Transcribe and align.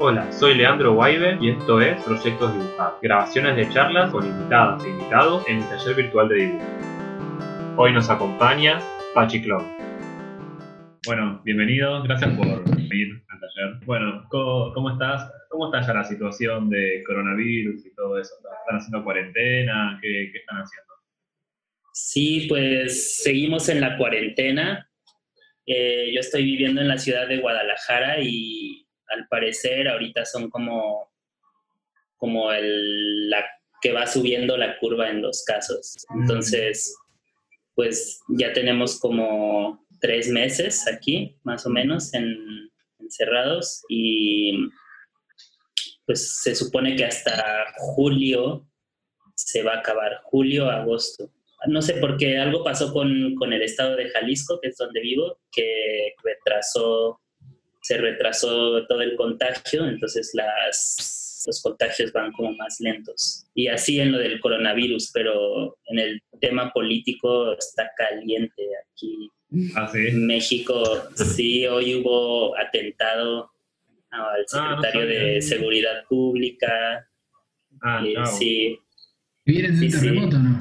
Hola, 0.00 0.30
soy 0.30 0.54
Leandro 0.54 0.94
Guaibe 0.94 1.38
y 1.40 1.50
esto 1.50 1.80
es 1.80 2.00
Proyectos 2.04 2.54
Dibujados, 2.54 3.00
grabaciones 3.02 3.56
de 3.56 3.68
charlas 3.74 4.12
con 4.12 4.24
invitadas 4.24 4.84
e 4.84 4.90
invitados 4.90 5.44
en 5.48 5.56
el 5.56 5.68
taller 5.68 5.96
virtual 5.96 6.28
de 6.28 6.34
dibujo. 6.36 6.64
Hoy 7.78 7.92
nos 7.92 8.08
acompaña 8.08 8.78
Pachi 9.12 9.42
Clown. 9.42 9.66
Bueno, 11.04 11.42
bienvenidos, 11.44 12.04
gracias 12.04 12.32
por 12.36 12.46
venir 12.76 13.24
al 13.28 13.40
taller. 13.40 13.84
Bueno, 13.86 14.24
¿cómo, 14.30 14.72
cómo 14.72 14.90
estás? 14.90 15.32
¿Cómo 15.48 15.66
está 15.66 15.84
ya 15.84 15.94
la 15.94 16.04
situación 16.04 16.70
de 16.70 17.02
coronavirus 17.04 17.84
y 17.84 17.92
todo 17.96 18.20
eso? 18.20 18.34
¿Están 18.36 18.78
haciendo 18.78 19.02
cuarentena? 19.02 19.98
¿Qué, 20.00 20.30
qué 20.30 20.38
están 20.38 20.58
haciendo? 20.58 20.94
Sí, 21.92 22.46
pues 22.48 23.16
seguimos 23.16 23.68
en 23.68 23.80
la 23.80 23.98
cuarentena. 23.98 24.88
Eh, 25.66 26.12
yo 26.14 26.20
estoy 26.20 26.44
viviendo 26.44 26.80
en 26.80 26.86
la 26.86 26.98
ciudad 26.98 27.26
de 27.26 27.38
Guadalajara 27.38 28.20
y 28.22 28.87
al 29.08 29.26
parecer 29.28 29.88
ahorita 29.88 30.24
son 30.24 30.50
como, 30.50 31.10
como 32.16 32.52
el, 32.52 33.30
la 33.30 33.44
que 33.80 33.92
va 33.92 34.06
subiendo 34.06 34.56
la 34.56 34.78
curva 34.78 35.08
en 35.10 35.22
los 35.22 35.44
casos. 35.44 35.96
Entonces, 36.14 36.96
pues 37.74 38.20
ya 38.28 38.52
tenemos 38.52 38.98
como 38.98 39.86
tres 40.00 40.28
meses 40.28 40.86
aquí, 40.88 41.36
más 41.44 41.64
o 41.66 41.70
menos, 41.70 42.12
en, 42.14 42.70
encerrados 42.98 43.82
y 43.88 44.68
pues 46.06 46.40
se 46.42 46.54
supone 46.54 46.96
que 46.96 47.04
hasta 47.04 47.66
julio 47.76 48.66
se 49.34 49.62
va 49.62 49.74
a 49.74 49.78
acabar, 49.78 50.20
julio, 50.24 50.70
agosto. 50.70 51.30
No 51.66 51.82
sé 51.82 51.94
por 51.94 52.16
qué 52.16 52.38
algo 52.38 52.64
pasó 52.64 52.92
con, 52.92 53.34
con 53.34 53.52
el 53.52 53.62
estado 53.62 53.96
de 53.96 54.08
Jalisco, 54.10 54.58
que 54.60 54.68
es 54.68 54.76
donde 54.76 55.00
vivo, 55.00 55.38
que 55.52 56.14
retrasó 56.22 57.20
se 57.82 57.96
retrasó 57.98 58.86
todo 58.86 59.00
el 59.02 59.14
contagio, 59.16 59.86
entonces 59.86 60.30
las, 60.34 61.42
los 61.46 61.62
contagios 61.62 62.12
van 62.12 62.32
como 62.32 62.52
más 62.54 62.80
lentos. 62.80 63.46
Y 63.54 63.68
así 63.68 64.00
en 64.00 64.12
lo 64.12 64.18
del 64.18 64.40
coronavirus, 64.40 65.10
pero 65.12 65.78
en 65.86 65.98
el 65.98 66.22
tema 66.40 66.70
político 66.72 67.52
está 67.56 67.90
caliente 67.96 68.62
aquí. 68.92 69.30
¿Ah, 69.76 69.88
sí? 69.92 70.08
En 70.08 70.26
México, 70.26 70.82
sí, 71.14 71.66
hoy 71.66 71.94
hubo 71.96 72.56
atentado 72.58 73.50
al 74.10 74.44
secretario 74.46 75.06
de 75.06 75.40
Seguridad 75.42 76.04
Pública. 76.08 77.08
Ah, 77.82 78.02
Eh, 78.04 78.14
chao. 78.14 78.26
sí, 78.38 78.78
¿Vienen 79.44 79.72
de 79.72 79.78
Sí, 79.78 79.84
un 79.86 79.92
sí. 79.92 79.98
terremoto 80.00 80.38
no? 80.38 80.58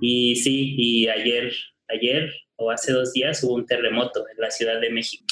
y 0.00 0.36
sí, 0.36 0.74
y 0.76 1.08
ayer, 1.08 1.52
ayer 1.88 2.32
o 2.56 2.70
hace 2.70 2.92
dos 2.92 3.12
días 3.12 3.42
hubo 3.42 3.54
un 3.54 3.66
terremoto 3.66 4.24
en 4.28 4.36
la 4.38 4.50
Ciudad 4.50 4.80
de 4.80 4.90
México. 4.90 5.24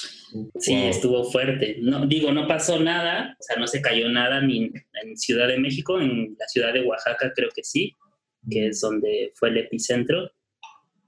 Sí, 0.59 0.75
Wow. 0.75 0.89
estuvo 0.89 1.25
fuerte. 1.31 1.79
No, 1.81 2.07
digo, 2.07 2.33
no 2.33 2.47
pasó 2.47 2.81
nada, 2.81 3.37
o 3.39 3.43
sea, 3.43 3.57
no 3.57 3.67
se 3.67 3.81
cayó 3.81 4.09
nada 4.09 4.41
ni 4.41 4.71
en 5.03 5.17
Ciudad 5.17 5.49
de 5.49 5.59
México, 5.59 6.01
en 6.01 6.37
la 6.39 6.47
ciudad 6.49 6.73
de 6.73 6.83
Oaxaca 6.83 7.33
creo 7.35 7.49
que 7.55 7.63
sí, 7.65 7.93
que 8.51 8.69
es 8.69 8.81
donde 8.81 9.33
fue 9.35 9.51
el 9.51 9.59
epicentro, 9.59 10.31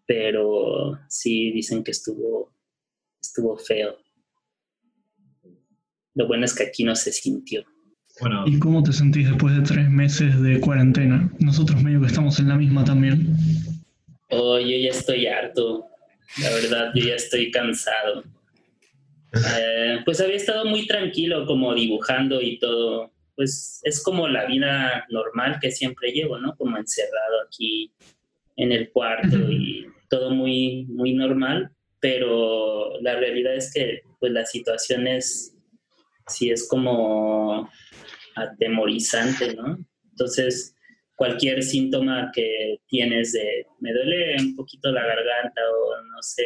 pero 0.07 0.99
sí 1.09 1.51
dicen 1.53 1.83
que 1.85 1.91
estuvo, 1.93 2.53
estuvo 3.21 3.57
feo. 3.59 3.97
Lo 6.15 6.27
bueno 6.27 6.45
es 6.45 6.55
que 6.55 6.65
aquí 6.65 6.85
no 6.85 6.95
se 6.97 7.13
sintió. 7.13 7.65
Bueno, 8.21 8.45
¿Y 8.47 8.59
cómo 8.59 8.83
te 8.83 8.93
sentís 8.93 9.29
después 9.29 9.55
de 9.55 9.63
tres 9.63 9.89
meses 9.89 10.41
de 10.43 10.59
cuarentena? 10.61 11.31
Nosotros 11.39 11.81
medio 11.83 12.01
que 12.01 12.09
estamos 12.09 12.41
en 12.41 12.49
la 12.49 12.57
misma 12.57 12.85
también. 12.85 13.37
Oh, 14.31 14.59
yo 14.59 14.77
ya 14.77 14.91
estoy 14.91 15.27
harto. 15.27 15.87
La 16.43 16.51
verdad, 16.51 16.91
yo 16.95 17.05
ya 17.07 17.15
estoy 17.15 17.51
cansado. 17.53 18.25
Eh, 19.33 20.01
pues 20.05 20.21
había 20.21 20.37
estado 20.37 20.65
muy 20.65 20.87
tranquilo 20.87 21.47
como 21.47 21.75
dibujando 21.75 22.41
y 22.41 22.59
todo. 22.59 23.13
Pues 23.37 23.81
es 23.85 24.03
como 24.03 24.27
la 24.27 24.47
vida 24.47 25.07
normal 25.11 25.59
que 25.61 25.71
siempre 25.71 26.11
llevo, 26.11 26.39
¿no? 26.39 26.57
Como 26.57 26.77
encerrado 26.77 27.43
aquí 27.47 27.93
en 28.57 28.73
el 28.73 28.91
cuarto 28.91 29.37
y 29.51 29.87
todo 30.09 30.31
muy, 30.31 30.87
muy 30.87 31.15
normal. 31.15 31.71
Pero 32.01 33.01
la 33.01 33.17
realidad 33.17 33.55
es 33.55 33.73
que 33.73 34.03
pues 34.21 34.33
la 34.33 34.45
situación 34.45 35.07
es, 35.07 35.55
sí 36.27 36.51
es 36.51 36.69
como 36.69 37.71
atemorizante, 38.35 39.55
¿no? 39.55 39.79
Entonces, 40.11 40.75
cualquier 41.15 41.63
síntoma 41.63 42.31
que 42.33 42.79
tienes 42.87 43.33
de 43.33 43.67
me 43.81 43.93
duele 43.93 44.37
un 44.41 44.57
poquito 44.57 44.91
la 44.93 45.05
garganta 45.05 45.61
o 45.71 46.03
no 46.03 46.23
sé, 46.23 46.45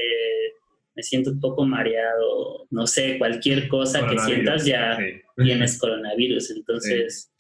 me 0.95 1.03
siento 1.03 1.31
un 1.31 1.41
poco 1.41 1.65
mareado, 1.65 2.67
no 2.71 2.87
sé, 2.87 3.19
cualquier 3.19 3.69
cosa 3.69 4.07
que 4.09 4.19
sientas 4.19 4.65
ya 4.67 4.97
sí. 4.97 5.21
tienes 5.43 5.79
coronavirus. 5.79 6.51
Entonces, 6.51 7.33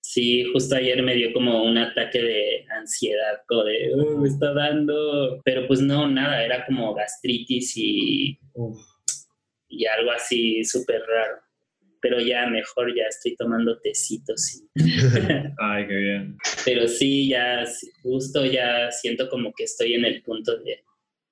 sí. 0.00 0.44
justo 0.52 0.76
ayer 0.76 1.02
me 1.02 1.14
dio 1.16 1.32
como 1.32 1.64
un 1.64 1.76
ataque 1.78 2.22
de 2.22 2.64
ansiedad, 2.78 3.40
como 3.48 3.64
de, 3.64 3.94
"Uh, 3.94 4.18
me 4.20 4.28
está 4.28 4.52
dando, 4.52 5.40
pero 5.44 5.66
pues 5.66 5.80
no, 5.80 6.08
nada, 6.08 6.44
era 6.44 6.64
como 6.66 6.94
gastritis 6.94 7.76
y, 7.76 8.38
Uf. 8.54 8.78
y 9.68 9.86
algo 9.86 10.12
así 10.12 10.62
súper 10.64 11.02
raro. 11.02 11.38
Pero 12.00 12.20
ya 12.20 12.46
mejor, 12.46 12.94
ya 12.96 13.06
estoy 13.08 13.34
tomando 13.34 13.76
tecitos 13.80 14.54
y 14.76 14.82
Ay, 15.58 15.84
qué 15.88 15.94
bien. 15.96 16.36
pero 16.64 16.86
sí, 16.86 17.28
ya 17.28 17.66
sí, 17.66 17.90
justo 18.04 18.44
ya 18.46 18.92
siento 18.92 19.28
como 19.28 19.52
que 19.52 19.64
estoy 19.64 19.94
en 19.94 20.04
el 20.04 20.22
punto 20.22 20.56
de 20.58 20.84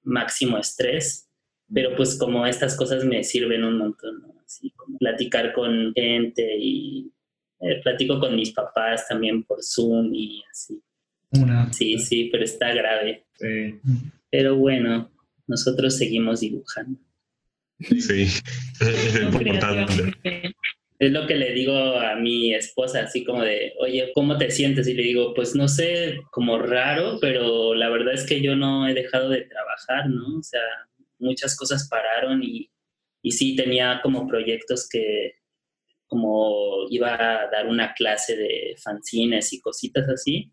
máximo 0.03 0.59
estrés, 0.59 1.26
pero 1.73 1.95
pues 1.97 2.17
como 2.19 2.47
estas 2.47 2.77
cosas 2.77 3.05
me 3.05 3.25
sirven 3.25 3.65
un 3.65 3.79
montón, 3.79 4.21
¿no? 4.21 4.35
Así 4.45 4.71
como 4.71 4.99
platicar 4.99 5.53
con 5.53 5.93
gente 5.95 6.57
y 6.59 7.11
eh, 7.61 7.81
platico 7.83 8.21
con 8.21 8.37
mis 8.37 8.53
papás 8.53 9.09
también 9.09 9.43
por 9.43 9.63
Zoom 9.63 10.15
y 10.15 10.43
así. 10.51 10.81
Una. 11.31 11.73
Sí, 11.73 11.99
sí, 11.99 12.29
pero 12.31 12.45
está 12.45 12.73
grave. 12.73 13.27
Sí. 13.39 13.75
Pero 14.31 14.57
bueno, 14.57 15.11
nosotros 15.47 15.97
seguimos 15.97 16.41
dibujando. 16.41 16.99
Sí, 17.81 18.23
es 18.81 19.21
lo 19.21 19.29
importante. 19.29 20.15
Es 20.99 21.13
lo 21.13 21.27
que 21.27 21.35
le 21.35 21.53
digo 21.53 21.99
a 21.99 22.17
mi 22.17 22.55
esposa, 22.55 23.03
así 23.03 23.23
como 23.23 23.43
de, 23.43 23.75
oye, 23.81 24.13
¿cómo 24.15 24.39
te 24.39 24.51
sientes? 24.51 24.89
Y 24.89 24.95
le 24.95 25.03
digo, 25.03 25.35
pues 25.35 25.55
no 25.55 25.69
sé, 25.69 26.21
como 26.31 26.59
raro, 26.59 27.19
pero 27.21 27.75
la 27.75 27.91
verdad 27.91 28.15
es 28.15 28.25
que 28.25 28.41
yo 28.41 28.57
no 28.57 28.89
he 28.89 28.95
dejado 28.95 29.29
de 29.29 29.43
trabajar, 29.43 30.09
¿no? 30.09 30.39
O 30.39 30.43
sea, 30.43 30.63
muchas 31.19 31.57
cosas 31.57 31.89
pararon 31.89 32.43
y, 32.43 32.71
y 33.23 33.33
sí 33.33 33.57
tenía 33.57 34.01
como 34.03 34.27
proyectos 34.27 34.89
que, 34.89 35.33
como 36.07 36.87
iba 36.91 37.15
a 37.15 37.51
dar 37.51 37.67
una 37.67 37.95
clase 37.95 38.37
de 38.37 38.77
fanzines 38.83 39.53
y 39.53 39.61
cositas 39.61 40.09
así, 40.09 40.53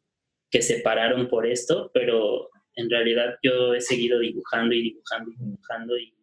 que 0.50 0.62
se 0.62 0.80
pararon 0.80 1.28
por 1.28 1.48
esto, 1.48 1.92
pero 1.94 2.50
en 2.76 2.90
realidad 2.90 3.36
yo 3.44 3.74
he 3.74 3.82
seguido 3.82 4.20
dibujando 4.20 4.74
y 4.74 4.84
dibujando 4.84 5.32
y 5.32 5.36
dibujando 5.36 5.98
y, 5.98 6.14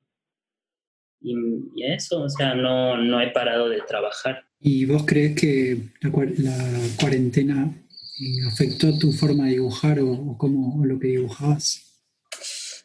y, 1.21 1.35
y 1.77 1.93
eso, 1.93 2.23
o 2.23 2.29
sea, 2.29 2.55
no, 2.55 2.97
no 2.97 3.21
he 3.21 3.31
parado 3.31 3.69
de 3.69 3.81
trabajar. 3.83 4.45
¿Y 4.61 4.85
vos 4.85 5.05
crees 5.07 5.41
que 5.41 5.91
la, 6.03 6.57
la 6.57 6.97
cuarentena 7.01 7.73
eh, 8.21 8.47
afectó 8.47 8.99
tu 8.99 9.13
forma 9.13 9.47
de 9.47 9.53
dibujar 9.53 10.01
o, 10.01 10.13
o 10.13 10.39
cómo 10.39 10.81
o 10.81 10.85
lo 10.85 10.99
que 10.99 11.09
dibujabas? 11.09 11.87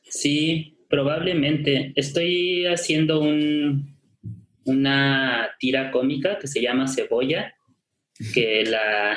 Sí, 0.04 0.75
probablemente. 0.96 1.92
Estoy 1.98 2.66
haciendo 2.68 3.20
un, 3.20 3.98
una 4.64 5.50
tira 5.60 5.92
cómica 5.92 6.40
que 6.40 6.48
se 6.48 6.62
llama 6.62 6.88
Cebolla, 6.88 7.54
que 8.34 8.64
la, 8.64 9.14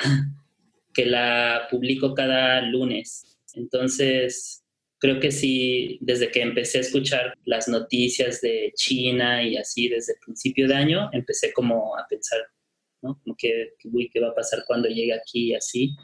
que 0.93 1.05
la 1.05 1.69
publico 1.71 2.13
cada 2.13 2.61
lunes. 2.63 3.39
Entonces, 3.53 4.65
creo 4.99 5.21
que 5.21 5.31
sí, 5.31 5.99
desde 6.01 6.29
que 6.31 6.41
empecé 6.41 6.79
a 6.79 6.81
escuchar 6.81 7.33
las 7.45 7.69
noticias 7.69 8.41
de 8.41 8.73
China 8.75 9.41
y 9.41 9.55
así 9.55 9.87
desde 9.87 10.13
el 10.13 10.19
principio 10.19 10.67
de 10.67 10.75
año, 10.75 11.09
empecé 11.13 11.53
como 11.53 11.97
a 11.97 12.05
pensar, 12.09 12.41
¿no? 13.01 13.17
Como 13.23 13.37
que, 13.37 13.69
uy, 13.85 14.09
¿qué 14.11 14.19
va 14.19 14.31
a 14.31 14.35
pasar 14.35 14.65
cuando 14.67 14.89
llegue 14.89 15.13
aquí 15.13 15.51
y 15.51 15.55
así? 15.55 15.95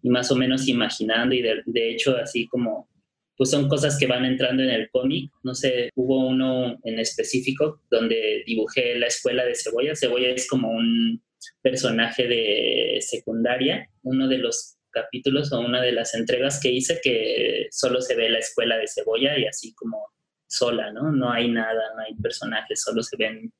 Y 0.00 0.08
más 0.10 0.30
o 0.30 0.36
menos 0.36 0.68
imaginando 0.68 1.34
y 1.34 1.42
de, 1.42 1.60
de 1.66 1.90
hecho 1.90 2.16
así 2.16 2.46
como 2.46 2.88
pues 3.36 3.50
son 3.50 3.68
cosas 3.68 3.98
que 3.98 4.06
van 4.06 4.24
entrando 4.24 4.62
en 4.62 4.70
el 4.70 4.88
cómic. 4.90 5.32
No 5.42 5.54
sé, 5.54 5.90
hubo 5.94 6.26
uno 6.26 6.78
en 6.84 6.98
específico 6.98 7.80
donde 7.90 8.42
dibujé 8.46 8.96
la 8.96 9.06
escuela 9.06 9.44
de 9.44 9.54
Cebolla. 9.54 9.96
Cebolla 9.96 10.30
es 10.30 10.48
como 10.48 10.70
un 10.70 11.22
personaje 11.62 12.26
de 12.26 12.98
secundaria, 13.00 13.88
uno 14.02 14.28
de 14.28 14.38
los 14.38 14.76
capítulos 14.90 15.52
o 15.52 15.60
una 15.60 15.82
de 15.82 15.92
las 15.92 16.14
entregas 16.14 16.60
que 16.60 16.70
hice 16.70 17.00
que 17.02 17.66
solo 17.70 18.00
se 18.00 18.14
ve 18.14 18.30
la 18.30 18.38
escuela 18.38 18.76
de 18.78 18.86
Cebolla 18.86 19.36
y 19.36 19.46
así 19.46 19.74
como 19.74 20.06
sola, 20.46 20.92
¿no? 20.92 21.10
No 21.10 21.32
hay 21.32 21.50
nada, 21.50 21.82
no 21.96 22.02
hay 22.02 22.14
personajes, 22.14 22.82
solo 22.82 23.02
se 23.02 23.16
ven 23.16 23.52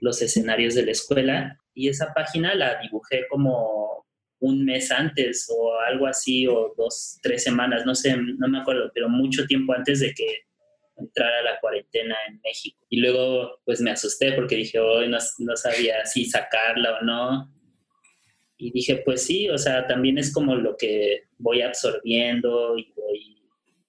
los 0.00 0.22
escenarios 0.22 0.74
de 0.74 0.86
la 0.86 0.92
escuela. 0.92 1.58
Y 1.74 1.88
esa 1.88 2.12
página 2.14 2.54
la 2.54 2.80
dibujé 2.80 3.26
como 3.28 3.83
un 4.44 4.64
mes 4.64 4.90
antes 4.90 5.48
o 5.48 5.72
algo 5.80 6.06
así, 6.06 6.46
o 6.46 6.74
dos, 6.76 7.18
tres 7.22 7.42
semanas, 7.42 7.86
no 7.86 7.94
sé, 7.94 8.14
no 8.16 8.46
me 8.46 8.58
acuerdo, 8.58 8.90
pero 8.94 9.08
mucho 9.08 9.46
tiempo 9.46 9.72
antes 9.72 10.00
de 10.00 10.12
que 10.12 10.40
entrar 10.96 11.32
a 11.32 11.42
la 11.42 11.58
cuarentena 11.60 12.14
en 12.28 12.40
México. 12.44 12.78
Y 12.90 13.00
luego 13.00 13.60
pues 13.64 13.80
me 13.80 13.90
asusté 13.90 14.32
porque 14.32 14.56
dije, 14.56 14.78
no, 14.78 15.18
no 15.38 15.56
sabía 15.56 16.04
si 16.04 16.26
sacarla 16.26 16.98
o 16.98 17.04
no. 17.04 17.50
Y 18.58 18.70
dije, 18.70 18.96
pues 19.04 19.22
sí, 19.22 19.48
o 19.48 19.56
sea, 19.56 19.86
también 19.86 20.18
es 20.18 20.32
como 20.32 20.54
lo 20.54 20.76
que 20.76 21.22
voy 21.38 21.62
absorbiendo 21.62 22.76
y 22.78 22.92
voy 22.94 23.42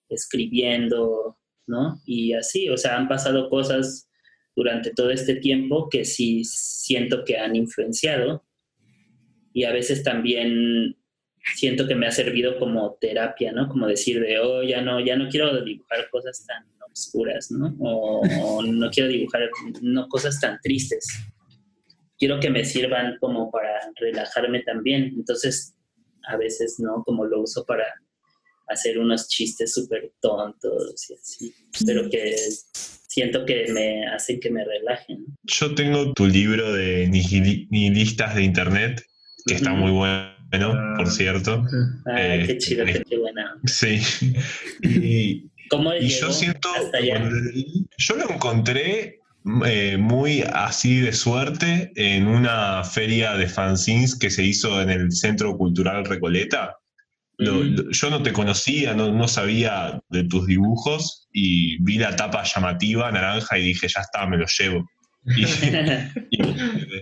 escribiendo, 0.07 1.37
¿no? 1.67 2.01
Y 2.05 2.33
así, 2.33 2.69
o 2.69 2.77
sea, 2.77 2.95
han 2.95 3.09
pasado 3.09 3.49
cosas 3.49 4.09
durante 4.55 4.91
todo 4.91 5.11
este 5.11 5.35
tiempo 5.35 5.89
que 5.89 6.05
sí 6.05 6.45
siento 6.45 7.25
que 7.25 7.37
han 7.37 7.57
influenciado 7.57 8.45
y 9.55 9.63
a 9.63 9.71
veces 9.71 10.03
también 10.03 10.97
siento 11.55 11.87
que 11.87 11.95
me 11.95 12.07
ha 12.07 12.11
servido 12.11 12.59
como 12.59 12.97
terapia, 12.99 13.53
¿no? 13.53 13.69
Como 13.69 13.87
decir 13.87 14.19
de, 14.19 14.37
oh, 14.37 14.61
ya 14.61 14.81
no, 14.81 14.99
ya 14.99 15.15
no 15.15 15.29
quiero 15.29 15.63
dibujar 15.63 16.09
cosas 16.11 16.45
tan 16.45 16.65
oscuras, 16.91 17.49
¿no? 17.51 17.73
O, 17.79 18.61
no 18.63 18.89
quiero 18.91 19.07
dibujar 19.07 19.49
no 19.81 20.09
cosas 20.09 20.41
tan 20.41 20.59
tristes. 20.61 21.07
Quiero 22.19 22.37
que 22.41 22.49
me 22.49 22.65
sirvan 22.65 23.15
como 23.21 23.49
para 23.49 23.79
relajarme 23.95 24.61
también. 24.63 25.13
Entonces, 25.15 25.73
a 26.27 26.35
veces, 26.35 26.75
¿no? 26.79 27.01
Como 27.05 27.23
lo 27.23 27.41
uso 27.41 27.65
para 27.65 27.85
hacer 28.67 28.99
unos 28.99 29.29
chistes 29.29 29.73
súper 29.73 30.11
tontos 30.19 31.09
y 31.09 31.13
así. 31.13 31.53
Pero 31.85 32.09
que 32.09 32.35
siento 33.07 33.45
que 33.45 33.71
me 33.71 34.05
hacen 34.07 34.41
que 34.41 34.51
me 34.51 34.65
relajen. 34.65 35.25
Yo 35.43 35.73
tengo 35.73 36.11
tu 36.13 36.25
libro 36.25 36.73
de 36.73 37.07
nihilistas 37.07 38.35
de 38.35 38.43
internet, 38.43 39.05
que 39.45 39.55
está 39.55 39.71
muy 39.71 39.91
bueno 39.91 40.35
por 40.95 41.09
cierto. 41.09 41.65
Ay, 42.05 42.47
qué 42.47 42.57
chido, 42.57 42.85
eh, 42.85 43.03
qué 43.07 43.17
buena. 43.17 43.57
Sí. 43.65 44.01
Y, 44.83 45.49
¿Cómo 45.69 45.93
y 45.95 46.09
yo 46.09 46.31
siento, 46.31 46.69
yo 47.97 48.15
lo 48.15 48.29
encontré 48.29 49.19
eh, 49.65 49.97
muy 49.97 50.43
así 50.43 50.99
de 50.99 51.11
suerte 51.11 51.91
en 51.95 52.27
una 52.27 52.83
feria 52.83 53.33
de 53.33 53.47
fanzines 53.47 54.15
que 54.15 54.29
se 54.29 54.43
hizo 54.43 54.79
en 54.81 54.91
el 54.91 55.11
Centro 55.11 55.57
Cultural 55.57 56.05
Recoleta. 56.05 56.77
yo 57.39 58.09
no 58.11 58.21
te 58.21 58.31
conocía, 58.31 58.93
no, 58.93 59.11
no, 59.11 59.27
sabía 59.27 59.99
de 60.09 60.23
tus 60.25 60.45
dibujos 60.45 61.27
y 61.33 61.81
vi 61.83 61.97
la 61.97 62.15
tapa 62.15 62.43
llamativa 62.43 63.11
naranja 63.11 63.57
y 63.57 63.63
dije, 63.63 63.87
ya 63.87 64.01
está, 64.01 64.27
me 64.27 64.37
lo 64.37 64.45
llevo. 64.45 64.85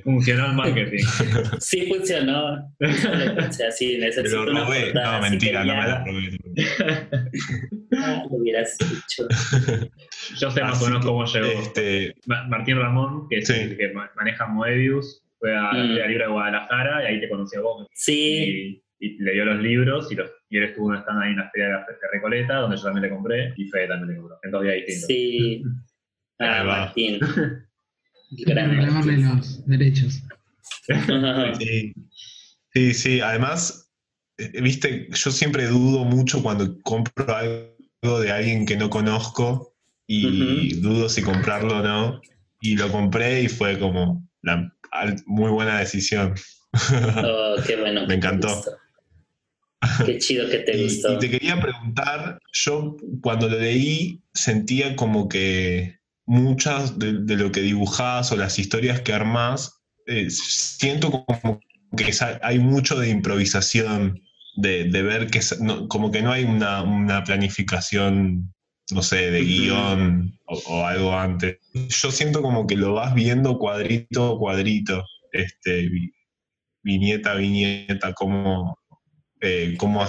Funcionó 0.04 0.46
el 0.50 0.54
marketing. 0.54 1.04
Sí 1.60 1.88
funcionó. 1.88 2.54
O 2.80 3.52
sea, 3.52 3.72
sí, 3.72 3.98
necesito 3.98 4.46
lo 4.46 4.66
robé. 4.66 4.94
no, 4.94 5.22
mentira, 5.22 5.64
no 5.64 5.76
me 5.76 5.86
robé. 5.86 6.40
Ah, 7.98 8.24
lo 8.30 8.38
hubieras 8.38 8.78
dicho. 8.78 9.28
Yo 10.40 10.52
sé 10.52 10.62
más 10.62 10.82
o 10.82 10.86
menos 10.86 11.06
cómo 11.06 11.26
llegó. 11.26 11.48
Este... 11.48 12.16
Martín 12.26 12.78
Ramón, 12.78 13.28
que 13.30 13.40
es 13.40 13.50
el 13.50 13.78
que 13.78 13.94
maneja 14.16 14.48
Moebius, 14.48 15.22
fue 15.40 15.56
a 15.56 15.74
la 15.74 15.84
mm. 15.84 16.08
Libre 16.08 16.24
de 16.24 16.32
Guadalajara 16.32 17.04
y 17.04 17.08
ahí 17.08 17.20
te 17.20 17.30
conocí 17.30 17.58
a 17.58 17.62
vos. 17.62 17.88
Sí. 17.94 18.82
Y, 19.00 19.22
le 19.22 19.34
dio 19.34 19.44
los 19.44 19.62
libros 19.62 20.10
y, 20.14 20.16
los, 20.16 20.32
y 20.50 20.58
él 20.58 20.64
estuvo 20.64 20.86
una 20.86 21.02
stand 21.02 21.22
ahí 21.22 21.32
en 21.32 21.38
la 21.38 21.50
feria 21.50 21.66
de 21.68 21.74
la 21.74 21.86
Recoleta, 22.14 22.56
donde 22.56 22.78
yo 22.78 22.84
también 22.84 23.04
le 23.04 23.10
compré 23.10 23.54
y 23.58 23.66
Fede 23.66 23.90
también 23.90 24.12
le 24.12 24.16
compró. 24.16 24.40
En 24.44 24.52
dos 24.52 24.64
días 24.64 24.76
distintos. 24.76 25.08
Sí. 25.08 25.64
Ah, 26.40 26.64
Martín. 26.64 27.20
Reclamarle 28.46 29.18
los 29.18 29.66
derechos. 29.68 30.22
Sí. 32.74 32.94
sí, 32.94 33.22
Además, 33.22 33.92
eh, 34.38 34.62
viste, 34.62 35.08
yo 35.12 35.32
siempre 35.32 35.68
dudo 35.68 36.04
mucho 36.06 36.42
cuando 36.42 36.80
compro 36.82 37.36
algo 37.36 38.20
de 38.20 38.32
alguien 38.32 38.66
que 38.66 38.76
no 38.76 38.90
conozco 38.90 39.76
y 40.08 40.74
dudo 40.82 41.08
si 41.08 41.22
comprarlo 41.22 41.78
o 41.80 41.84
no. 41.84 42.22
Y 42.62 42.76
lo 42.76 42.92
compré 42.92 43.44
y 43.44 43.50
fue 43.50 43.78
como 43.78 44.28
la 44.42 44.74
muy 45.26 45.52
buena 45.52 45.80
decisión. 45.80 46.34
Oh, 47.24 47.56
qué 47.68 47.76
bueno. 47.76 48.08
Me 48.08 48.16
encantó. 48.16 48.50
Qué 50.06 50.18
chido 50.18 50.50
que 50.50 50.58
te 50.60 50.84
gustó. 50.84 51.14
y 51.14 51.20
te 51.20 51.30
quería 51.30 51.62
preguntar, 51.62 52.40
yo 52.52 52.98
cuando 53.22 53.48
lo 53.48 53.60
leí 53.60 54.24
sentía 54.34 54.96
como 54.96 55.30
que 55.30 56.00
muchas 56.26 56.98
de, 56.98 57.14
lo 57.36 57.52
que 57.52 57.62
dibujás 57.62 58.32
o 58.32 58.36
las 58.36 58.60
historias 58.60 59.02
que 59.02 59.14
armás, 59.14 59.82
eh, 60.08 60.30
siento 60.30 61.12
como 61.12 61.60
que 61.96 62.12
hay 62.42 62.60
mucho 62.60 63.00
de 63.00 63.10
improvisación, 63.10 64.22
de, 64.56 64.86
ver 64.86 65.28
que 65.28 65.42
como 65.88 66.12
que 66.12 66.22
no 66.22 66.32
hay 66.32 66.44
una, 66.44 67.24
planificación, 67.24 68.54
no 68.92 69.02
sé, 69.02 69.32
de 69.32 69.42
guion 69.44 70.38
o, 70.46 70.86
algo 70.86 71.18
antes. 71.18 71.58
Yo 71.74 72.12
siento 72.12 72.42
como 72.42 72.68
que 72.68 72.76
lo 72.76 72.94
vas 72.94 73.14
viendo 73.14 73.58
cuadrito 73.58 74.36
a 74.36 74.40
cuadrito, 74.40 75.04
este, 75.32 75.90
viñeta 76.84 77.32
a 77.32 77.36
viñeta, 77.36 78.14
como, 78.14 78.78
eh, 79.42 79.76
como, 79.78 80.06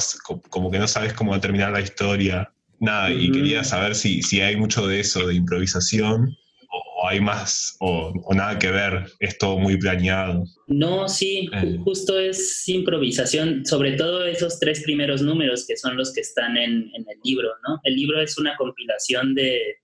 como 0.51 0.71
que 0.71 0.79
no 0.79 0.89
sabes 0.89 1.13
cómo 1.13 1.33
va 1.33 1.39
a 1.39 1.41
terminar 1.41 1.73
la 1.73 1.81
historia. 1.81 2.54
Nada, 2.81 3.13
y 3.13 3.31
quería 3.31 3.65
saber 3.65 3.95
si, 3.95 4.23
si 4.23 4.41
hay 4.41 4.57
mucho 4.57 4.87
de 4.87 5.01
eso, 5.01 5.27
de 5.27 5.35
improvisación, 5.35 6.37
o, 6.71 7.09
hay 7.09 7.21
más, 7.21 7.77
o, 7.81 8.13
nada 8.35 8.59
que 8.59 8.71
ver, 8.71 9.07
es 9.21 9.39
todo 9.39 9.59
muy 9.59 9.77
planeado. 9.79 10.45
No, 10.67 11.09
sí, 11.09 11.49
eh. 11.53 11.79
justo 11.85 12.19
es 12.19 12.69
improvisación, 12.69 13.65
sobre 13.65 13.93
todo 13.93 14.25
esos 14.25 14.59
tres 14.59 14.83
primeros 14.83 15.23
números 15.23 15.67
que 15.67 15.77
son 15.77 15.97
los 15.97 16.13
que 16.13 16.21
están 16.21 16.57
en, 16.57 16.91
en 16.95 17.05
el 17.09 17.19
libro, 17.25 17.51
¿no? 17.67 17.81
El 17.85 17.95
libro 17.95 18.21
es 18.21 18.37
una 18.39 18.57
compilación 18.57 19.35
de, 19.35 19.77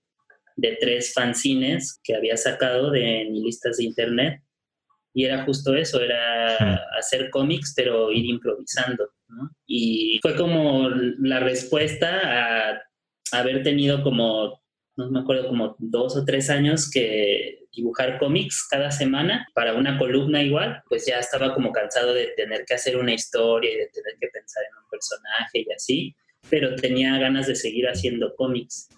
de 0.55 0.77
tres 0.79 1.13
fanzines 1.13 1.99
que 2.03 2.15
había 2.15 2.37
sacado 2.37 2.91
de 2.91 3.27
listas 3.31 3.77
de 3.77 3.85
internet 3.85 4.41
y 5.13 5.25
era 5.25 5.43
justo 5.45 5.75
eso, 5.75 6.01
era 6.01 6.75
hacer 6.97 7.29
cómics 7.29 7.73
pero 7.75 8.11
ir 8.11 8.25
improvisando. 8.25 9.09
¿no? 9.27 9.49
Y 9.67 10.19
fue 10.21 10.35
como 10.35 10.89
la 10.89 11.39
respuesta 11.39 12.71
a 12.71 12.81
haber 13.31 13.63
tenido 13.63 14.03
como, 14.03 14.61
no 14.97 15.09
me 15.09 15.19
acuerdo, 15.19 15.47
como 15.47 15.75
dos 15.79 16.17
o 16.17 16.25
tres 16.25 16.49
años 16.49 16.89
que 16.89 17.61
dibujar 17.73 18.19
cómics 18.19 18.67
cada 18.69 18.91
semana 18.91 19.47
para 19.53 19.73
una 19.73 19.97
columna 19.97 20.43
igual, 20.43 20.81
pues 20.89 21.05
ya 21.05 21.19
estaba 21.19 21.53
como 21.53 21.71
cansado 21.71 22.13
de 22.13 22.27
tener 22.35 22.65
que 22.65 22.73
hacer 22.73 22.97
una 22.97 23.13
historia 23.13 23.71
y 23.71 23.77
de 23.77 23.87
tener 23.87 24.13
que 24.19 24.27
pensar 24.27 24.63
en 24.69 24.83
un 24.83 24.89
personaje 24.89 25.65
y 25.65 25.73
así, 25.73 26.15
pero 26.49 26.75
tenía 26.75 27.17
ganas 27.17 27.47
de 27.47 27.55
seguir 27.55 27.87
haciendo 27.87 28.35
cómics. 28.35 28.89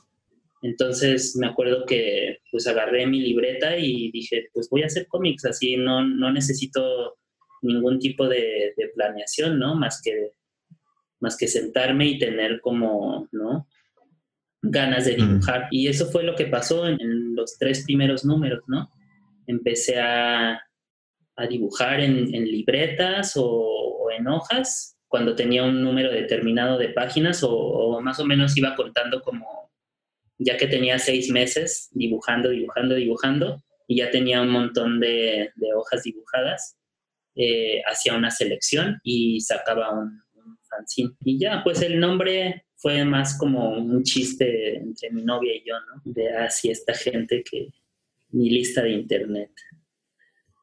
Entonces 0.64 1.36
me 1.36 1.48
acuerdo 1.48 1.86
que 1.86 2.40
pues 2.50 2.66
agarré 2.68 3.06
mi 3.06 3.20
libreta 3.20 3.78
y 3.78 4.10
dije, 4.12 4.48
pues 4.54 4.70
voy 4.70 4.84
a 4.84 4.86
hacer 4.86 5.08
cómics, 5.08 5.44
así 5.44 5.76
no, 5.76 6.08
no 6.08 6.32
necesito 6.32 7.18
ningún 7.62 8.00
tipo 8.00 8.28
de, 8.30 8.74
de, 8.78 8.88
planeación, 8.96 9.60
¿no? 9.60 9.76
Más 9.76 10.02
que, 10.02 10.32
más 11.20 11.36
que 11.36 11.48
sentarme 11.48 12.08
y 12.08 12.18
tener 12.18 12.62
como, 12.62 13.28
¿no? 13.34 13.68
Ganas 14.62 15.06
de 15.06 15.16
dibujar. 15.16 15.68
Y 15.70 15.88
eso 15.88 16.06
fue 16.10 16.24
lo 16.24 16.36
que 16.36 16.46
pasó 16.46 16.88
en, 16.88 17.36
los 17.36 17.58
tres 17.58 17.84
primeros 17.84 18.24
números, 18.24 18.64
¿no? 18.68 18.90
Empecé 19.48 20.00
a, 20.00 20.62
a 21.36 21.48
dibujar 21.48 22.00
en, 22.00 22.34
en 22.34 22.46
libretas 22.46 23.36
o, 23.36 23.46
o, 23.46 24.12
en 24.12 24.28
hojas 24.28 24.98
cuando 25.10 25.36
tenía 25.36 25.64
un 25.64 25.84
número 25.84 26.10
determinado 26.10 26.78
de 26.78 26.90
páginas 26.90 27.44
o, 27.44 27.52
o 27.52 28.02
más 28.02 28.20
o 28.20 28.26
menos 28.26 28.56
iba 28.56 28.76
contando 28.76 29.22
como 29.22 29.63
ya 30.44 30.58
que 30.58 30.68
tenía 30.68 31.00
seis 31.00 31.30
meses 31.30 31.90
dibujando, 31.92 32.50
dibujando, 32.50 32.96
dibujando, 32.96 33.64
y 33.88 33.98
ya 33.98 34.12
tenía 34.12 34.42
un 34.42 34.50
montón 34.50 35.00
de, 35.00 35.52
hojas 35.76 36.04
dibujadas, 36.04 36.78
eh, 37.36 37.82
hacía 37.90 38.16
una 38.16 38.32
selección 38.32 39.00
y 39.04 39.42
sacaba 39.42 39.92
un, 39.92 40.22
un, 40.36 40.58
fanzine. 40.70 41.12
Y 41.22 41.40
ya, 41.40 41.64
pues 41.64 41.82
el 41.82 42.00
nombre 42.00 42.66
fue 42.76 43.04
más 43.06 43.38
como 43.38 43.72
un 43.72 44.04
chiste 44.04 44.78
entre 44.78 45.10
mi 45.12 45.24
novia 45.24 45.56
y 45.56 45.64
yo, 45.66 45.76
¿no? 45.80 46.02
De 46.06 46.36
así 46.36 46.70
ah, 46.70 46.74
esta 46.74 46.94
gente 46.94 47.44
que 47.44 47.70
mi 48.30 48.50
lista 48.50 48.82
de 48.82 48.92
internet. 48.92 49.52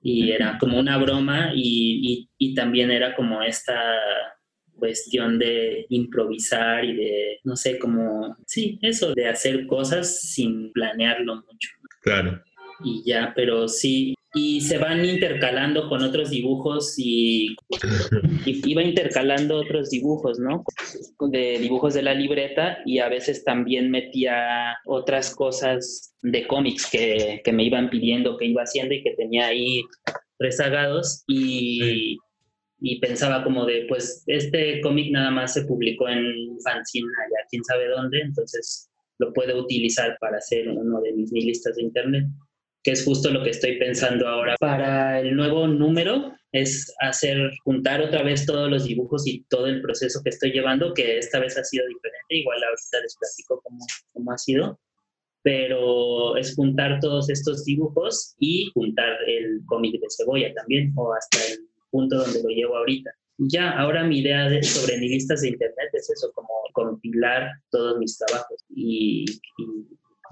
Y 0.03 0.33
era 0.33 0.57
como 0.59 0.79
una 0.79 0.97
broma 0.97 1.53
y, 1.55 2.29
y 2.39 2.55
también 2.55 2.91
era 2.91 3.15
como 3.15 3.43
esta 3.43 3.75
cuestión 4.81 5.39
de 5.39 5.87
improvisar 5.91 6.85
y 6.85 6.97
de, 6.97 7.41
no 7.45 7.55
sé, 7.55 7.79
como, 7.79 8.37
sí, 8.47 8.81
eso, 8.83 9.15
de 9.15 9.29
hacer 9.29 9.69
cosas 9.69 10.21
sin 10.21 10.73
planearlo 10.73 11.37
mucho. 11.37 11.69
Claro. 12.03 12.43
Y 12.83 13.03
ya, 13.05 13.33
pero 13.37 13.69
sí, 13.69 14.15
y 14.35 14.61
se 14.61 14.79
van 14.79 15.05
intercalando 15.05 15.89
con 15.89 16.03
otros 16.03 16.31
dibujos 16.31 16.95
y, 16.99 17.57
iba 18.45 18.83
intercalando 18.83 19.57
otros 19.57 19.91
dibujos, 19.91 20.39
¿no? 20.39 20.65
De 21.31 21.59
dibujos 21.59 21.95
de 21.95 22.03
la 22.03 22.15
libreta 22.15 22.79
y 22.87 22.99
a 22.99 23.09
veces 23.09 23.45
también 23.45 23.91
metía 23.91 24.79
otras 24.87 25.35
cosas 25.35 26.15
de 26.23 26.47
cómics 26.47 26.89
que, 26.91 27.41
que 27.45 27.53
me 27.53 27.65
iban 27.65 27.91
pidiendo 27.91 28.37
que 28.37 28.47
iba 28.47 28.63
haciendo 28.63 28.95
y 28.95 29.03
que 29.03 29.13
tenía 29.13 29.47
ahí 29.47 29.83
rezagados 30.39 31.25
y 31.27 32.17
y 32.81 32.99
pensaba 32.99 33.45
como 33.45 33.67
de, 33.67 33.85
pues 33.89 34.25
este 34.27 34.81
cómic 34.81 35.13
nada 35.13 35.31
más 35.31 35.55
se 35.55 35.65
publicó 35.65 36.09
en 36.09 36.59
fanzine 36.65 37.09
allá, 37.19 37.47
quién 37.51 37.63
sabe 37.65 37.89
dónde, 37.89 38.21
entonces 38.21 38.91
lo 39.19 39.33
puedo 39.33 39.61
utilizar 39.61 40.17
para 40.19 40.39
hacer 40.39 40.69
uno 40.69 41.01
de 41.03 41.13
mis 41.13 41.31
listas 41.33 41.77
de 41.77 41.83
internet, 41.83 42.25
que 42.83 42.93
es 42.93 43.05
justo 43.05 43.31
lo 43.31 43.43
que 43.43 43.51
estoy 43.51 43.79
pensando 43.79 44.27
ahora. 44.27 44.57
Para 44.59 45.21
el 45.21 45.37
nuevo 45.37 45.67
número 45.69 46.35
es 46.53 46.93
hacer, 47.01 47.51
juntar 47.65 48.01
otra 48.01 48.23
vez 48.23 48.47
todos 48.47 48.71
los 48.71 48.85
dibujos 48.85 49.27
y 49.27 49.45
todo 49.51 49.67
el 49.67 49.83
proceso 49.83 50.21
que 50.25 50.31
estoy 50.31 50.53
llevando, 50.53 50.95
que 50.95 51.19
esta 51.19 51.39
vez 51.39 51.59
ha 51.59 51.65
sido 51.65 51.87
diferente, 51.87 52.27
igual 52.31 52.59
ahorita 52.65 53.01
les 53.03 53.17
platico 53.17 53.61
cómo, 53.63 53.87
cómo 54.13 54.33
ha 54.33 54.39
sido, 54.39 54.81
pero 55.43 56.37
es 56.37 56.55
juntar 56.55 56.99
todos 57.01 57.29
estos 57.29 57.65
dibujos 57.65 58.35
y 58.39 58.71
juntar 58.73 59.19
el 59.27 59.61
cómic 59.67 59.93
de 60.01 60.07
cebolla 60.17 60.53
también, 60.55 60.93
o 60.97 61.13
hasta 61.13 61.39
el 61.53 61.70
punto 61.91 62.17
donde 62.17 62.43
lo 62.43 62.49
llevo 62.49 62.77
ahorita. 62.77 63.11
Ya, 63.39 63.71
ahora 63.71 64.05
mi 64.05 64.19
idea 64.19 64.51
sobre 64.63 64.99
mi 64.99 65.09
listas 65.09 65.41
de 65.41 65.49
internet 65.49 65.89
es 65.95 66.11
eso, 66.11 66.31
como 66.35 66.49
compilar 66.73 67.51
todos 67.71 67.99
mis 67.99 68.19
trabajos 68.19 68.65
y, 68.69 69.25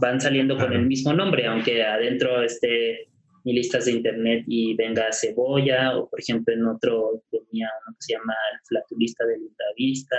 van 0.00 0.20
saliendo 0.20 0.56
con 0.56 0.72
el 0.72 0.86
mismo 0.86 1.12
nombre, 1.12 1.44
aunque 1.46 1.82
adentro 1.82 2.40
esté 2.42 3.08
mi 3.44 3.52
listas 3.54 3.86
de 3.86 3.92
internet 3.92 4.44
y 4.46 4.74
venga 4.74 5.10
cebolla, 5.10 5.96
o 5.96 6.08
por 6.08 6.20
ejemplo 6.20 6.54
en 6.54 6.66
otro 6.66 7.24
tenía 7.30 7.68
uno 7.84 7.96
que 7.96 8.06
se 8.06 8.12
llama 8.12 8.34
el 8.52 8.60
flatulista 8.68 9.26
de 9.26 9.38
vista 9.76 10.16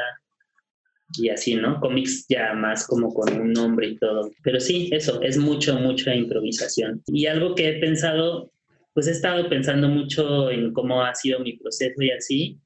y 1.18 1.30
así, 1.30 1.56
¿no? 1.56 1.80
Cómics 1.80 2.26
ya 2.30 2.54
más 2.54 2.86
como 2.86 3.14
con 3.14 3.40
un 3.40 3.54
nombre 3.54 3.88
y 3.88 3.98
todo. 3.98 4.30
Pero 4.44 4.60
sí, 4.60 4.90
eso, 4.92 5.22
es 5.22 5.38
mucho, 5.38 5.76
mucha 5.76 6.14
improvisación. 6.14 7.02
Y 7.08 7.26
algo 7.26 7.56
que 7.56 7.70
he 7.70 7.80
pensado, 7.80 8.52
pues 8.94 9.08
he 9.08 9.12
estado 9.12 9.48
pensando 9.50 9.88
mucho 9.88 10.50
en 10.50 10.74
cómo 10.74 11.04
ha 11.04 11.14
sido 11.16 11.40
mi 11.40 11.58
proceso 11.58 12.02
y 12.02 12.12
así, 12.12 12.60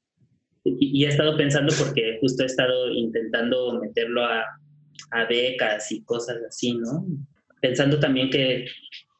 y, 0.64 1.04
he 1.04 1.08
estado 1.08 1.36
pensando 1.36 1.74
porque 1.78 2.18
justo 2.20 2.42
he 2.42 2.46
estado 2.46 2.90
intentando 2.90 3.78
meterlo 3.80 4.24
a, 4.24 4.44
becas 5.28 5.92
y 5.92 6.02
cosas 6.02 6.38
así, 6.48 6.74
¿no? 6.74 7.06
Pensando 7.60 8.00
también 8.00 8.30
que 8.30 8.66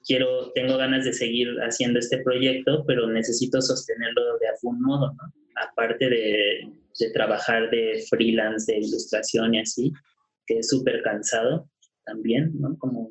quiero, 0.04 0.50
tengo 0.52 0.76
ganas 0.76 1.04
de 1.04 1.12
seguir 1.12 1.48
haciendo 1.60 2.00
este 2.00 2.18
proyecto, 2.18 2.84
pero 2.84 3.06
necesito 3.06 3.60
sostenerlo 3.60 4.38
de 4.38 4.48
algún 4.48 4.80
modo, 4.80 5.12
¿no? 5.12 5.32
Aparte 5.70 6.08
de, 6.08 6.68
de 6.98 7.10
trabajar 7.10 7.70
de 7.70 8.02
freelance, 8.08 8.72
de 8.72 8.78
ilustración 8.78 9.54
y 9.54 9.60
así, 9.60 9.92
que 10.46 10.58
es 10.58 10.68
súper 10.68 11.02
cansado 11.02 11.68
también, 12.04 12.52
¿no? 12.58 12.76
Como 12.78 13.10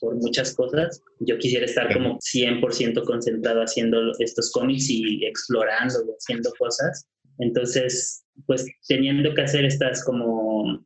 por 0.00 0.16
muchas 0.16 0.54
cosas. 0.54 1.02
Yo 1.20 1.38
quisiera 1.38 1.66
estar 1.66 1.92
como 1.92 2.18
100% 2.18 3.04
concentrado 3.04 3.62
haciendo 3.62 4.12
estos 4.18 4.50
cómics 4.52 4.90
y 4.90 5.24
explorando 5.24 5.94
y 6.06 6.10
haciendo 6.10 6.52
cosas. 6.58 7.06
Entonces, 7.38 8.24
pues 8.46 8.66
teniendo 8.88 9.34
que 9.34 9.42
hacer 9.42 9.64
estas 9.64 10.04
como 10.04 10.84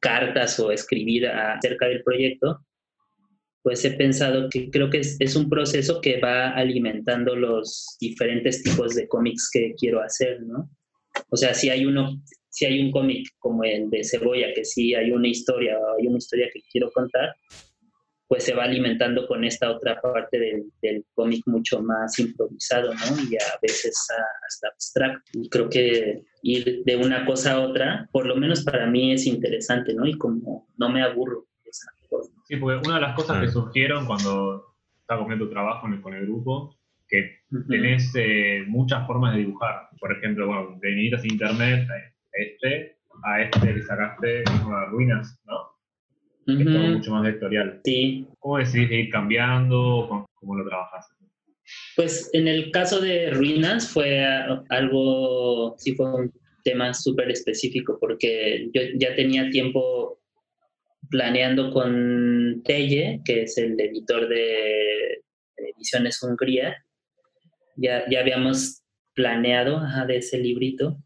cartas 0.00 0.58
o 0.60 0.70
escribir 0.70 1.26
acerca 1.26 1.86
del 1.86 2.02
proyecto, 2.02 2.64
pues 3.62 3.84
he 3.84 3.92
pensado 3.92 4.48
que 4.50 4.70
creo 4.70 4.90
que 4.90 4.98
es, 4.98 5.16
es, 5.20 5.36
un 5.36 5.48
proceso 5.48 6.00
que 6.00 6.18
va 6.18 6.50
alimentando 6.50 7.36
los 7.36 7.96
diferentes 8.00 8.62
tipos 8.62 8.94
de 8.94 9.06
cómics 9.06 9.50
que 9.52 9.74
quiero 9.78 10.02
hacer, 10.02 10.42
¿no? 10.42 10.68
O 11.28 11.36
sea, 11.36 11.54
si 11.54 11.70
hay 11.70 11.86
uno, 11.86 12.20
si 12.52 12.66
hay 12.66 12.80
un 12.84 12.92
cómic 12.92 13.28
como 13.38 13.64
el 13.64 13.88
de 13.88 14.04
Cebolla, 14.04 14.52
que 14.54 14.64
sí 14.64 14.94
hay 14.94 15.10
una 15.10 15.26
historia 15.26 15.78
o 15.78 15.98
hay 15.98 16.06
una 16.06 16.18
historia 16.18 16.50
que 16.52 16.60
quiero 16.70 16.90
contar, 16.90 17.34
pues 18.28 18.44
se 18.44 18.54
va 18.54 18.64
alimentando 18.64 19.26
con 19.26 19.42
esta 19.42 19.70
otra 19.70 20.00
parte 20.00 20.38
del, 20.82 21.04
cómic 21.14 21.42
mucho 21.46 21.82
más 21.82 22.18
improvisado, 22.18 22.92
¿no? 22.92 23.22
Y 23.30 23.36
a 23.36 23.58
veces 23.60 24.06
hasta 24.46 24.68
abstracto. 24.68 25.30
Y 25.34 25.48
creo 25.48 25.68
que 25.70 26.24
ir 26.42 26.82
de 26.84 26.96
una 26.96 27.24
cosa 27.24 27.52
a 27.52 27.60
otra, 27.60 28.08
por 28.12 28.26
lo 28.26 28.36
menos 28.36 28.64
para 28.64 28.86
mí 28.86 29.12
es 29.12 29.26
interesante, 29.26 29.94
¿no? 29.94 30.06
Y 30.06 30.18
como 30.18 30.68
no 30.76 30.90
me 30.90 31.02
aburro 31.02 31.46
de 31.64 31.70
esa 31.70 31.90
forma. 32.08 32.34
Sí, 32.44 32.56
porque 32.56 32.86
una 32.86 32.96
de 32.96 33.00
las 33.00 33.16
cosas 33.16 33.40
que 33.40 33.48
surgieron 33.48 34.04
cuando 34.04 34.76
estaba 35.00 35.22
comiendo 35.22 35.46
tu 35.46 35.52
trabajo 35.52 35.86
con 36.02 36.14
el 36.14 36.26
grupo, 36.26 36.76
que 37.08 37.40
tenés 37.68 38.12
eh, 38.14 38.64
muchas 38.66 39.06
formas 39.06 39.34
de 39.34 39.40
dibujar. 39.40 39.88
Por 39.98 40.12
ejemplo, 40.12 40.46
bueno, 40.46 40.78
de 40.80 40.90
necesitas 40.90 41.24
internet, 41.26 41.88
este, 42.32 42.96
a 43.24 43.42
este 43.42 43.74
le 43.74 43.82
sacaste 43.82 44.44
unas 44.64 44.88
ruinas, 44.90 45.40
¿no? 45.44 45.72
es 46.46 46.96
mucho 46.96 47.10
más 47.12 47.22
vectorial. 47.22 47.80
Sí. 47.84 48.26
¿Cómo 48.38 48.58
decidís 48.58 48.90
ir 48.90 49.10
cambiando? 49.10 50.26
¿Cómo, 50.34 50.56
lo 50.56 50.68
trabajas? 50.68 51.06
Pues 51.94 52.30
en 52.32 52.48
el 52.48 52.70
caso 52.72 53.00
de 53.00 53.30
Ruinas 53.30 53.88
fue 53.88 54.24
algo, 54.68 55.76
sí 55.78 55.94
fue 55.94 56.12
un 56.14 56.32
tema 56.64 56.92
súper 56.92 57.30
específico 57.30 57.96
porque 58.00 58.68
yo 58.74 58.82
ya 58.98 59.14
tenía 59.14 59.48
tiempo 59.50 60.20
planeando 61.10 61.70
con 61.72 62.62
Telle, 62.64 63.20
que 63.24 63.42
es 63.42 63.56
el 63.58 63.80
editor 63.80 64.28
de 64.28 65.22
Ediciones 65.56 66.20
Hungría, 66.22 66.76
ya, 67.76 68.04
ya 68.10 68.20
habíamos 68.20 68.82
planeado 69.14 69.82
de 70.06 70.16
ese 70.16 70.38
librito 70.38 70.96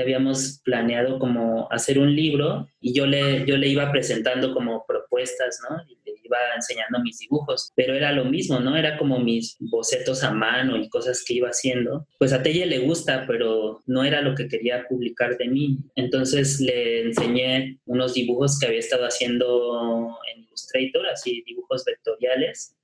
habíamos 0.00 0.60
planeado 0.64 1.18
como 1.18 1.70
hacer 1.70 1.98
un 1.98 2.14
libro 2.14 2.68
y 2.80 2.92
yo 2.92 3.06
le, 3.06 3.44
yo 3.46 3.56
le 3.56 3.68
iba 3.68 3.90
presentando 3.90 4.54
como 4.54 4.84
propuestas, 4.86 5.60
¿no? 5.68 5.82
Y 5.88 5.98
le 6.04 6.18
iba 6.22 6.36
enseñando 6.54 7.00
mis 7.00 7.18
dibujos, 7.18 7.72
pero 7.74 7.94
era 7.94 8.12
lo 8.12 8.24
mismo, 8.24 8.60
¿no? 8.60 8.76
Era 8.76 8.98
como 8.98 9.18
mis 9.18 9.56
bocetos 9.60 10.22
a 10.24 10.30
mano 10.30 10.76
y 10.76 10.88
cosas 10.88 11.24
que 11.26 11.34
iba 11.34 11.48
haciendo. 11.48 12.06
Pues 12.18 12.32
a 12.32 12.42
Telle 12.42 12.66
le 12.66 12.80
gusta, 12.80 13.24
pero 13.26 13.82
no 13.86 14.04
era 14.04 14.20
lo 14.20 14.34
que 14.34 14.48
quería 14.48 14.86
publicar 14.88 15.36
de 15.36 15.48
mí. 15.48 15.78
Entonces 15.96 16.60
le 16.60 17.02
enseñé 17.06 17.78
unos 17.86 18.14
dibujos 18.14 18.58
que 18.58 18.66
había 18.66 18.80
estado 18.80 19.04
haciendo 19.06 20.18
en 20.32 20.42
Illustrator, 20.44 21.06
así 21.06 21.42
dibujos 21.46 21.84
vectoriales, 21.84 22.74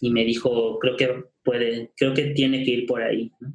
y 0.00 0.10
me 0.10 0.24
dijo, 0.24 0.78
creo 0.78 0.96
que 0.96 1.24
puede, 1.44 1.92
creo 1.96 2.14
que 2.14 2.26
tiene 2.26 2.64
que 2.64 2.70
ir 2.70 2.86
por 2.86 3.02
ahí, 3.02 3.32
¿no? 3.40 3.52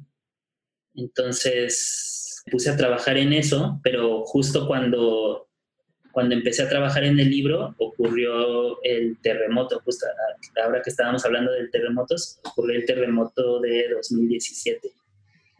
Entonces 0.94 2.27
puse 2.50 2.70
a 2.70 2.76
trabajar 2.76 3.16
en 3.18 3.32
eso, 3.32 3.80
pero 3.82 4.24
justo 4.24 4.66
cuando, 4.66 5.48
cuando 6.12 6.34
empecé 6.34 6.62
a 6.62 6.68
trabajar 6.68 7.04
en 7.04 7.18
el 7.18 7.30
libro 7.30 7.74
ocurrió 7.78 8.82
el 8.82 9.18
terremoto, 9.20 9.80
justo 9.84 10.06
ahora 10.62 10.82
que 10.82 10.90
estábamos 10.90 11.24
hablando 11.24 11.52
del 11.52 11.70
terremotos, 11.70 12.40
ocurrió 12.44 12.78
el 12.78 12.84
terremoto 12.84 13.60
de 13.60 13.88
2017 13.94 14.90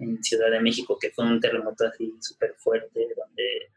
en 0.00 0.22
Ciudad 0.22 0.50
de 0.50 0.60
México, 0.60 0.96
que 1.00 1.10
fue 1.10 1.24
un 1.24 1.40
terremoto 1.40 1.86
así 1.86 2.14
súper 2.20 2.54
fuerte, 2.56 3.00
donde 3.16 3.70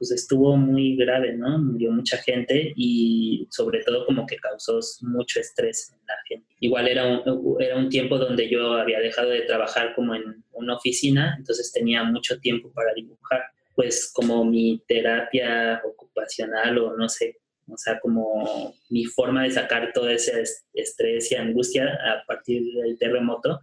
pues 0.00 0.12
estuvo 0.12 0.56
muy 0.56 0.96
grave, 0.96 1.34
¿no? 1.34 1.58
Murió 1.58 1.92
mucha 1.92 2.16
gente 2.16 2.72
y 2.74 3.46
sobre 3.50 3.84
todo 3.84 4.06
como 4.06 4.26
que 4.26 4.38
causó 4.38 4.80
mucho 5.02 5.40
estrés 5.40 5.92
en 5.92 6.06
la 6.08 6.14
gente. 6.26 6.46
Igual 6.58 6.88
era 6.88 7.06
un, 7.06 7.56
era 7.60 7.76
un 7.76 7.90
tiempo 7.90 8.16
donde 8.16 8.48
yo 8.48 8.72
había 8.72 8.98
dejado 8.98 9.28
de 9.28 9.42
trabajar 9.42 9.94
como 9.94 10.14
en 10.14 10.42
una 10.52 10.76
oficina, 10.76 11.34
entonces 11.38 11.70
tenía 11.70 12.02
mucho 12.02 12.40
tiempo 12.40 12.72
para 12.72 12.94
dibujar. 12.94 13.42
Pues 13.74 14.10
como 14.10 14.42
mi 14.42 14.82
terapia 14.88 15.82
ocupacional 15.84 16.78
o 16.78 16.96
no 16.96 17.06
sé, 17.06 17.36
o 17.68 17.76
sea, 17.76 18.00
como 18.00 18.74
mi 18.88 19.04
forma 19.04 19.42
de 19.42 19.50
sacar 19.50 19.92
todo 19.92 20.08
ese 20.08 20.44
estrés 20.72 21.30
y 21.30 21.34
angustia 21.34 21.84
a 21.84 22.24
partir 22.26 22.62
del 22.72 22.96
terremoto 22.96 23.60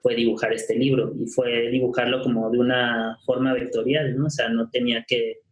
fue 0.00 0.14
dibujar 0.14 0.52
este 0.52 0.76
libro 0.76 1.12
y 1.18 1.26
fue 1.26 1.70
dibujarlo 1.70 2.22
como 2.22 2.48
de 2.50 2.60
una 2.60 3.18
forma 3.26 3.52
vectorial, 3.52 4.16
¿no? 4.16 4.26
O 4.26 4.30
sea, 4.30 4.48
no 4.48 4.70
tenía 4.70 5.04
que 5.08 5.42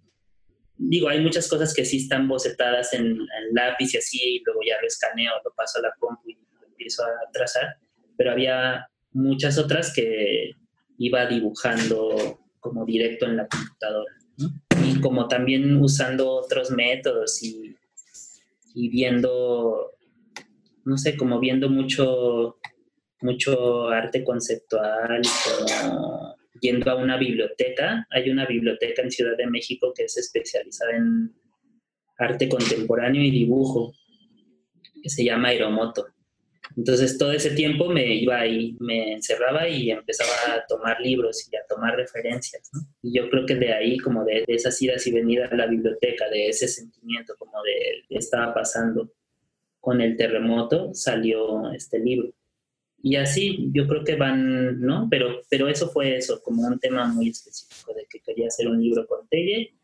digo, 0.80 1.08
hay 1.08 1.20
muchas 1.20 1.46
cosas 1.48 1.74
que 1.74 1.84
sí 1.84 1.98
están 1.98 2.26
bocetadas 2.26 2.94
en, 2.94 3.18
lápiz 3.52 3.94
y 3.94 3.98
así, 3.98 4.18
y 4.22 4.42
luego 4.44 4.60
ya 4.66 4.80
lo 4.80 4.86
escaneo, 4.86 5.32
lo 5.44 5.52
paso 5.52 5.78
a 5.78 5.82
la 5.82 5.92
compu 5.98 6.30
y 6.30 6.34
lo 6.34 6.66
empiezo 6.66 7.04
a 7.04 7.30
trazar, 7.32 7.76
pero 8.16 8.32
había 8.32 8.88
muchas 9.12 9.58
otras 9.58 9.92
que 9.92 10.52
iba 10.98 11.26
dibujando 11.26 12.40
como 12.60 12.84
directo 12.86 13.26
en 13.26 13.36
la 13.36 13.46
computadora. 13.46 14.14
Y 14.86 15.00
como 15.00 15.28
también 15.28 15.76
usando 15.76 16.30
otros 16.30 16.70
métodos 16.70 17.42
y, 17.42 17.76
y 18.74 18.88
viendo, 18.88 19.92
no 20.84 20.96
sé, 20.96 21.16
como 21.16 21.40
viendo 21.40 21.68
mucho, 21.68 22.56
mucho 23.20 23.88
arte 23.88 24.24
conceptual, 24.24 25.20
como 25.44 26.36
yendo 26.60 26.90
a 26.90 26.96
una 26.96 27.16
biblioteca. 27.16 28.06
Hay 28.10 28.30
una 28.30 28.46
biblioteca 28.46 29.02
en 29.02 29.10
Ciudad 29.10 29.36
de 29.36 29.46
México 29.46 29.92
que 29.94 30.04
es 30.04 30.16
especializada 30.16 30.96
en 30.96 31.32
arte 32.18 32.48
contemporáneo 32.48 33.22
y 33.22 33.30
dibujo, 33.30 33.94
que 35.02 35.08
se 35.08 35.24
llama 35.24 35.48
Aeromoto. 35.48 36.06
Entonces 36.76 37.18
todo 37.18 37.32
ese 37.32 37.50
tiempo 37.50 37.88
me 37.88 38.14
iba 38.14 38.38
ahí, 38.38 38.76
me 38.78 39.14
encerraba 39.14 39.68
y 39.68 39.90
empezaba 39.90 40.30
a 40.54 40.64
tomar 40.66 41.00
libros 41.00 41.48
y 41.50 41.56
a 41.56 41.60
tomar 41.68 41.96
referencias. 41.96 42.70
Y 43.02 43.16
yo 43.18 43.28
creo 43.28 43.44
que 43.44 43.56
de 43.56 43.72
ahí, 43.72 43.98
como 43.98 44.24
de, 44.24 44.44
de, 44.46 44.54
esas 44.54 44.80
idas 44.80 45.06
y 45.06 45.12
venidas 45.12 45.50
a 45.50 45.56
la 45.56 45.66
biblioteca, 45.66 46.28
de 46.28 46.48
ese 46.48 46.68
sentimiento 46.68 47.34
como 47.38 47.60
de 47.62 48.04
qué 48.08 48.16
estaba 48.18 48.54
pasando 48.54 49.12
con 49.80 50.00
el 50.00 50.16
terremoto, 50.16 50.94
salió 50.94 51.72
este 51.72 51.98
libro. 51.98 52.32
Y 53.02 53.16
así 53.16 53.70
yo 53.72 53.86
creo 53.88 54.04
que 54.04 54.16
van, 54.16 54.80
¿no? 54.80 55.08
Pero, 55.10 55.40
pero 55.48 55.68
eso 55.68 55.88
fue 55.90 56.16
eso, 56.16 56.42
como 56.42 56.62
un 56.62 56.78
tema 56.78 57.06
muy 57.06 57.28
específico 57.28 57.94
de 57.94 58.06
que 58.08 58.20
quería 58.20 58.48
hacer 58.48 58.68
un 58.68 58.80
libro 58.82 59.06
con 59.06 59.26
Telle 59.28 59.74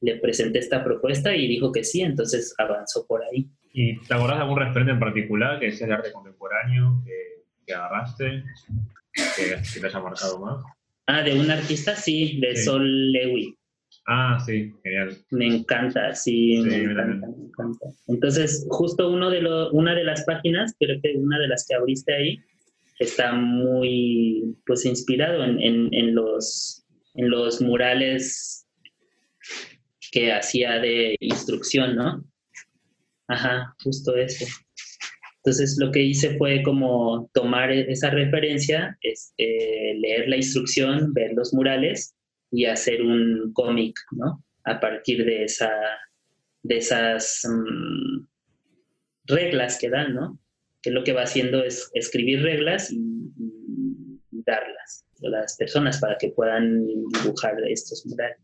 le 0.00 0.16
presenté 0.16 0.58
esta 0.58 0.84
propuesta 0.84 1.34
y 1.34 1.48
dijo 1.48 1.72
que 1.72 1.84
sí, 1.84 2.02
entonces 2.02 2.54
avanzó 2.58 3.06
por 3.06 3.22
ahí. 3.22 3.48
¿Y 3.72 3.98
te 4.00 4.14
acordás 4.14 4.36
de 4.36 4.42
algún 4.42 4.58
referente 4.58 4.92
en 4.92 5.00
particular 5.00 5.58
que 5.58 5.72
sea 5.72 5.86
de 5.86 5.94
arte 5.94 6.12
contemporáneo 6.12 7.02
que, 7.04 7.44
que 7.66 7.74
agarraste, 7.74 8.44
que, 9.12 9.56
que 9.74 9.80
te 9.80 9.86
haya 9.86 10.00
marcado 10.00 10.38
más? 10.38 10.64
Ah, 11.06 11.22
de 11.22 11.38
un 11.38 11.50
artista, 11.50 11.96
sí, 11.96 12.38
de 12.40 12.54
Sí. 12.56 12.64
Sol 12.64 13.12
Lewy. 13.12 13.57
Ah, 14.10 14.38
sí, 14.44 14.72
genial. 14.82 15.18
Me 15.30 15.46
encanta, 15.46 16.14
sí, 16.14 16.56
Sí, 16.62 16.62
me 16.62 16.76
encanta, 16.92 17.26
me 17.26 17.44
encanta. 17.44 17.86
Entonces, 18.06 18.66
justo 18.70 19.10
uno 19.10 19.28
de 19.30 19.42
lo- 19.42 19.70
una 19.72 19.94
de 19.94 20.02
las 20.04 20.24
páginas, 20.24 20.74
creo 20.80 20.98
que 21.02 21.12
una 21.16 21.38
de 21.38 21.48
las 21.48 21.66
que 21.66 21.74
abriste 21.74 22.14
ahí, 22.14 22.40
está 22.98 23.32
muy 23.34 24.56
pues 24.66 24.86
inspirado 24.86 25.44
en, 25.44 25.60
en- 25.60 25.92
en 25.92 26.14
los, 26.14 26.84
en 27.16 27.28
los 27.30 27.60
murales 27.60 28.66
que 30.10 30.32
hacía 30.32 30.78
de 30.80 31.14
instrucción, 31.20 31.94
¿no? 31.94 32.24
Ajá, 33.28 33.74
justo 33.84 34.16
ese. 34.16 34.46
Entonces 35.44 35.76
lo 35.78 35.92
que 35.92 36.02
hice 36.02 36.36
fue 36.38 36.62
como 36.62 37.30
tomar 37.34 37.70
e- 37.70 37.92
esa 37.92 38.08
referencia, 38.10 38.96
es, 39.02 39.34
eh, 39.36 39.94
leer 40.00 40.28
la 40.30 40.36
instrucción, 40.36 41.12
ver 41.12 41.32
los 41.34 41.52
murales 41.52 42.14
y 42.50 42.64
hacer 42.66 43.02
un 43.02 43.52
cómic, 43.52 43.94
¿no? 44.12 44.44
A 44.64 44.80
partir 44.80 45.24
de, 45.24 45.44
esa, 45.44 45.70
de 46.62 46.76
esas 46.78 47.42
mm, 47.48 48.26
reglas 49.26 49.78
que 49.78 49.90
dan, 49.90 50.14
¿no? 50.14 50.38
Que 50.82 50.90
lo 50.90 51.04
que 51.04 51.12
va 51.12 51.22
haciendo 51.22 51.62
es 51.64 51.90
escribir 51.94 52.42
reglas 52.42 52.90
y, 52.92 52.96
y- 52.96 54.20
y 54.30 54.42
darlas 54.46 55.04
a 55.24 55.28
las 55.28 55.56
personas 55.56 55.98
para 56.00 56.16
que 56.18 56.30
puedan 56.30 56.84
dibujar 57.22 57.54
estos 57.68 58.04
murales. 58.06 58.38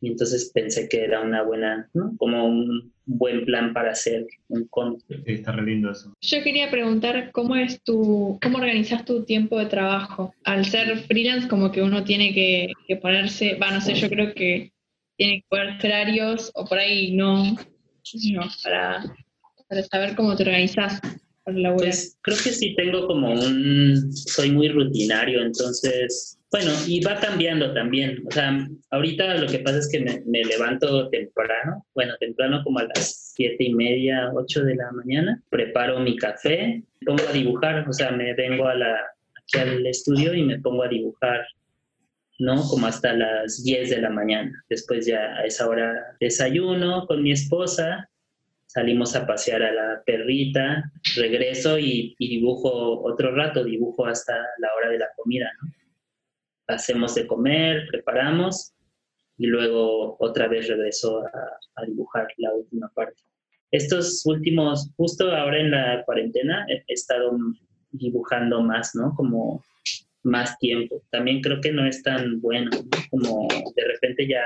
Y 0.00 0.08
entonces 0.08 0.50
pensé 0.52 0.88
que 0.88 1.04
era 1.04 1.22
una 1.22 1.42
buena, 1.42 1.88
¿no? 1.94 2.14
Como 2.18 2.46
un 2.46 2.92
buen 3.06 3.44
plan 3.44 3.72
para 3.72 3.92
hacer 3.92 4.26
un. 4.48 4.68
Sí, 5.08 5.22
está 5.26 5.52
re 5.52 5.62
lindo 5.62 5.90
eso. 5.90 6.12
Yo 6.20 6.42
quería 6.42 6.70
preguntar 6.70 7.30
cómo 7.32 7.56
es 7.56 7.82
tu, 7.82 8.38
cómo 8.42 8.58
organizas 8.58 9.04
tu 9.04 9.24
tiempo 9.24 9.58
de 9.58 9.66
trabajo. 9.66 10.34
Al 10.44 10.66
ser 10.66 10.98
freelance, 10.98 11.48
como 11.48 11.72
que 11.72 11.82
uno 11.82 12.04
tiene 12.04 12.34
que, 12.34 12.72
que 12.86 12.96
ponerse, 12.96 13.54
va, 13.54 13.70
no 13.70 13.80
sé, 13.80 13.94
yo 13.94 14.08
creo 14.08 14.34
que 14.34 14.72
tiene 15.16 15.40
que 15.40 15.46
poner 15.48 15.78
horarios 15.82 16.50
o 16.54 16.66
por 16.66 16.78
ahí 16.78 17.12
no, 17.12 17.56
yo, 18.04 18.40
para, 18.62 19.02
para 19.68 19.82
saber 19.84 20.14
cómo 20.14 20.36
te 20.36 20.42
organizas. 20.42 21.00
Pues 21.76 22.18
creo 22.22 22.36
que 22.42 22.50
sí 22.50 22.74
tengo 22.74 23.06
como 23.06 23.32
un, 23.32 24.12
soy 24.12 24.50
muy 24.50 24.68
rutinario, 24.68 25.42
entonces, 25.42 26.40
bueno, 26.56 26.72
y 26.86 27.00
va 27.00 27.20
cambiando 27.20 27.74
también. 27.74 28.22
O 28.26 28.30
sea, 28.30 28.66
ahorita 28.90 29.34
lo 29.34 29.46
que 29.46 29.58
pasa 29.58 29.78
es 29.78 29.90
que 29.92 30.00
me, 30.00 30.42
levanto 30.42 31.10
temprano, 31.10 31.84
bueno, 31.94 32.14
temprano 32.18 32.62
como 32.64 32.78
a 32.78 32.84
las 32.84 33.34
siete 33.34 33.64
y 33.64 33.74
media, 33.74 34.30
ocho 34.34 34.64
de 34.64 34.74
la 34.74 34.90
mañana, 34.92 35.42
preparo 35.50 36.00
mi 36.00 36.16
café, 36.16 36.82
pongo 37.04 37.22
a 37.28 37.32
dibujar, 37.32 37.86
o 37.86 37.92
sea, 37.92 38.10
me 38.10 38.32
vengo 38.32 38.66
a 38.66 38.74
la, 38.74 38.96
aquí 39.36 39.58
al 39.58 39.86
estudio 39.86 40.32
y 40.32 40.44
me 40.44 40.58
pongo 40.58 40.84
a 40.84 40.88
dibujar. 40.88 41.46
¿no? 42.38 42.62
Como 42.68 42.86
hasta 42.86 43.14
las 43.14 43.62
10 43.62 43.90
de 43.90 44.00
la 44.02 44.10
mañana. 44.10 44.52
Después 44.68 45.06
ya 45.06 45.36
a 45.36 45.44
esa 45.44 45.68
hora 45.68 45.94
desayuno 46.20 47.06
con 47.06 47.22
mi 47.22 47.32
esposa, 47.32 48.10
salimos 48.66 49.16
a 49.16 49.26
pasear 49.26 49.62
a 49.62 49.72
la 49.72 50.02
perrita, 50.04 50.90
regreso 51.16 51.78
y, 51.78 52.14
y 52.18 52.28
dibujo 52.28 53.02
otro 53.02 53.34
rato, 53.34 53.64
dibujo 53.64 54.06
hasta 54.06 54.34
la 54.34 54.68
hora 54.74 54.90
de 54.90 54.98
la 54.98 55.08
comida, 55.16 55.50
¿no? 55.62 55.70
Hacemos 56.68 57.14
de 57.14 57.26
comer, 57.26 57.86
preparamos 57.90 58.72
y 59.38 59.46
luego 59.46 60.16
otra 60.18 60.48
vez 60.48 60.68
regreso 60.68 61.22
a, 61.24 61.84
dibujar 61.86 62.26
la 62.38 62.52
última 62.54 62.88
parte. 62.94 63.22
Estos 63.70 64.24
últimos, 64.24 64.90
justo 64.96 65.34
ahora 65.34 65.60
en 65.60 65.70
la 65.70 66.02
cuarentena, 66.04 66.66
he, 66.68 66.82
estado 66.92 67.36
dibujando 67.90 68.62
más, 68.62 68.94
¿no? 68.94 69.14
Como 69.14 69.62
más 70.22 70.58
tiempo. 70.58 71.02
También 71.10 71.40
creo 71.40 71.60
que 71.60 71.72
no 71.72 71.86
es 71.86 72.02
tan 72.02 72.40
bueno, 72.40 72.70
¿no? 72.72 72.98
Como 73.10 73.48
de 73.74 73.84
repente 73.84 74.26
ya 74.26 74.42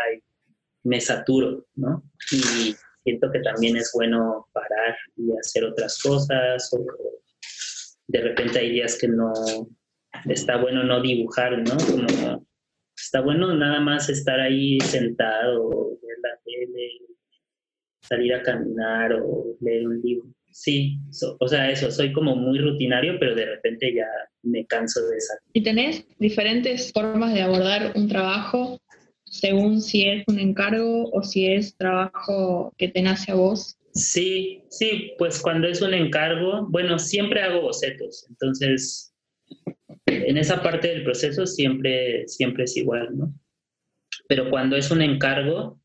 me 0.82 1.00
saturo, 1.00 1.64
¿no? 1.76 2.02
Y 2.32 2.74
siento 3.04 3.30
que 3.30 3.40
también 3.40 3.76
es 3.76 3.90
bueno 3.94 4.48
parar 4.52 4.96
y 5.16 5.30
hacer 5.38 5.64
otras 5.64 6.00
cosas 6.02 6.70
o 6.72 6.84
de 8.08 8.20
repente 8.20 8.58
hay 8.58 8.70
días 8.72 8.98
que 8.98 9.08
no 9.08 9.32
está 10.28 10.56
bueno 10.56 10.82
no 10.84 11.00
dibujar, 11.00 11.58
¿no? 11.58 11.76
Como 11.76 12.46
está 12.96 13.20
bueno 13.20 13.54
nada 13.54 13.80
más 13.80 14.08
estar 14.08 14.40
ahí 14.40 14.78
sentado, 14.80 15.68
ver 16.02 16.16
la 16.22 16.38
tele, 16.44 16.90
salir 18.02 18.34
a 18.34 18.42
caminar 18.42 19.12
o 19.14 19.56
leer 19.60 19.86
un 19.86 20.00
libro. 20.02 20.28
Sí, 20.52 20.98
so- 21.10 21.36
o 21.38 21.46
sea, 21.48 21.70
eso, 21.70 21.90
soy 21.90 22.12
como 22.12 22.34
muy 22.34 22.58
rutinario, 22.58 23.16
pero 23.20 23.34
de 23.34 23.46
repente 23.46 23.94
ya 23.94 24.06
me 24.42 24.66
canso 24.66 25.00
de 25.06 25.16
esa. 25.16 25.34
¿Y 25.52 25.62
tenés 25.62 26.04
diferentes 26.18 26.92
formas 26.92 27.32
de 27.34 27.42
abordar 27.42 27.92
un 27.94 28.08
trabajo 28.08 28.80
según 29.24 29.80
si 29.80 30.08
es 30.08 30.24
un 30.26 30.40
encargo 30.40 31.08
o 31.12 31.22
si 31.22 31.46
es 31.46 31.76
trabajo 31.76 32.74
que 32.76 32.88
te 32.88 33.00
nace 33.00 33.30
a 33.30 33.36
vos? 33.36 33.76
Sí, 33.94 34.64
sí, 34.70 35.12
pues 35.18 35.40
cuando 35.40 35.68
es 35.68 35.80
un 35.82 35.94
encargo, 35.94 36.66
bueno, 36.68 36.98
siempre 36.98 37.42
hago 37.42 37.60
bocetos, 37.62 38.26
entonces 38.28 39.09
en 40.10 40.36
esa 40.36 40.62
parte 40.62 40.88
del 40.88 41.04
proceso 41.04 41.46
siempre, 41.46 42.26
siempre 42.28 42.64
es 42.64 42.76
igual, 42.76 43.16
¿no? 43.16 43.34
Pero 44.28 44.50
cuando 44.50 44.76
es 44.76 44.90
un 44.90 45.02
encargo, 45.02 45.80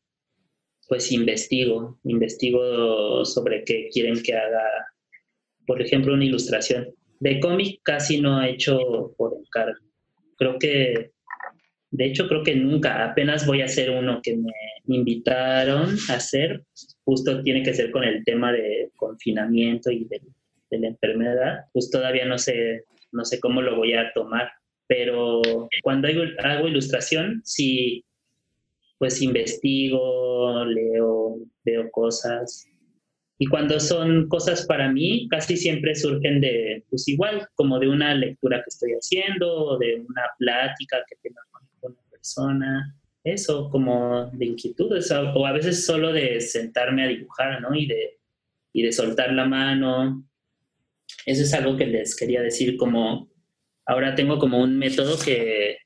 pues 0.88 1.10
investigo, 1.12 1.98
investigo 2.04 3.24
sobre 3.24 3.64
qué 3.64 3.88
quieren 3.92 4.22
que 4.22 4.34
haga, 4.34 4.64
por 5.66 5.82
ejemplo, 5.82 6.14
una 6.14 6.24
ilustración. 6.24 6.94
De 7.18 7.40
cómic 7.40 7.80
casi 7.82 8.20
no 8.20 8.42
he 8.42 8.50
hecho 8.50 9.14
por 9.16 9.34
encargo. 9.38 9.78
Creo 10.36 10.58
que, 10.58 11.12
de 11.90 12.04
hecho, 12.04 12.28
creo 12.28 12.42
que 12.42 12.54
nunca, 12.54 13.04
apenas 13.04 13.46
voy 13.46 13.62
a 13.62 13.66
hacer 13.66 13.90
uno 13.90 14.20
que 14.22 14.36
me 14.36 14.96
invitaron 14.96 15.96
a 16.08 16.14
hacer, 16.14 16.62
justo 17.04 17.42
tiene 17.42 17.62
que 17.62 17.74
ser 17.74 17.90
con 17.90 18.04
el 18.04 18.24
tema 18.24 18.52
de 18.52 18.90
confinamiento 18.96 19.90
y 19.90 20.04
de, 20.04 20.20
de 20.70 20.78
la 20.78 20.88
enfermedad, 20.88 21.64
pues 21.72 21.90
todavía 21.90 22.26
no 22.26 22.38
sé, 22.38 22.84
no 23.16 23.24
sé 23.24 23.40
cómo 23.40 23.62
lo 23.62 23.76
voy 23.76 23.94
a 23.94 24.12
tomar, 24.12 24.50
pero 24.86 25.42
cuando 25.82 26.08
hago, 26.44 26.68
ilustración, 26.68 27.40
sí, 27.44 28.04
pues 28.98 29.20
investigo, 29.20 30.64
leo, 30.64 31.38
veo 31.64 31.90
cosas. 31.90 32.66
Y 33.38 33.46
cuando 33.46 33.78
son 33.80 34.28
cosas 34.28 34.64
para 34.66 34.90
mí, 34.90 35.28
casi 35.28 35.56
siempre 35.56 35.94
surgen 35.94 36.40
de, 36.40 36.84
pues 36.88 37.06
igual, 37.08 37.46
como 37.54 37.78
de 37.78 37.88
una 37.88 38.14
lectura 38.14 38.58
que 38.58 38.68
estoy 38.68 38.92
haciendo, 38.92 39.52
o 39.52 39.78
de 39.78 39.96
una 39.96 40.22
plática 40.38 40.98
que 41.08 41.16
tengo 41.22 41.40
con 41.50 41.92
una 41.92 42.10
persona, 42.10 42.96
eso, 43.24 43.68
como 43.70 44.30
de 44.32 44.46
inquietudes, 44.46 45.10
o 45.10 45.46
a 45.46 45.52
veces 45.52 45.84
solo 45.84 46.12
de 46.12 46.40
sentarme 46.40 47.04
a 47.04 47.08
dibujar, 47.08 47.60
¿no? 47.60 47.74
Y 47.74 47.86
de, 47.86 48.18
y 48.72 48.82
de 48.82 48.92
soltar 48.92 49.32
la 49.32 49.46
mano. 49.46 50.25
Eso 51.26 51.42
es 51.42 51.52
algo 51.52 51.76
que 51.76 51.86
les 51.86 52.16
quería 52.16 52.40
decir, 52.40 52.76
como 52.76 53.28
ahora 53.84 54.14
tengo 54.14 54.38
como 54.38 54.60
un 54.62 54.78
método 54.78 55.18
que 55.22 55.76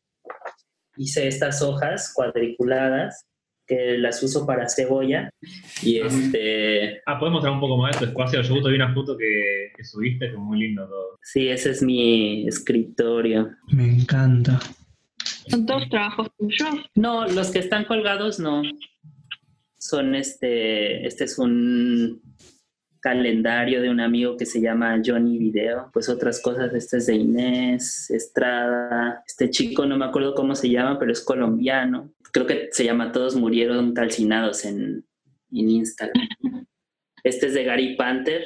hice 0.97 1.27
estas 1.27 1.63
hojas 1.63 2.13
cuadriculadas 2.15 3.27
que 3.67 3.97
las 3.99 4.23
uso 4.23 4.45
para 4.47 4.69
cebolla 4.69 5.31
y 5.83 5.99
este 6.01 7.01
Ah, 7.07 7.19
¿podemos 7.19 7.37
mostrar 7.39 7.55
un 7.55 7.61
poco 7.61 7.77
más 7.79 7.95
de 7.99 8.05
tu 8.07 8.11
espacio? 8.11 8.43
Yo 8.43 8.55
justo 8.55 8.69
vi 8.69 8.75
una 8.75 8.93
foto 8.93 9.17
que, 9.17 9.71
que 9.77 9.85
subiste, 9.85 10.27
que 10.27 10.33
es 10.33 10.39
muy 10.39 10.59
lindo 10.59 10.87
todo. 10.89 11.19
sí 11.23 11.49
ese 11.49 11.71
es 11.71 11.81
mi 11.83 12.47
escritorio 12.49 13.49
Me 13.69 13.85
encanta. 13.87 14.59
¿Son 15.49 15.65
todos 15.67 15.89
trabajos 15.89 16.29
tuyos? 16.37 16.69
no 16.97 17.27
los 17.29 17.51
que 17.51 17.61
están 17.61 17.85
colgados 17.85 18.39
no 18.41 18.63
son 19.79 20.15
este 20.15 21.07
este 21.07 21.25
es 21.25 21.39
un 21.39 22.21
calendario 23.01 23.81
de 23.81 23.91
un 23.91 24.01
amigo 24.01 24.37
que 24.37 24.47
se 24.47 24.61
llama 24.61 25.01
Johnny 25.05 25.39
Video 25.39 25.91
pues 25.93 26.09
otras 26.09 26.41
cosas 26.41 26.73
este 26.75 26.99
es 26.99 27.07
de 27.07 27.17
Inés 27.17 28.11
Estrada 28.11 29.23
este 29.27 29.51
chico 29.51 29.87
no 29.87 29.97
me 29.97 30.05
acuerdo 30.05 30.35
cómo 30.35 30.55
se 30.55 30.69
llama 30.71 30.99
pero 30.99 31.13
es 31.13 31.23
colombiano. 31.23 32.13
Creo 32.33 32.47
que 32.47 32.69
se 32.71 32.85
llama 32.85 33.13
Todos 33.13 33.35
murieron 33.35 33.93
calcinados 33.93 34.65
en, 34.65 35.05
en 35.53 35.71
Instagram. 35.71 36.29
Este 37.23 37.49
es 37.49 37.55
de 37.55 37.65
Gary 37.65 37.97
Panther 37.97 38.43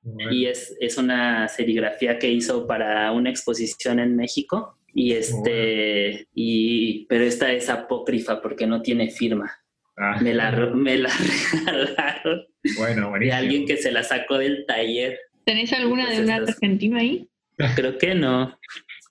Bueno, 0.00 0.32
y 0.32 0.46
es, 0.46 0.76
es 0.78 0.96
una 0.96 1.48
serigrafía 1.48 2.20
que 2.20 2.30
hizo 2.30 2.64
para 2.68 3.10
una 3.10 3.30
exposición 3.30 3.98
en 3.98 4.14
México 4.14 4.78
y 4.94 5.12
este 5.14 6.28
y 6.32 7.04
pero 7.06 7.24
esta 7.24 7.52
es 7.52 7.68
apócrifa 7.68 8.40
porque 8.40 8.68
no 8.68 8.80
tiene 8.80 9.10
firma 9.10 9.58
ah, 9.98 10.18
me 10.22 10.34
la 10.34 10.50
me 10.74 10.96
la 10.98 11.08
regalaron 11.66 12.46
bueno, 12.76 13.12
de 13.18 13.32
alguien 13.32 13.66
que 13.66 13.76
se 13.76 13.92
la 13.92 14.02
sacó 14.02 14.38
del 14.38 14.64
taller 14.66 15.18
¿Tenés 15.44 15.72
alguna 15.72 16.06
Pues 16.06 16.16
de 16.18 16.24
un 16.24 16.30
arte 16.30 16.50
argentino 16.52 16.98
ahí? 16.98 17.28
creo 17.76 17.96
que 17.98 18.14
no 18.14 18.58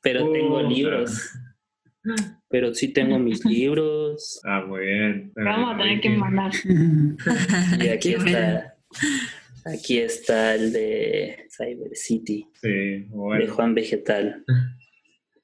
pero 0.01 0.25
Oh, 0.25 0.31
tengo 0.31 0.61
libros 0.61 1.31
pero 2.49 2.73
sí 2.73 2.93
tengo 2.93 3.17
mis 3.17 3.43
libros. 3.45 4.39
Ah, 4.45 4.63
muy 4.65 4.85
bien. 4.85 5.31
Vamos 5.35 5.73
a 5.73 5.77
tener 5.77 5.99
que 5.99 6.09
mandar. 6.11 6.51
Y 7.83 7.87
aquí 7.87 8.13
está, 8.13 8.75
aquí 9.65 9.97
está 9.97 10.53
el 10.55 10.71
de 10.71 11.47
Cyber 11.49 11.95
City, 11.95 12.47
Sí, 12.61 12.69
de 12.69 13.05
bueno. 13.09 13.51
Juan 13.53 13.73
Vegetal. 13.73 14.43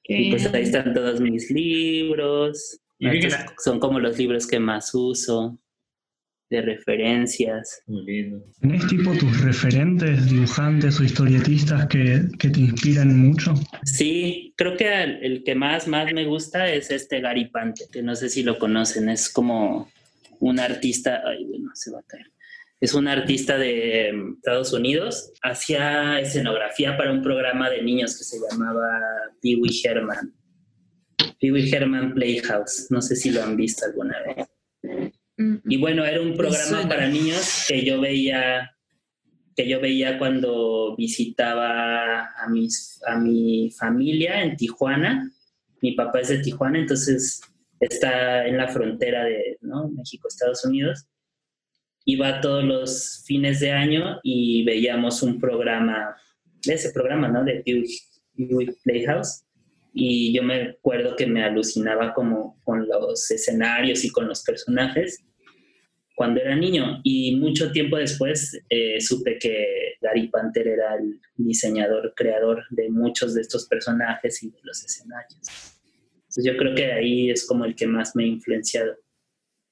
Y 0.04 0.30
pues 0.30 0.46
ahí 0.54 0.62
están 0.62 0.94
todos 0.94 1.20
mis 1.20 1.50
libros. 1.50 2.80
Estos 3.10 3.32
la- 3.32 3.54
Son 3.58 3.78
como 3.80 3.98
los 4.00 4.16
libros 4.18 4.46
que 4.46 4.58
más 4.60 4.94
uso, 4.94 5.58
de 6.50 6.60
referencias. 6.60 7.82
Muy 7.86 8.04
lindo. 8.04 8.44
¿Tenés 8.60 8.86
tipo 8.86 9.12
tus 9.14 9.40
referentes, 9.40 10.28
dibujantes 10.28 11.00
o 11.00 11.04
historietistas 11.04 11.86
que, 11.86 12.22
que 12.38 12.50
te 12.50 12.60
inspiran 12.60 13.18
mucho? 13.18 13.54
Sí, 13.84 14.52
creo 14.56 14.76
que 14.76 15.02
el, 15.02 15.24
el 15.24 15.44
que 15.44 15.54
más, 15.54 15.88
más 15.88 16.12
me 16.12 16.26
gusta 16.26 16.68
es 16.68 16.90
este 16.90 17.20
Gary 17.20 17.46
Pante, 17.48 17.86
que 17.90 18.02
no 18.02 18.14
sé 18.14 18.28
si 18.28 18.42
lo 18.42 18.58
conocen, 18.58 19.08
es 19.08 19.30
como 19.30 19.90
un 20.40 20.60
artista, 20.60 21.22
ay, 21.26 21.44
bueno, 21.46 21.70
se 21.74 21.90
va 21.90 22.00
a 22.00 22.04
caer. 22.06 22.26
Es 22.80 22.92
un 22.94 23.08
artista 23.08 23.56
de 23.56 24.12
mm, 24.12 24.34
Estados 24.38 24.72
Unidos, 24.74 25.32
hacía 25.42 26.20
escenografía 26.20 26.98
para 26.98 27.12
un 27.12 27.22
programa 27.22 27.70
de 27.70 27.80
niños 27.80 28.18
que 28.18 28.24
se 28.24 28.36
llamaba 28.50 28.82
Pee 29.40 29.56
Wee 29.56 29.80
Herman. 29.82 30.34
Pee 31.42 31.50
Wee 31.50 31.68
Herman 31.68 32.14
Playhouse, 32.14 32.86
no 32.90 33.02
sé 33.02 33.16
si 33.16 33.32
lo 33.32 33.42
han 33.42 33.56
visto 33.56 33.84
alguna 33.84 34.16
vez. 34.22 34.46
Mm, 35.36 35.56
Y 35.68 35.76
bueno, 35.76 36.04
era 36.04 36.20
un 36.20 36.36
programa 36.36 36.88
para 36.88 37.08
niños 37.08 37.64
que 37.66 37.84
yo 37.84 38.00
veía 38.00 38.70
que 39.56 39.68
yo 39.68 39.80
veía 39.80 40.18
cuando 40.18 40.94
visitaba 40.96 42.26
a 42.26 42.48
mis 42.48 43.02
a 43.08 43.18
mi 43.18 43.70
familia 43.76 44.40
en 44.40 44.56
Tijuana. 44.56 45.32
Mi 45.82 45.92
papá 45.92 46.20
es 46.20 46.28
de 46.28 46.38
Tijuana, 46.38 46.78
entonces 46.78 47.42
está 47.80 48.46
en 48.46 48.56
la 48.56 48.68
frontera 48.68 49.24
de 49.24 49.58
¿no? 49.62 49.88
México, 49.88 50.28
Estados 50.28 50.64
Unidos. 50.64 51.08
Iba 52.04 52.40
todos 52.40 52.62
los 52.62 53.24
fines 53.26 53.58
de 53.58 53.72
año 53.72 54.20
y 54.22 54.64
veíamos 54.64 55.24
un 55.24 55.40
programa, 55.40 56.16
de 56.64 56.74
ese 56.74 56.92
programa, 56.92 57.26
¿no? 57.26 57.42
De 57.42 57.64
Wee 58.36 58.76
Playhouse. 58.84 59.44
Y 59.92 60.32
yo 60.32 60.42
me 60.42 60.70
acuerdo 60.70 61.16
que 61.16 61.26
me 61.26 61.44
alucinaba 61.44 62.14
como 62.14 62.58
con 62.64 62.88
los 62.88 63.30
escenarios 63.30 64.04
y 64.04 64.10
con 64.10 64.26
los 64.26 64.42
personajes 64.42 65.24
cuando 66.14 66.40
era 66.40 66.54
niño 66.54 67.00
y 67.02 67.36
mucho 67.36 67.72
tiempo 67.72 67.96
después 67.96 68.58
eh, 68.68 69.00
supe 69.00 69.38
que 69.38 69.94
Gary 70.00 70.28
Panther 70.28 70.68
era 70.68 70.94
el 70.94 71.20
diseñador, 71.36 72.12
creador 72.14 72.64
de 72.70 72.90
muchos 72.90 73.34
de 73.34 73.40
estos 73.40 73.66
personajes 73.66 74.42
y 74.42 74.50
de 74.50 74.58
los 74.62 74.84
escenarios. 74.84 75.40
Entonces 76.14 76.44
yo 76.44 76.56
creo 76.56 76.74
que 76.74 76.92
ahí 76.92 77.30
es 77.30 77.46
como 77.46 77.64
el 77.64 77.74
que 77.74 77.86
más 77.86 78.14
me 78.14 78.24
ha 78.24 78.26
influenciado. 78.26 78.94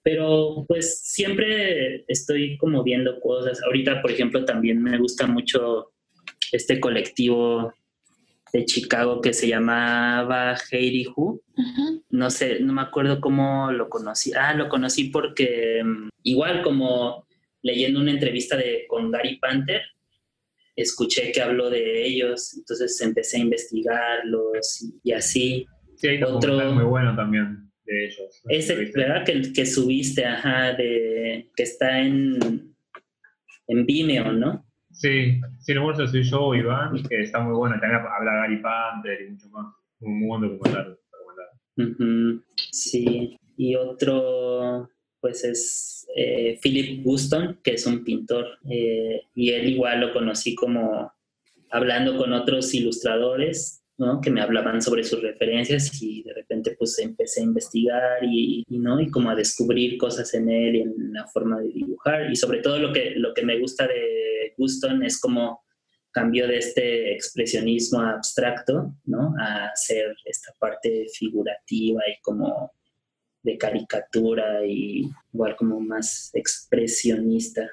Pero 0.02 0.64
pues 0.66 1.00
siempre 1.02 2.04
estoy 2.08 2.56
como 2.56 2.82
viendo 2.82 3.20
cosas. 3.20 3.62
Ahorita, 3.62 4.00
por 4.00 4.10
ejemplo, 4.10 4.44
también 4.44 4.82
me 4.82 4.96
gusta 4.98 5.26
mucho 5.26 5.92
este 6.52 6.80
colectivo 6.80 7.74
de 8.52 8.64
Chicago 8.64 9.20
que 9.20 9.32
se 9.32 9.46
llamaba 9.48 10.56
Heidi 10.70 11.06
Who 11.14 11.40
no 12.10 12.30
sé, 12.30 12.60
no 12.60 12.72
me 12.72 12.82
acuerdo 12.82 13.20
cómo 13.20 13.70
lo 13.72 13.88
conocí. 13.88 14.32
Ah, 14.34 14.54
lo 14.54 14.68
conocí 14.68 15.04
porque 15.10 15.82
mm, 15.84 16.08
igual 16.24 16.62
como 16.62 17.26
leyendo 17.62 18.00
una 18.00 18.10
entrevista 18.12 18.56
de 18.56 18.84
con 18.88 19.10
Gary 19.10 19.36
Panther, 19.38 19.82
escuché 20.74 21.30
que 21.32 21.42
habló 21.42 21.68
de 21.70 22.04
ellos, 22.06 22.54
entonces 22.56 22.98
empecé 23.02 23.36
a 23.36 23.40
investigarlos 23.40 24.82
y, 24.82 25.00
y 25.10 25.12
así. 25.12 25.66
Sí, 25.96 26.08
hay 26.08 26.16
un 26.18 26.24
Otro- 26.24 26.72
muy 26.72 26.84
bueno 26.84 27.14
también 27.14 27.70
de 27.84 28.06
ellos. 28.06 28.40
Ese. 28.48 28.74
¿verdad? 28.94 29.24
Que, 29.24 29.52
que 29.52 29.66
subiste, 29.66 30.24
ajá, 30.24 30.72
de 30.72 31.50
que 31.54 31.62
está 31.62 32.00
en, 32.00 32.74
en 33.66 33.86
Vimeo, 33.86 34.32
¿no? 34.32 34.64
Sí, 35.00 35.40
sí, 35.60 35.72
lo 35.72 35.94
soy 36.06 36.22
yo, 36.24 36.54
Iván, 36.54 37.02
que 37.08 37.22
está 37.22 37.40
muy 37.40 37.54
bueno. 37.54 37.80
También 37.80 38.02
habla 38.02 38.34
Gary 38.34 38.60
Panther 38.60 39.22
y 39.22 39.30
mucho 39.30 39.48
más. 39.48 39.74
Un 40.00 40.18
muy 40.18 40.28
buen 40.28 40.42
documental. 40.42 40.98
recomendado. 41.10 42.34
Ujú, 42.36 42.44
Sí, 42.70 43.38
y 43.56 43.76
otro, 43.76 44.90
pues 45.18 45.42
es 45.44 46.06
eh, 46.14 46.58
Philip 46.62 47.02
Guston, 47.02 47.60
que 47.64 47.72
es 47.74 47.86
un 47.86 48.04
pintor, 48.04 48.58
eh, 48.70 49.22
y 49.34 49.50
él 49.52 49.70
igual 49.70 50.00
lo 50.00 50.12
conocí 50.12 50.54
como 50.54 51.10
hablando 51.70 52.18
con 52.18 52.34
otros 52.34 52.74
ilustradores, 52.74 53.79
¿no? 54.00 54.18
Que 54.18 54.30
me 54.30 54.40
hablaban 54.40 54.80
sobre 54.80 55.04
sus 55.04 55.20
referencias 55.20 56.02
y 56.02 56.22
de 56.22 56.32
repente 56.32 56.74
pues 56.78 56.98
empecé 56.98 57.42
a 57.42 57.44
investigar 57.44 58.24
y, 58.24 58.64
y, 58.66 58.78
¿no? 58.78 58.98
Y 58.98 59.10
como 59.10 59.28
a 59.28 59.34
descubrir 59.34 59.98
cosas 59.98 60.32
en 60.32 60.48
él 60.48 60.76
y 60.76 60.80
en 60.80 61.12
la 61.12 61.26
forma 61.26 61.60
de 61.60 61.68
dibujar, 61.68 62.30
y 62.30 62.34
sobre 62.34 62.60
todo 62.60 62.78
lo 62.78 62.94
que, 62.94 63.12
lo 63.16 63.34
que 63.34 63.44
me 63.44 63.58
gusta 63.60 63.86
de 63.86 64.54
Guston 64.56 65.02
es 65.04 65.20
como 65.20 65.62
cambió 66.12 66.48
de 66.48 66.56
este 66.56 67.12
expresionismo 67.12 68.00
abstracto, 68.00 68.94
¿no? 69.04 69.34
A 69.38 69.66
hacer 69.66 70.16
esta 70.24 70.52
parte 70.58 71.04
figurativa 71.12 72.00
y 72.08 72.18
como 72.22 72.72
de 73.42 73.58
caricatura 73.58 74.64
y 74.64 75.10
igual 75.32 75.56
como 75.56 75.78
más 75.78 76.30
expresionista. 76.32 77.68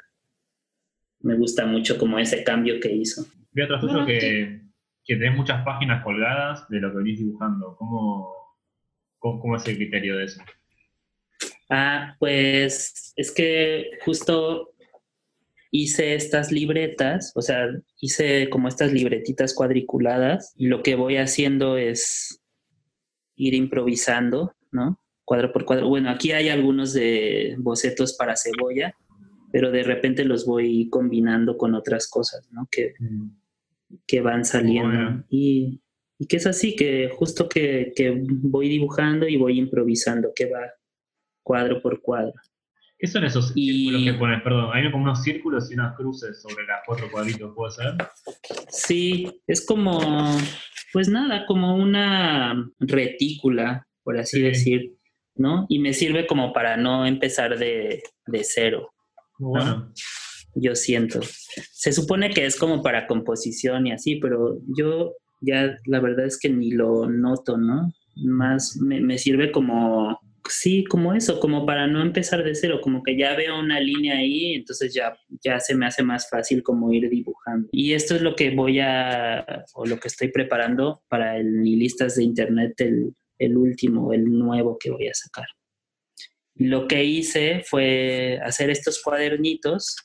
Me 1.22 1.38
gusta 1.38 1.66
mucho 1.66 1.98
como 1.98 2.20
ese 2.20 2.44
cambio 2.44 2.82
que 2.82 2.92
hizo. 2.92 3.26
Tuyo 3.54 3.80
Bueno, 3.80 4.06
que, 4.06 4.67
que 5.08 5.16
tenés 5.16 5.36
muchas 5.36 5.64
páginas 5.64 6.04
colgadas 6.04 6.68
de 6.68 6.82
lo 6.82 6.92
que 6.92 6.98
venís 6.98 7.20
dibujando. 7.20 7.76
¿Cómo, 7.78 8.34
cómo, 9.18 9.40
cómo 9.40 9.56
es 9.56 9.66
el 9.66 9.78
criterio 9.78 10.18
de 10.18 10.26
eso? 10.26 10.42
Ah, 11.70 12.16
pues 12.20 13.14
es 13.16 13.32
que 13.32 13.92
justo 14.04 14.74
hice 15.72 16.16
estas 16.16 16.52
libretas, 16.52 17.32
o 17.36 17.42
sea, 17.42 17.68
hice 18.00 18.50
como 18.50 18.68
estas 18.68 18.92
libretitas 18.92 19.54
cuadriculadas 19.54 20.54
y 20.58 20.68
lo 20.68 20.84
que 20.84 20.96
voy 20.96 21.18
haciendo 21.18 21.78
es 21.78 22.42
ir 23.36 23.54
improvisando, 23.54 24.54
¿no? 24.72 25.00
Cuadro 25.24 25.54
por 25.54 25.66
cuadro. 25.66 25.88
Bueno, 25.88 26.10
aquí 26.10 26.32
hay 26.32 26.50
algunos 26.50 26.94
de 26.94 27.56
bocetos 27.60 28.16
para 28.18 28.36
cebolla, 28.36 28.96
pero 29.52 29.72
de 29.72 29.84
repente 29.84 30.26
los 30.26 30.46
voy 30.46 30.90
combinando 30.90 31.58
con 31.58 31.76
otras 31.76 32.10
cosas, 32.10 32.50
¿no? 32.52 32.68
Que, 32.72 32.94
que 34.06 34.22
van 34.22 34.46
saliendo. 34.46 34.90
Bueno. 34.90 35.26
Y, 35.30 35.82
y 36.20 36.28
que 36.28 36.38
es 36.38 36.48
así, 36.48 36.76
que 36.76 37.10
justo 37.14 37.48
que, 37.48 37.94
que 37.96 38.22
voy 38.26 38.70
dibujando 38.70 39.28
y 39.28 39.38
voy 39.38 39.58
improvisando, 39.60 40.30
que 40.36 40.50
va 40.50 40.62
cuadro 41.44 41.82
por 41.82 42.02
cuadro. 42.02 42.34
¿Qué 43.00 43.06
son 43.08 43.24
esos 43.26 43.52
Y- 43.56 43.86
círculos 43.90 44.04
que 44.14 44.20
pones? 44.20 44.42
Perdón, 44.42 44.70
hay 44.74 44.92
como 44.92 45.04
unos 45.04 45.22
círculos 45.24 45.70
y 45.70 45.76
unas 45.76 45.96
cruces 45.96 46.42
sobre 46.42 46.66
las 46.66 46.80
cuatro 46.86 47.10
cuadritos, 47.12 47.54
¿puede 47.56 47.72
ser? 47.72 47.94
Sí, 48.70 49.42
es 49.46 49.64
como, 49.66 50.00
pues 50.94 51.08
nada, 51.08 51.46
como 51.46 51.76
una 51.76 52.70
retícula, 52.80 53.88
por 54.04 54.18
así 54.18 54.38
Sí. 54.38 54.44
decir, 54.44 54.98
¿no? 55.36 55.68
Y 55.70 55.78
me 55.78 55.94
sirve 55.94 56.26
como 56.26 56.52
para 56.54 56.76
no 56.76 57.06
empezar 57.06 57.58
de, 57.60 58.02
de 58.26 58.44
cero, 58.44 58.90
bueno. 59.38 59.94
Yo 60.60 60.76
siento. 60.76 61.20
Se 61.72 61.92
supone 61.92 62.30
que 62.32 62.46
es 62.46 62.58
como 62.58 62.82
para 62.82 63.08
composición 63.08 63.88
y 63.88 63.92
así, 63.92 64.18
pero 64.18 64.60
yo 64.78 65.14
ya 65.42 65.78
la 65.86 66.00
verdad 66.00 66.26
es 66.26 66.40
que 66.40 66.50
ni 66.50 66.72
lo 66.72 67.10
noto, 67.10 67.58
¿no? 67.58 67.94
Más 68.16 68.78
me, 68.78 69.18
sirve 69.20 69.52
como, 69.52 70.20
sí, 70.50 70.84
como 70.86 71.14
eso, 71.14 71.40
como 71.40 71.66
para 71.66 71.86
no 71.86 72.02
empezar 72.02 72.44
de 72.44 72.56
cero, 72.56 72.80
como 72.82 73.04
que 73.04 73.16
ya 73.18 73.36
veo 73.36 73.60
una 73.60 73.80
línea 73.80 74.18
ahí, 74.18 74.56
entonces 74.56 74.94
ya, 74.94 75.16
ya 75.44 75.60
se 75.60 75.76
me 75.76 75.86
hace 75.86 76.02
más 76.02 76.28
fácil 76.30 76.64
como 76.64 76.92
ir 76.92 77.10
dibujando. 77.10 77.70
Y 77.72 77.94
esto 77.94 78.16
es 78.16 78.22
lo 78.22 78.36
que 78.36 78.56
voy 78.56 78.80
a, 78.80 79.66
o 79.76 79.86
lo 79.86 80.00
que 80.00 80.08
estoy 80.08 80.30
preparando 80.30 81.04
para 81.08 81.38
el 81.38 81.62
Nihilistas 81.62 82.16
de 82.16 82.24
Internet, 82.24 82.74
el, 82.82 83.14
el 83.38 83.56
último, 83.56 84.14
el 84.14 84.26
nuevo 84.26 84.78
que 84.80 84.90
voy 84.90 85.08
a 85.08 85.14
sacar. 85.14 85.46
Lo 86.56 86.88
que 86.88 87.04
hice 87.04 87.62
fue 87.64 88.40
hacer 88.44 88.72
estos 88.72 89.00
cuadernitos 89.04 89.96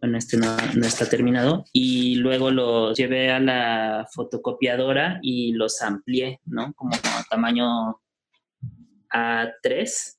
bueno, 0.00 0.18
este 0.18 0.36
no, 0.36 0.56
no 0.76 0.86
está 0.86 1.08
terminado. 1.08 1.64
Y 1.72 2.16
luego 2.16 2.50
los 2.50 2.96
llevé 2.96 3.30
a 3.30 3.40
la 3.40 4.06
fotocopiadora 4.14 5.18
y 5.22 5.52
los 5.52 5.82
amplié, 5.82 6.40
¿no? 6.46 6.72
Como 6.74 6.94
a 6.94 7.24
tamaño 7.28 8.00
A3 9.12 10.16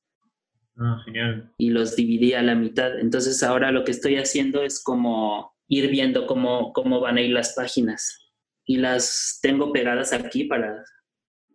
Ah, 0.77 0.99
genial. 1.05 1.53
y 1.57 1.69
los 1.69 1.95
dividí 1.95 2.33
a 2.33 2.41
la 2.41 2.55
mitad. 2.55 2.97
Entonces 2.99 3.43
ahora 3.43 3.71
lo 3.71 3.83
que 3.83 3.91
estoy 3.91 4.15
haciendo 4.17 4.63
es 4.63 4.81
como 4.83 5.53
ir 5.67 5.89
viendo 5.89 6.25
cómo, 6.25 6.73
cómo 6.73 6.99
van 6.99 7.17
a 7.17 7.21
ir 7.21 7.31
las 7.31 7.53
páginas. 7.53 8.31
Y 8.65 8.77
las 8.77 9.39
tengo 9.41 9.71
pegadas 9.71 10.13
aquí 10.13 10.45
para, 10.45 10.83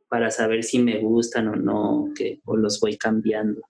para 0.09 0.31
saber 0.31 0.63
si 0.63 0.79
me 0.79 0.99
gustan 0.99 1.49
o 1.49 1.57
no, 1.57 2.13
que, 2.17 2.41
o 2.45 2.57
los 2.57 2.79
voy 2.81 2.97
cambiando. 2.97 3.63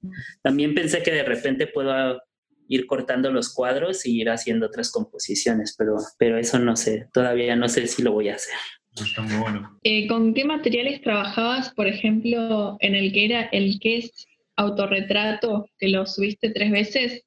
También 0.42 0.74
pensé 0.74 1.02
que 1.02 1.12
de 1.12 1.22
repente 1.22 1.66
puedo 1.66 2.20
ir 2.68 2.86
cortando 2.86 3.30
los 3.30 3.52
cuadros 3.52 4.06
y 4.06 4.20
ir 4.20 4.30
haciendo 4.30 4.66
otras 4.66 4.90
composiciones, 4.90 5.74
pero, 5.76 5.96
pero 6.18 6.38
eso 6.38 6.58
no 6.58 6.76
sé, 6.76 7.08
todavía 7.12 7.56
no 7.56 7.68
sé 7.68 7.86
si 7.86 8.02
lo 8.02 8.12
voy 8.12 8.28
a 8.28 8.34
hacer. 8.34 8.56
Está 8.94 9.22
muy 9.22 9.36
bueno. 9.36 9.78
Eh, 9.82 10.06
¿Con 10.08 10.32
qué 10.32 10.44
materiales 10.44 11.02
trabajabas, 11.02 11.72
por 11.74 11.86
ejemplo, 11.86 12.76
en 12.80 12.94
el 12.94 13.12
que 13.12 13.26
era 13.26 13.42
el 13.52 13.78
que 13.78 13.98
es 13.98 14.26
autorretrato, 14.56 15.68
que 15.78 15.88
lo 15.88 16.06
subiste 16.06 16.50
tres 16.50 16.70
veces? 16.70 17.22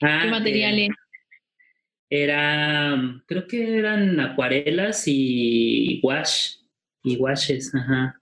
Ah, 0.00 0.20
¿Qué 0.22 0.28
eh, 0.28 0.30
materiales? 0.30 0.88
Era, 2.10 3.22
creo 3.26 3.46
que 3.46 3.78
eran 3.78 4.20
acuarelas 4.20 5.04
y 5.06 6.00
wash, 6.02 6.56
y 7.04 7.16
washes, 7.16 7.74
ajá. 7.74 8.20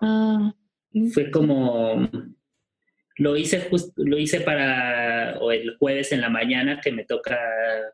Ah, 0.00 0.52
mm, 0.90 1.08
Fue 1.10 1.30
como, 1.30 2.10
lo 3.16 3.36
hice 3.36 3.68
just- 3.70 3.92
lo 3.96 4.18
hice 4.18 4.40
para, 4.40 5.38
o 5.40 5.52
el 5.52 5.76
jueves 5.78 6.12
en 6.12 6.20
la 6.20 6.28
mañana 6.30 6.80
que 6.80 6.92
me 6.92 7.04
toca 7.04 7.38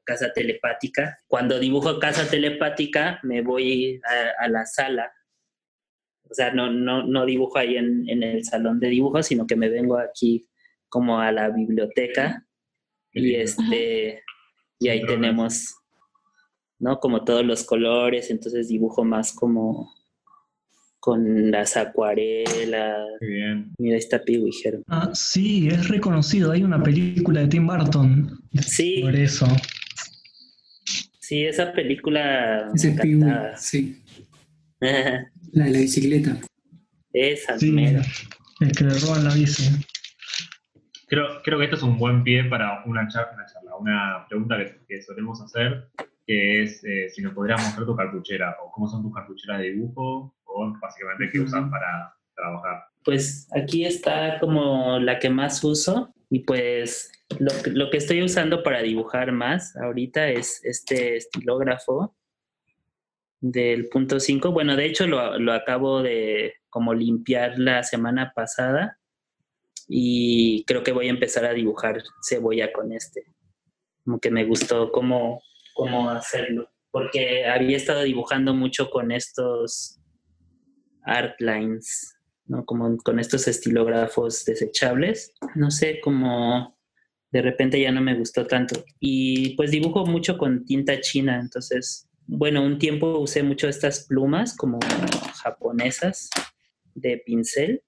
casa 0.05 0.33
telepática. 0.33 1.19
Cuando 1.27 1.59
dibujo 1.59 1.99
casa 1.99 2.29
telepática 2.29 3.21
me 3.23 3.43
voy 3.43 4.01
a, 4.05 4.45
a 4.45 4.49
la 4.49 4.65
sala. 4.67 5.13
O 6.31 6.35
sea, 6.35 6.53
no, 6.53 6.71
no, 6.71 7.07
no 7.07 7.25
dibujo 7.25 7.59
ahí 7.59 7.77
en, 7.77 8.09
en 8.09 8.23
el 8.23 8.45
salón 8.45 8.81
de 8.81 8.89
dibujo, 8.89 9.23
sino 9.23 9.47
que 9.47 9.57
me 9.57 9.69
vengo 9.71 9.99
aquí 9.99 10.47
como 10.89 11.21
a 11.21 11.33
la 11.33 11.49
biblioteca. 11.49 12.45
Y 13.13 13.35
este 13.35 14.23
y 14.79 14.89
ahí 14.89 15.05
tenemos 15.07 15.75
no 16.79 17.01
como 17.01 17.25
todos 17.25 17.45
los 17.45 17.65
colores 17.65 18.31
entonces 18.31 18.69
dibujo 18.69 19.05
más 19.05 19.33
como 19.33 19.93
con 21.01 21.51
las 21.51 21.77
acuarelas 21.77 22.97
Qué 23.21 23.27
bien. 23.27 23.73
mira 23.79 23.95
ahí 23.95 23.99
está 24.01 24.23
Pigüijero 24.23 24.83
Ah, 24.89 25.11
sí, 25.15 25.69
es 25.69 25.89
reconocido. 25.89 26.53
Hay 26.53 26.63
una 26.65 26.83
película 26.83 27.41
de 27.41 27.49
Tim 27.49 27.67
Burton 27.67 28.39
sí 28.61 29.01
por 29.03 29.15
eso. 29.15 29.47
sí 31.21 31.45
esa 31.45 31.73
película 31.73 32.71
Ese 32.75 32.89
me 32.89 32.95
es 32.95 33.01
Pee 33.01 33.15
Wee, 33.17 33.23
encantaba. 33.23 33.57
sí. 33.57 34.03
La 35.53 35.65
de 35.65 35.71
la 35.73 35.79
bicicleta. 35.79 36.37
esa 37.13 37.59
Sí, 37.59 37.73
mera. 37.73 38.03
el 38.61 38.73
que 38.73 38.85
le 38.85 38.95
roban 38.99 39.25
la 39.25 39.35
bici. 39.35 39.65
Creo, 41.09 41.41
creo 41.43 41.59
que 41.59 41.65
esto 41.65 41.77
es 41.77 41.83
un 41.83 41.97
buen 41.99 42.23
pie 42.23 42.45
para 42.45 42.85
una 42.85 43.09
charla, 43.09 43.33
una, 43.35 43.47
charla, 43.47 43.77
una 43.77 44.27
pregunta 44.29 44.59
que, 44.59 44.79
que 44.87 45.03
solemos 45.03 45.41
hacer, 45.41 45.89
que 46.27 46.63
es 46.63 46.85
eh, 46.85 47.09
si 47.09 47.23
nos 47.23 47.33
podrías 47.33 47.63
mostrar 47.63 47.87
tu 47.87 47.97
cartuchera, 47.97 48.57
o 48.63 48.71
cómo 48.71 48.87
son 48.89 49.03
tus 49.03 49.15
cartucheras 49.15 49.61
de 49.61 49.71
dibujo, 49.73 50.37
o 50.49 50.73
básicamente 50.81 51.31
qué 51.33 51.41
usas 51.41 51.61
Ujú. 51.63 51.71
para 51.71 52.15
trabajar. 52.35 52.83
pues 53.05 53.49
aquí 53.55 53.85
está 53.85 54.39
como 54.41 54.99
la 54.99 55.19
que 55.19 55.31
más 55.31 55.63
uso 55.65 56.13
y 56.31 56.41
pues 56.41 57.11
lo, 57.39 57.51
que- 57.63 57.71
lo 57.71 57.91
que 57.91 57.97
estoy 57.99 58.23
usando 58.23 58.63
para 58.63 58.83
dibujar 58.83 59.33
más 59.33 59.77
ahorita 59.77 60.29
es 60.29 60.63
este 60.65 61.17
estilógrafo 61.17 62.15
del 63.41 63.89
punto 63.89 64.19
5. 64.21 64.51
Bueno, 64.53 64.77
de 64.77 64.87
hecho 64.87 65.07
lo, 65.07 65.39
lo 65.39 65.53
acabo 65.53 66.03
de 66.03 66.55
como 66.71 66.93
limpiar 66.95 67.59
la 67.59 67.83
semana 67.83 68.33
pasada 68.35 68.99
y 69.89 70.65
creo 70.67 70.83
que 70.83 70.93
voy 70.93 71.07
a 71.07 71.11
empezar 71.11 71.45
a 71.45 71.53
dibujar 71.55 72.03
cebolla 72.27 72.73
con 72.73 72.93
este. 72.93 73.25
Como 74.05 74.19
que 74.21 74.31
me 74.31 74.45
gustó 74.45 74.91
cómo, 74.93 75.41
cómo 75.75 76.11
hacerlo. 76.11 76.69
Porque 76.91 77.47
había 77.47 77.77
estado 77.77 78.03
dibujando 78.03 78.55
mucho 78.55 78.91
con 78.91 79.13
estos 79.13 80.01
art 81.09 81.41
lines, 81.41 82.17
¿no? 82.47 82.65
Como 82.65 82.97
con 82.99 83.19
estos 83.19 83.49
estilógrafos 83.49 84.45
desechables. 84.45 85.33
No 85.55 85.71
sé, 85.71 86.01
como 86.01 86.79
de 87.31 87.43
repente 87.43 87.81
ya 87.81 87.93
no 87.93 88.01
me 88.01 88.15
gustó 88.15 88.47
tanto. 88.47 88.85
Y 89.01 89.57
pues 89.57 89.71
dibujo 89.71 90.07
mucho 90.07 90.39
con 90.39 90.65
tinta 90.65 91.01
china, 91.01 91.39
entonces, 91.41 92.09
bueno, 92.27 92.63
un 92.63 92.79
tiempo 92.79 93.19
usé 93.19 93.43
mucho 93.43 93.69
estas 93.69 94.07
plumas 94.07 94.57
como 94.57 94.79
japonesas 95.43 96.31
de 96.95 97.19
pincel, 97.19 97.83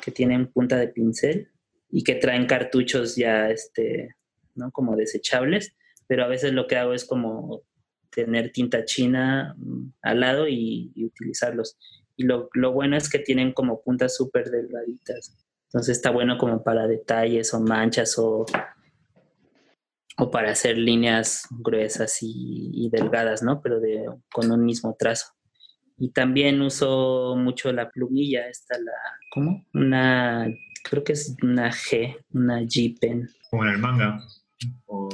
que 0.00 0.10
tienen 0.10 0.50
punta 0.50 0.76
de 0.76 0.88
pincel 0.88 1.48
y 1.90 2.02
que 2.02 2.16
traen 2.16 2.46
cartuchos 2.46 3.16
ya, 3.16 3.50
este, 3.50 4.16
¿no? 4.54 4.70
Como 4.72 4.96
desechables, 4.96 5.74
pero 6.06 6.24
a 6.24 6.28
veces 6.28 6.52
lo 6.52 6.66
que 6.66 6.76
hago 6.76 6.92
es 6.92 7.04
como 7.04 7.62
tener 8.10 8.52
tinta 8.52 8.84
china 8.84 9.54
mm, 9.56 9.92
al 10.02 10.20
lado 10.20 10.48
y 10.48 10.92
utilizarlos. 10.96 11.76
Y 12.16 12.24
lo, 12.24 12.48
lo 12.52 12.72
bueno 12.72 12.96
es 12.96 13.08
que 13.08 13.18
tienen 13.18 13.52
como 13.52 13.82
puntas 13.82 14.16
súper 14.16 14.50
delgaditas. 14.50 15.36
Entonces 15.66 15.96
está 15.96 16.10
bueno 16.10 16.36
como 16.38 16.62
para 16.62 16.86
detalles 16.86 17.54
o 17.54 17.60
manchas 17.60 18.18
o, 18.18 18.44
o 20.18 20.30
para 20.30 20.50
hacer 20.50 20.76
líneas 20.76 21.46
gruesas 21.50 22.18
y, 22.22 22.70
y 22.74 22.90
delgadas, 22.90 23.42
¿no? 23.42 23.62
Pero 23.62 23.80
de, 23.80 24.04
con 24.32 24.50
un 24.50 24.64
mismo 24.64 24.94
trazo. 24.98 25.26
Y 25.98 26.10
también 26.10 26.60
uso 26.60 27.36
mucho 27.36 27.72
la 27.72 27.90
plumilla, 27.90 28.48
esta 28.48 28.76
la, 28.78 28.92
¿cómo? 29.30 29.64
Una, 29.72 30.46
creo 30.82 31.04
que 31.04 31.12
es 31.12 31.36
una 31.42 31.70
G, 31.70 32.16
una 32.32 32.60
G 32.62 32.98
pen. 32.98 33.28
Como 33.50 33.64
en 33.64 33.70
el 33.70 33.78
manga. 33.78 34.20
O. 34.86 35.08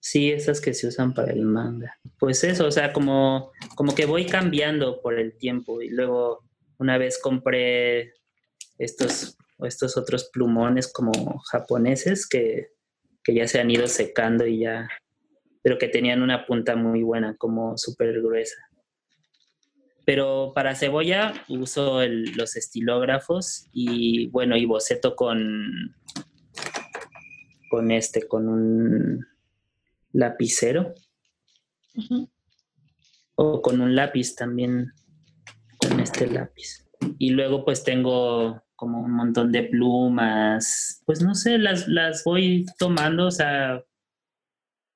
Sí, 0.00 0.30
esas 0.30 0.60
que 0.60 0.74
se 0.74 0.86
usan 0.86 1.12
para 1.12 1.32
el 1.32 1.42
manga. 1.42 1.98
Pues 2.18 2.44
eso, 2.44 2.66
o 2.66 2.70
sea, 2.70 2.92
como, 2.92 3.52
como 3.74 3.94
que 3.94 4.06
voy 4.06 4.26
cambiando 4.26 5.00
por 5.00 5.18
el 5.18 5.36
tiempo 5.36 5.82
y 5.82 5.90
luego 5.90 6.44
una 6.78 6.98
vez 6.98 7.20
compré 7.20 8.14
estos, 8.78 9.36
estos 9.58 9.96
otros 9.96 10.30
plumones 10.32 10.92
como 10.92 11.12
japoneses 11.50 12.26
que, 12.28 12.68
que 13.24 13.34
ya 13.34 13.48
se 13.48 13.60
han 13.60 13.70
ido 13.70 13.86
secando 13.88 14.46
y 14.46 14.60
ya, 14.60 14.88
pero 15.62 15.78
que 15.78 15.88
tenían 15.88 16.22
una 16.22 16.46
punta 16.46 16.76
muy 16.76 17.02
buena, 17.02 17.36
como 17.36 17.76
súper 17.76 18.22
gruesa. 18.22 18.56
Pero 20.06 20.52
para 20.54 20.74
cebolla 20.74 21.34
uso 21.48 22.00
los 22.06 22.56
estilógrafos 22.56 23.68
y 23.72 24.28
bueno, 24.28 24.56
y 24.56 24.64
boceto 24.64 25.14
con, 25.14 25.94
con 27.68 27.90
este, 27.90 28.26
con 28.26 28.48
un 28.48 29.26
lapicero 30.18 30.94
o 33.36 33.62
con 33.62 33.80
un 33.80 33.94
lápiz 33.94 34.34
también, 34.34 34.92
con 35.78 36.00
este 36.00 36.26
lápiz. 36.26 36.88
Y 37.18 37.30
luego 37.30 37.64
pues 37.64 37.84
tengo 37.84 38.60
como 38.74 39.00
un 39.00 39.12
montón 39.12 39.52
de 39.52 39.62
plumas, 39.64 41.02
pues 41.06 41.22
no 41.22 41.34
sé, 41.34 41.58
las, 41.58 41.86
las 41.88 42.24
voy 42.24 42.66
tomando, 42.78 43.26
o 43.26 43.30
sea, 43.30 43.84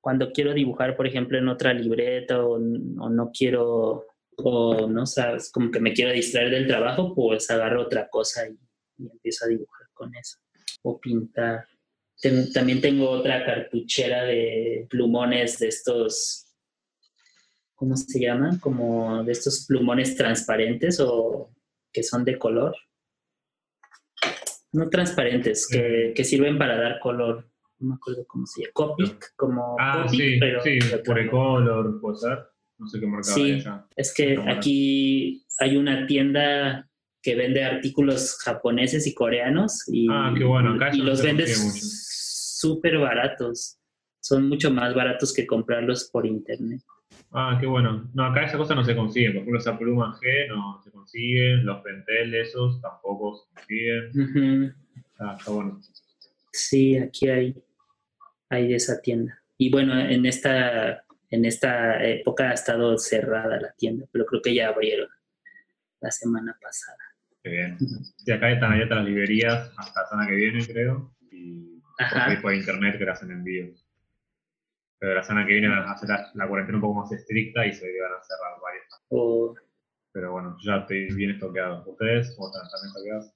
cuando 0.00 0.32
quiero 0.32 0.54
dibujar, 0.54 0.96
por 0.96 1.06
ejemplo, 1.06 1.38
en 1.38 1.48
otra 1.48 1.72
libreta 1.72 2.44
o, 2.44 2.54
o 2.54 3.08
no 3.10 3.30
quiero, 3.32 4.06
o 4.36 4.88
no 4.88 5.06
sabes, 5.06 5.50
como 5.52 5.70
que 5.70 5.80
me 5.80 5.92
quiero 5.92 6.12
distraer 6.12 6.50
del 6.50 6.66
trabajo, 6.66 7.14
pues 7.14 7.48
agarro 7.50 7.82
otra 7.82 8.08
cosa 8.08 8.48
y, 8.48 8.58
y 8.98 9.08
empiezo 9.10 9.44
a 9.44 9.48
dibujar 9.48 9.86
con 9.94 10.14
eso, 10.16 10.38
o 10.82 11.00
pintar. 11.00 11.66
Ten- 12.22 12.52
también 12.52 12.80
tengo 12.80 13.10
otra 13.10 13.44
cartuchera 13.44 14.22
de 14.22 14.86
plumones 14.88 15.58
de 15.58 15.66
estos, 15.68 16.46
¿cómo 17.74 17.96
se 17.96 18.20
llaman? 18.20 18.60
Como 18.60 19.24
de 19.24 19.32
estos 19.32 19.66
plumones 19.66 20.16
transparentes 20.16 21.00
o 21.00 21.50
que 21.92 22.04
son 22.04 22.24
de 22.24 22.38
color. 22.38 22.76
No 24.70 24.88
transparentes, 24.88 25.66
que, 25.68 26.12
que 26.14 26.24
sirven 26.24 26.56
para 26.58 26.80
dar 26.80 27.00
color. 27.00 27.50
No 27.80 27.88
me 27.90 27.94
acuerdo 27.96 28.24
cómo 28.26 28.46
se 28.46 28.62
llama. 28.62 28.72
Copic, 28.72 29.34
como 29.36 29.76
Ah, 29.80 30.04
Copic, 30.06 30.20
sí, 30.20 30.36
pero 30.38 30.62
sí, 30.62 30.78
por 31.04 31.18
el 31.18 31.28
color, 31.28 32.00
puede 32.00 32.16
ser. 32.18 32.38
No 32.78 32.86
sé 32.88 33.00
qué 33.00 33.06
marcaba 33.06 33.34
Sí. 33.34 33.50
ella. 33.50 33.86
Es 33.96 34.14
que 34.14 34.38
aquí 34.48 35.44
hay 35.58 35.76
una 35.76 36.06
tienda 36.06 36.88
que 37.20 37.34
vende 37.34 37.64
artículos 37.64 38.38
japoneses 38.38 39.06
y 39.08 39.14
coreanos 39.14 39.82
y, 39.88 40.06
Ah, 40.10 40.32
qué 40.36 40.44
bueno, 40.44 40.74
acá 40.74 40.90
y 40.94 40.98
los 40.98 41.18
se 41.18 41.26
vende 41.26 41.44
consigue 41.44 41.66
mucho. 41.66 41.86
Súper 42.62 42.98
baratos. 42.98 43.78
Son 44.20 44.48
mucho 44.48 44.70
más 44.70 44.94
baratos 44.94 45.34
que 45.34 45.46
comprarlos 45.46 46.08
por 46.12 46.24
internet. 46.24 46.80
Ah, 47.32 47.58
qué 47.60 47.66
bueno. 47.66 48.08
No, 48.14 48.24
acá 48.26 48.44
esa 48.44 48.56
cosa 48.56 48.74
no 48.74 48.84
se 48.84 48.94
consigue. 48.94 49.30
Por 49.30 49.38
ejemplo, 49.38 49.58
esa 49.58 49.76
pluma 49.76 50.16
G 50.20 50.48
no 50.48 50.80
se 50.82 50.92
consiguen. 50.92 51.66
Los 51.66 51.82
pentel 51.82 52.34
esos 52.34 52.80
tampoco 52.80 53.36
se 53.36 53.54
consiguen. 53.54 54.10
Ujú. 54.10 54.74
Ah, 55.18 55.36
está 55.38 55.50
bueno. 55.50 55.80
Sí, 56.52 56.96
aquí 56.98 57.28
hay, 57.28 57.54
hay 58.48 58.68
de 58.68 58.76
esa 58.76 59.00
tienda. 59.00 59.42
Y 59.58 59.70
bueno, 59.70 59.98
en 59.98 60.24
esta, 60.26 61.04
en 61.30 61.44
esta 61.44 62.04
época 62.04 62.50
ha 62.50 62.54
estado 62.54 62.96
cerrada 62.98 63.60
la 63.60 63.72
tienda, 63.72 64.06
pero 64.12 64.24
creo 64.26 64.42
que 64.42 64.54
ya 64.54 64.68
abrieron 64.68 65.08
la 66.00 66.10
semana 66.10 66.56
pasada. 66.60 66.98
Qué 67.42 67.50
bien. 67.50 67.78
Sí, 68.16 68.30
acá 68.30 68.52
están 68.52 68.72
abiertas 68.72 68.98
las 68.98 69.06
librerías 69.06 69.72
hasta 69.76 70.02
la 70.02 70.08
semana 70.08 70.28
que 70.28 70.36
viene, 70.36 70.66
creo. 70.66 71.12
Y 71.30 71.71
Ajá. 71.98 72.26
por, 72.26 72.42
por 72.42 72.54
internet 72.54 72.98
que 72.98 73.04
le 73.04 73.10
hacen 73.10 73.30
envíos. 73.30 73.86
Pero 74.98 75.14
la 75.14 75.22
semana 75.22 75.46
que 75.46 75.52
viene 75.54 75.68
van 75.68 75.80
a 75.80 75.92
hacer 75.92 76.08
la, 76.08 76.30
la 76.34 76.46
cuarentena 76.48 76.78
un 76.78 76.82
poco 76.82 77.00
más 77.00 77.12
estricta 77.12 77.66
y 77.66 77.72
se 77.72 77.86
van 78.00 78.12
a 78.12 78.22
cerrar 78.22 78.60
varias. 78.62 78.84
O- 79.08 79.54
Pero 80.12 80.32
bueno, 80.32 80.56
ya 80.64 80.76
estoy 80.76 81.12
bien 81.14 81.30
estoqueado. 81.32 81.84
¿Ustedes 81.86 82.34
cómo 82.36 82.48
están 82.48 82.70
también 82.70 82.88
estoqueados? 82.88 83.32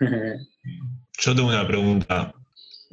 Yo 1.18 1.34
tengo 1.34 1.48
una 1.48 1.66
pregunta. 1.66 2.32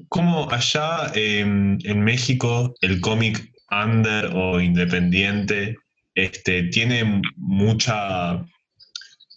¿Cómo 0.07 0.49
allá 0.51 1.11
em, 1.13 1.77
en 1.83 2.01
México 2.03 2.73
el 2.81 3.01
cómic 3.01 3.51
under 3.71 4.31
o 4.33 4.59
independiente 4.59 5.75
este, 6.15 6.63
tiene 6.63 7.21
mucha 7.35 8.43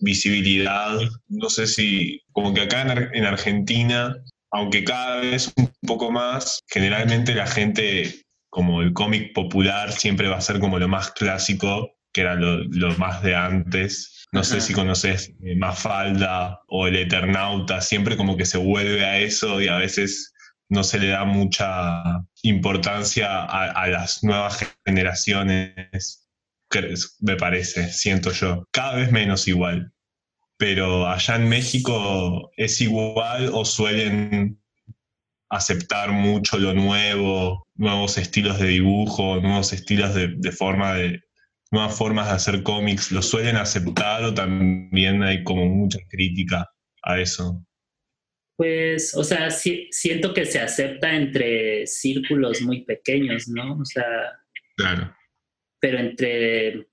visibilidad. 0.01 0.99
No 1.29 1.49
sé 1.49 1.67
si, 1.67 2.21
como 2.33 2.53
que 2.55 2.63
acá 2.63 2.83
en, 2.83 3.15
en 3.15 3.25
Argentina, 3.25 4.17
aunque 4.53 4.85
cada 4.85 5.17
vez 5.17 5.53
un 5.57 5.73
poco 5.87 6.11
más, 6.11 6.61
generalmente 6.69 7.35
la 7.35 7.47
gente, 7.47 8.23
como 8.51 8.83
el 8.83 8.93
cómic 8.93 9.33
popular, 9.35 9.93
siempre 9.93 10.29
va 10.29 10.37
a 10.37 10.43
ser 10.43 10.61
como 10.61 10.79
lo 10.79 10.89
más 10.89 11.11
clásico, 11.11 11.95
que 12.13 12.21
era 12.21 12.35
lo, 12.35 12.65
lo 12.65 12.97
más 12.99 13.23
de 13.23 13.35
antes. 13.35 14.27
No 14.33 14.45
sé 14.45 14.61
si 14.61 14.73
conoces 14.73 15.33
eh, 15.43 15.57
Mafalda 15.57 16.61
o 16.69 16.87
El 16.87 16.97
Eternauta, 16.97 17.81
siempre 17.81 18.17
como 18.17 18.37
que 18.37 18.47
se 18.47 18.59
vuelve 18.59 19.05
a 19.05 19.19
eso 19.19 19.61
y 19.61 19.69
a 19.69 19.77
veces 19.77 20.33
no 20.71 20.85
se 20.85 20.99
le 20.99 21.09
da 21.09 21.25
mucha 21.25 22.25
importancia 22.43 23.43
a, 23.45 23.71
a 23.71 23.89
las 23.89 24.25
nuevas 24.25 24.67
generaciones 24.87 26.23
me 27.21 27.37
parece, 27.37 27.93
siento 27.93 28.33
yo. 28.33 28.65
Cada 28.71 28.97
vez 28.97 29.13
menos 29.13 29.47
igual. 29.49 29.93
Pero 30.63 31.09
allá 31.09 31.35
en 31.35 31.49
México 31.49 32.53
es 32.57 32.81
igual 32.81 33.51
o 33.53 33.65
suelen 33.65 34.63
aceptar 35.51 36.13
mucho 36.13 36.57
lo 36.57 36.73
nuevo, 36.73 37.67
nuevos 37.75 38.17
estilos 38.17 38.61
de 38.61 38.69
dibujo, 38.69 39.41
nuevos 39.41 39.73
estilos 39.73 40.15
de, 40.15 40.53
forma 40.53 40.95
de, 40.95 41.21
nuevas 41.73 41.99
formas 41.99 42.29
de 42.29 42.35
hacer 42.35 42.63
cómics, 42.63 43.11
¿lo 43.11 43.23
suelen 43.23 43.57
aceptar 43.57 44.23
o 44.23 44.33
también 44.33 45.25
hay 45.25 45.43
como 45.43 45.67
mucha 45.67 45.99
crítica 46.09 46.71
a 47.03 47.19
eso? 47.19 47.67
Pues, 48.57 49.17
o 49.17 49.25
sea, 49.25 49.51
siento 49.51 50.33
que 50.33 50.47
se 50.47 50.61
acepta 50.61 51.13
entre 51.13 51.89
círculos 51.89 52.63
muy 52.63 52.85
pequeños, 52.85 53.49
¿no? 53.49 53.79
O 53.79 53.85
sea, 53.85 54.05
claro 54.77 55.13
pero 55.83 55.99
entre 55.99 56.87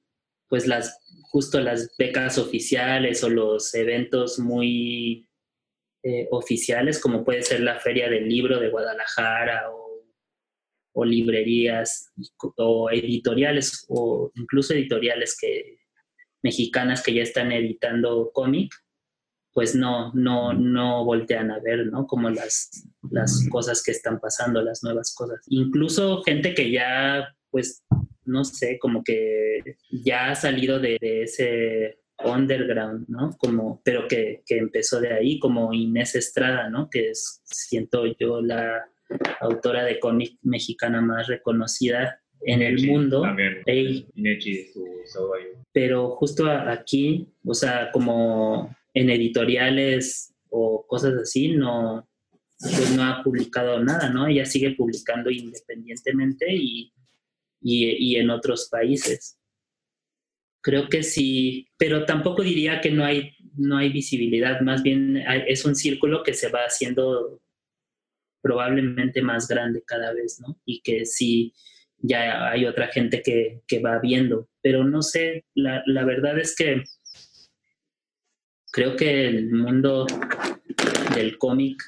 pues 0.49 0.65
las 0.65 0.99
justo 1.29 1.59
las 1.61 1.95
becas 1.97 2.37
oficiales 2.37 3.23
o 3.23 3.29
los 3.29 3.73
eventos 3.75 4.39
muy 4.39 5.27
eh, 6.03 6.27
oficiales, 6.31 6.99
como 6.99 7.23
puede 7.23 7.43
ser 7.43 7.59
la 7.59 7.79
Feria 7.79 8.09
del 8.09 8.27
Libro 8.27 8.59
de 8.59 8.69
Guadalajara 8.69 9.69
o, 9.71 9.85
librerías 11.05 12.11
o 12.57 12.91
editoriales 12.91 13.85
o 13.87 14.33
incluso 14.35 14.73
editoriales 14.73 15.37
que 15.39 15.77
mexicanas 16.43 17.01
que 17.01 17.13
ya 17.13 17.23
están 17.23 17.53
editando 17.53 18.31
cómic, 18.33 18.73
pues 19.53 19.75
no, 19.75 20.11
no, 20.13 20.51
no 20.51 21.05
voltean 21.05 21.51
a 21.51 21.59
ver, 21.59 21.85
¿no? 21.85 22.05
Como 22.05 22.29
las, 22.29 22.85
las 23.11 23.47
cosas 23.49 23.81
que 23.81 23.91
están 23.91 24.19
pasando, 24.19 24.61
las 24.61 24.83
nuevas 24.83 25.13
cosas. 25.15 25.39
Incluso 25.47 26.21
gente 26.23 26.53
que 26.53 26.69
ya, 26.69 27.33
pues, 27.51 27.83
no 28.25 28.43
sé, 28.43 28.77
como 28.79 29.03
que 29.03 29.77
ya 29.91 30.31
ha 30.31 30.35
salido 30.35 30.79
de, 30.79 30.97
ese 31.01 31.99
underground, 32.23 33.07
¿no? 33.07 33.31
Como, 33.37 33.81
pero 33.83 34.07
que, 34.07 34.43
empezó 34.49 34.99
de 34.99 35.13
ahí, 35.13 35.39
como 35.39 35.73
Inés 35.73 36.15
Estrada, 36.15 36.69
¿no? 36.69 36.89
Que 36.89 37.09
es, 37.09 37.41
siento 37.45 38.03
yo, 38.19 38.41
la 38.41 38.85
autora 39.41 39.83
de 39.83 39.99
cómic 39.99 40.37
mexicana 40.43 41.01
más 41.01 41.27
reconocida 41.27 42.21
en 42.41 42.61
el 42.61 42.85
mundo. 42.85 43.21
También, 43.21 43.63
pero 45.71 46.11
justo 46.11 46.49
aquí, 46.49 47.27
o 47.45 47.53
sea, 47.53 47.91
como 47.91 48.75
en 48.93 49.09
editoriales 49.09 50.33
o 50.49 50.85
cosas 50.87 51.13
así, 51.21 51.55
no, 51.55 52.07
pues 52.59 52.95
no 52.95 53.03
ha 53.03 53.23
publicado 53.23 53.83
nada, 53.83 54.09
¿no? 54.09 54.27
Ella 54.27 54.45
sigue 54.45 54.71
publicando 54.71 55.29
independientemente 55.29 56.47
y 56.53 56.91
y, 57.61 58.15
en 58.15 58.29
otros 58.29 58.69
países. 58.69 59.37
Creo 60.61 60.89
que 60.89 61.03
sí, 61.03 61.67
pero 61.77 62.05
tampoco 62.05 62.43
diría 62.43 62.81
que 62.81 62.91
no 62.91 63.05
hay, 63.05 63.35
no 63.55 63.77
hay 63.77 63.89
visibilidad, 63.89 64.61
más 64.61 64.83
bien 64.83 65.17
es 65.47 65.65
un 65.65 65.75
círculo 65.75 66.23
que 66.23 66.33
se 66.33 66.49
va 66.49 66.59
haciendo 66.61 67.41
probablemente 68.41 69.21
más 69.21 69.47
grande 69.47 69.83
cada 69.85 70.13
vez, 70.13 70.39
¿no? 70.39 70.59
Y 70.65 70.81
que 70.81 71.05
sí, 71.05 71.53
ya 71.97 72.49
hay 72.49 72.65
otra 72.65 72.87
gente 72.87 73.21
que, 73.21 73.61
que 73.67 73.79
va 73.79 73.99
viendo, 73.99 74.49
pero 74.61 74.83
no 74.83 75.01
sé, 75.01 75.45
la, 75.53 75.83
la 75.85 76.05
verdad 76.05 76.39
es 76.39 76.55
que 76.55 76.83
creo 78.71 78.95
que 78.95 79.27
el 79.27 79.51
mundo 79.51 80.05
del 81.15 81.37
cómic 81.37 81.81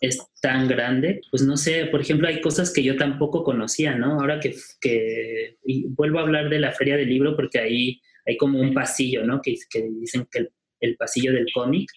es 0.00 0.18
tan 0.40 0.66
grande, 0.66 1.20
pues 1.30 1.42
no 1.42 1.56
sé, 1.56 1.86
por 1.86 2.00
ejemplo, 2.00 2.26
hay 2.26 2.40
cosas 2.40 2.72
que 2.72 2.82
yo 2.82 2.96
tampoco 2.96 3.44
conocía, 3.44 3.94
¿no? 3.94 4.20
Ahora 4.20 4.40
que, 4.40 4.54
que 4.80 5.58
vuelvo 5.90 6.18
a 6.18 6.22
hablar 6.22 6.48
de 6.48 6.58
la 6.58 6.72
feria 6.72 6.96
del 6.96 7.08
libro 7.08 7.36
porque 7.36 7.58
ahí 7.58 8.00
hay 8.26 8.36
como 8.36 8.60
un 8.60 8.74
pasillo, 8.74 9.24
¿no? 9.24 9.40
Que, 9.40 9.56
dicen 10.00 10.26
que 10.30 10.48
el, 10.80 10.96
pasillo 10.96 11.32
del 11.32 11.46
cómic 11.52 11.90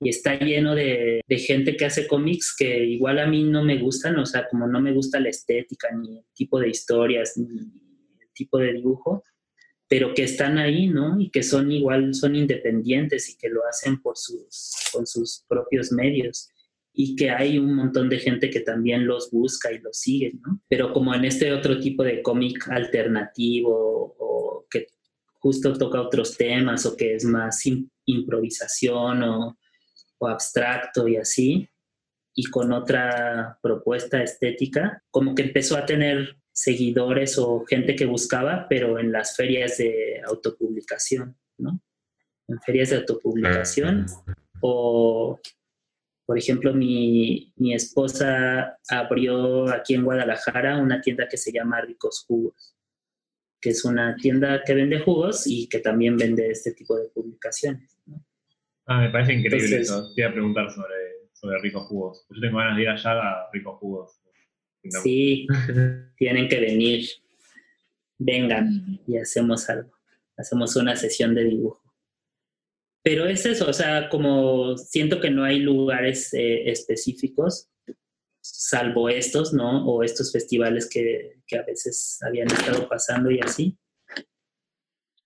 y 0.00 0.08
está 0.08 0.38
lleno 0.38 0.74
de, 0.74 1.20
de, 1.26 1.38
gente 1.38 1.76
que 1.76 1.84
hace 1.84 2.06
cómics 2.06 2.54
que 2.56 2.84
igual 2.84 3.18
a 3.18 3.26
mí 3.26 3.44
no 3.44 3.62
me 3.62 3.78
gustan, 3.78 4.18
o 4.18 4.26
sea, 4.26 4.48
como 4.48 4.66
no 4.66 4.80
me 4.80 4.92
gusta 4.92 5.20
la 5.20 5.28
estética, 5.28 5.88
ni 5.94 6.18
el 6.18 6.24
tipo 6.34 6.58
de 6.58 6.68
historias, 6.68 7.36
ni 7.36 7.58
el 7.58 8.32
tipo 8.32 8.58
de 8.58 8.72
dibujo, 8.72 9.22
pero 9.86 10.14
que 10.14 10.24
están 10.24 10.58
ahí, 10.58 10.88
¿no? 10.88 11.20
Y 11.20 11.30
que 11.30 11.42
son 11.42 11.70
igual, 11.70 12.14
son 12.14 12.34
independientes 12.34 13.28
y 13.28 13.36
que 13.36 13.48
lo 13.48 13.66
hacen 13.66 14.00
por 14.00 14.16
sus, 14.16 14.88
con 14.92 15.06
sus 15.06 15.44
propios 15.48 15.92
medios 15.92 16.48
y 16.94 17.16
que 17.16 17.30
hay 17.30 17.58
un 17.58 17.74
montón 17.74 18.08
de 18.08 18.18
gente 18.18 18.50
que 18.50 18.60
también 18.60 19.06
los 19.06 19.30
busca 19.30 19.72
y 19.72 19.78
los 19.78 19.98
sigue, 19.98 20.34
¿no? 20.44 20.60
Pero 20.68 20.92
como 20.92 21.14
en 21.14 21.24
este 21.24 21.52
otro 21.52 21.80
tipo 21.80 22.02
de 22.04 22.22
cómic 22.22 22.68
alternativo 22.68 24.14
o 24.18 24.66
que 24.70 24.88
justo 25.40 25.72
toca 25.72 26.00
otros 26.00 26.36
temas 26.36 26.84
o 26.84 26.96
que 26.96 27.14
es 27.14 27.24
más 27.24 27.62
improvisación 28.04 29.22
o, 29.22 29.58
o 30.18 30.28
abstracto 30.28 31.08
y 31.08 31.16
así, 31.16 31.68
y 32.34 32.44
con 32.44 32.72
otra 32.72 33.58
propuesta 33.62 34.22
estética, 34.22 35.02
como 35.10 35.34
que 35.34 35.42
empezó 35.42 35.76
a 35.76 35.86
tener 35.86 36.36
seguidores 36.52 37.38
o 37.38 37.64
gente 37.64 37.96
que 37.96 38.06
buscaba, 38.06 38.66
pero 38.68 38.98
en 38.98 39.12
las 39.12 39.36
ferias 39.36 39.78
de 39.78 40.20
autopublicación, 40.26 41.36
¿no? 41.58 41.80
En 42.48 42.60
ferias 42.60 42.90
de 42.90 42.96
autopublicación 42.96 44.06
o 44.60 45.40
por 46.32 46.38
ejemplo, 46.38 46.72
mi, 46.72 47.52
esposa 47.74 48.78
abrió 48.88 49.68
aquí 49.68 49.92
en 49.92 50.02
Guadalajara 50.02 50.78
una 50.78 50.98
tienda 51.02 51.28
que 51.28 51.36
se 51.36 51.52
llama 51.52 51.82
Ricos 51.82 52.24
Jugos, 52.26 52.74
que 53.60 53.68
es 53.68 53.84
una 53.84 54.16
tienda 54.16 54.62
que 54.64 54.72
vende 54.72 55.00
jugos 55.00 55.46
y 55.46 55.68
que 55.68 55.80
también 55.80 56.16
vende 56.16 56.48
este 56.48 56.72
tipo 56.72 56.96
de 56.96 57.10
publicaciones. 57.10 57.98
Ah, 58.86 59.02
me 59.02 59.10
parece 59.10 59.34
increíble 59.34 59.82
eso. 59.82 60.10
Te 60.14 60.22
iba 60.22 60.30
a 60.30 60.32
preguntar 60.32 60.70
sobre, 60.70 61.60
Ricos 61.60 61.86
Jugos. 61.88 62.24
Yo 62.30 62.40
tengo 62.40 62.56
ganas 62.56 62.76
de 62.78 62.82
ir 62.82 62.88
allá 62.88 63.10
a 63.10 63.50
Ricos 63.52 63.78
Jugos. 63.78 64.18
Sí, 65.02 65.46
tienen 66.16 66.48
que 66.48 66.60
venir. 66.60 67.06
Vengan 68.16 69.02
y 69.06 69.18
hacemos 69.18 69.68
algo. 69.68 69.92
Hacemos 70.38 70.76
una 70.76 70.96
sesión 70.96 71.34
de 71.34 71.44
dibujo. 71.44 71.81
Pero 73.02 73.26
es 73.26 73.44
eso, 73.46 73.68
o 73.68 73.72
sea, 73.72 74.08
como 74.08 74.76
siento 74.76 75.20
que 75.20 75.30
no 75.30 75.44
hay 75.44 75.58
lugares 75.58 76.32
eh, 76.34 76.70
específicos, 76.70 77.68
salvo 78.40 79.08
estos, 79.08 79.52
¿no? 79.52 79.84
O 79.86 80.02
estos 80.02 80.32
festivales 80.32 80.88
que, 80.88 81.40
que, 81.46 81.58
a 81.58 81.62
veces 81.62 82.18
habían 82.22 82.48
estado 82.48 82.88
pasando 82.88 83.30
y 83.30 83.40
así. 83.40 83.76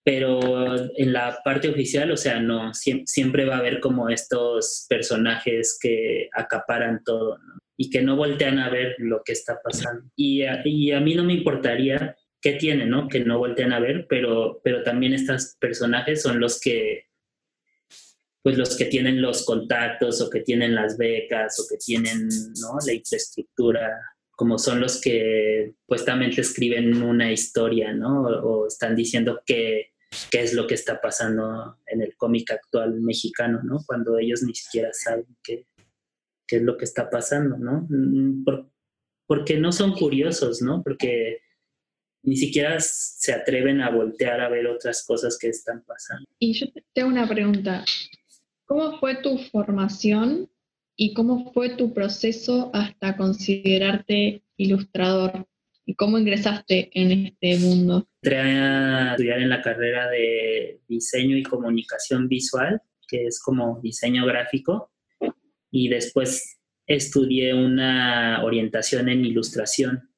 Pero 0.04 0.76
en 0.96 1.12
la 1.12 1.40
parte 1.44 1.68
oficial, 1.68 2.12
o 2.12 2.16
sea, 2.16 2.40
no, 2.40 2.72
siempre 2.72 3.44
va 3.44 3.56
a 3.56 3.58
haber 3.58 3.80
como 3.80 4.08
estos 4.08 4.86
personajes 4.88 5.78
que 5.80 6.28
acaparan 6.32 7.02
todo, 7.04 7.38
¿no? 7.38 7.54
Y 7.76 7.90
que 7.90 8.00
no 8.00 8.16
voltean 8.16 8.58
a 8.58 8.70
ver 8.70 8.94
lo 8.98 9.22
que 9.22 9.32
está 9.32 9.60
pasando. 9.62 10.08
Y 10.14 10.44
a, 10.44 10.62
mí 10.62 11.14
no 11.14 11.24
me 11.24 11.34
importaría 11.34 12.16
qué 12.40 12.52
tiene, 12.52 12.86
¿no? 12.86 13.08
Que 13.08 13.20
no 13.20 13.38
voltean 13.38 13.72
a 13.72 13.80
ver, 13.80 14.06
pero, 14.08 14.60
pero 14.62 14.82
también 14.82 15.12
estos 15.12 15.56
personajes 15.58 16.22
son 16.22 16.40
los 16.40 16.60
que 16.60 17.05
pues 18.46 18.58
los 18.58 18.76
que 18.76 18.84
tienen 18.84 19.20
los 19.20 19.44
contactos 19.44 20.20
o 20.20 20.30
que 20.30 20.38
tienen 20.38 20.76
las 20.76 20.96
becas 20.96 21.58
o 21.58 21.64
que 21.68 21.78
tienen 21.78 22.28
¿no? 22.28 22.78
la 22.86 22.92
infraestructura, 22.92 24.00
como 24.36 24.56
son 24.56 24.78
los 24.78 25.00
que 25.00 25.74
puestamente 25.84 26.42
escriben 26.42 27.02
una 27.02 27.32
historia, 27.32 27.92
¿no? 27.92 28.22
O, 28.22 28.68
están 28.68 28.94
diciendo 28.94 29.42
qué, 29.44 29.88
qué 30.30 30.42
es 30.42 30.54
lo 30.54 30.68
que 30.68 30.74
está 30.74 31.00
pasando 31.00 31.76
en 31.86 32.02
el 32.02 32.16
cómic 32.16 32.52
actual 32.52 33.00
mexicano, 33.00 33.62
¿no? 33.64 33.80
Cuando 33.84 34.16
ellos 34.16 34.44
ni 34.44 34.54
siquiera 34.54 34.90
saben 34.92 35.26
qué, 35.42 35.66
qué 36.46 36.58
es 36.58 36.62
lo 36.62 36.76
que 36.76 36.84
está 36.84 37.10
pasando, 37.10 37.58
¿no? 37.58 37.84
Mm, 37.90 38.44
porque 39.26 39.58
no 39.58 39.72
son 39.72 39.92
curiosos, 39.94 40.62
¿no? 40.62 40.84
Porque 40.84 41.40
ni 42.22 42.36
siquiera 42.36 42.76
se 42.78 43.32
atreven 43.32 43.80
a 43.80 43.90
voltear 43.90 44.40
a 44.40 44.48
ver 44.48 44.68
otras 44.68 45.04
cosas 45.04 45.36
que 45.36 45.48
están 45.48 45.82
pasando. 45.84 46.24
Y 46.38 46.52
yo 46.52 46.66
tengo 46.92 47.08
una 47.08 47.28
pregunta. 47.28 47.84
¿Cómo 48.66 48.98
fue 48.98 49.14
tu 49.22 49.38
formación 49.38 50.50
y 50.96 51.14
cómo 51.14 51.52
fue 51.52 51.76
tu 51.76 51.94
proceso 51.94 52.70
hasta 52.74 53.16
considerarte 53.16 54.42
ilustrador? 54.56 55.46
¿Y 55.84 55.94
cómo 55.94 56.18
ingresaste 56.18 56.90
en 56.92 57.12
este 57.12 57.58
mundo? 57.58 58.08
Entré 58.22 58.40
a 58.40 59.10
estudiar 59.12 59.38
en 59.38 59.50
la 59.50 59.62
carrera 59.62 60.10
de 60.10 60.80
diseño 60.88 61.36
y 61.36 61.44
comunicación 61.44 62.26
visual, 62.26 62.82
que 63.06 63.26
es 63.26 63.40
como 63.40 63.78
diseño 63.80 64.26
gráfico, 64.26 64.90
y 65.70 65.88
después 65.88 66.58
estudié 66.88 67.54
una 67.54 68.42
orientación 68.42 69.08
en 69.08 69.24
ilustración, 69.24 70.10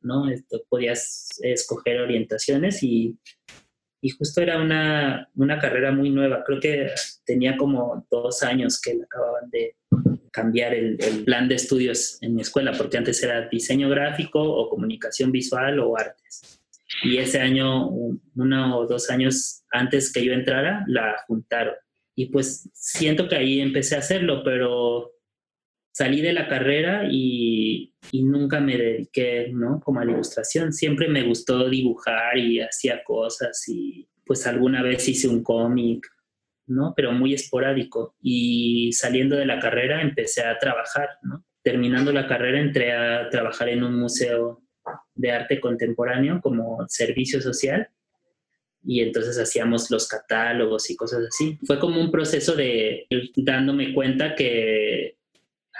¿no? 0.00 0.24
Podías 0.70 1.28
escoger 1.42 2.00
orientaciones 2.00 2.82
y, 2.82 3.18
y 4.02 4.10
justo 4.10 4.42
era 4.42 4.60
una, 4.60 5.30
una, 5.36 5.58
carrera 5.58 5.92
muy 5.92 6.10
nueva, 6.10 6.42
creo 6.44 6.60
que 6.60 6.90
tenía 7.24 7.56
como 7.56 8.04
dos 8.10 8.42
años 8.42 8.80
que 8.80 8.98
acababan 9.02 9.48
de, 9.50 9.76
cambiar 10.32 10.74
el, 10.74 10.96
plan 11.24 11.46
de 11.48 11.54
estudios 11.54 12.18
en 12.22 12.34
mi 12.34 12.42
escuela, 12.42 12.72
porque 12.72 12.96
antes 12.96 13.22
era 13.22 13.48
diseño 13.48 13.88
gráfico 13.88 14.42
o 14.42 14.68
comunicación 14.68 15.30
visual 15.30 15.78
o 15.78 15.96
artes. 15.96 16.60
Y 17.04 17.18
ese 17.18 17.40
año, 17.40 17.88
uno 17.88 18.78
o 18.78 18.86
dos 18.86 19.08
años 19.10 19.62
antes 19.70 20.12
que 20.12 20.24
yo 20.24 20.32
entrara, 20.32 20.84
la 20.88 21.16
juntaron. 21.26 21.74
Y 22.14 22.26
pues 22.26 22.68
siento 22.72 23.28
que 23.28 23.36
ahí 23.36 23.60
empecé 23.60 23.94
a 23.94 24.00
hacerlo, 24.00 24.42
pero 24.44 25.12
salí 25.92 26.20
de 26.20 26.32
la 26.32 26.48
carrera 26.48 27.06
y, 27.10 27.94
y, 28.10 28.22
nunca 28.24 28.60
me 28.60 28.76
dediqué, 28.76 29.50
¿no? 29.52 29.80
Como 29.80 30.00
a 30.00 30.04
la 30.04 30.12
ilustración. 30.12 30.72
Siempre 30.72 31.08
me 31.08 31.22
gustó 31.22 31.68
dibujar 31.68 32.36
y 32.38 32.60
hacía 32.60 33.04
cosas 33.04 33.68
y 33.68 34.08
pues 34.24 34.46
alguna 34.46 34.82
vez 34.82 35.08
hice 35.08 35.28
un 35.28 35.42
cómic 35.42 36.06
¿no? 36.66 36.94
Pero 36.96 37.12
muy 37.12 37.34
esporádico. 37.34 38.14
Y 38.20 38.92
saliendo 38.92 39.36
de 39.36 39.46
la 39.46 39.60
carrera 39.60 40.02
empecé 40.02 40.44
a 40.44 40.58
trabajar, 40.58 41.10
¿no? 41.22 41.44
Terminando 41.62 42.12
la 42.12 42.26
carrera 42.26 42.60
entré 42.60 42.92
a 42.92 43.28
trabajar 43.30 43.68
en 43.68 43.84
un 43.84 43.98
museo 43.98 44.62
de 45.14 45.30
arte 45.30 45.60
contemporáneo 45.60 46.40
como 46.40 46.84
servicio 46.88 47.40
social 47.40 47.88
y 48.84 49.00
entonces 49.00 49.38
hacíamos 49.38 49.88
los 49.92 50.08
catálogos 50.08 50.90
y 50.90 50.96
cosas 50.96 51.24
así. 51.28 51.56
Fue 51.64 51.78
como 51.78 52.00
un 52.00 52.10
proceso 52.10 52.56
de 52.56 53.06
dándome 53.36 53.94
cuenta 53.94 54.34
que 54.34 55.18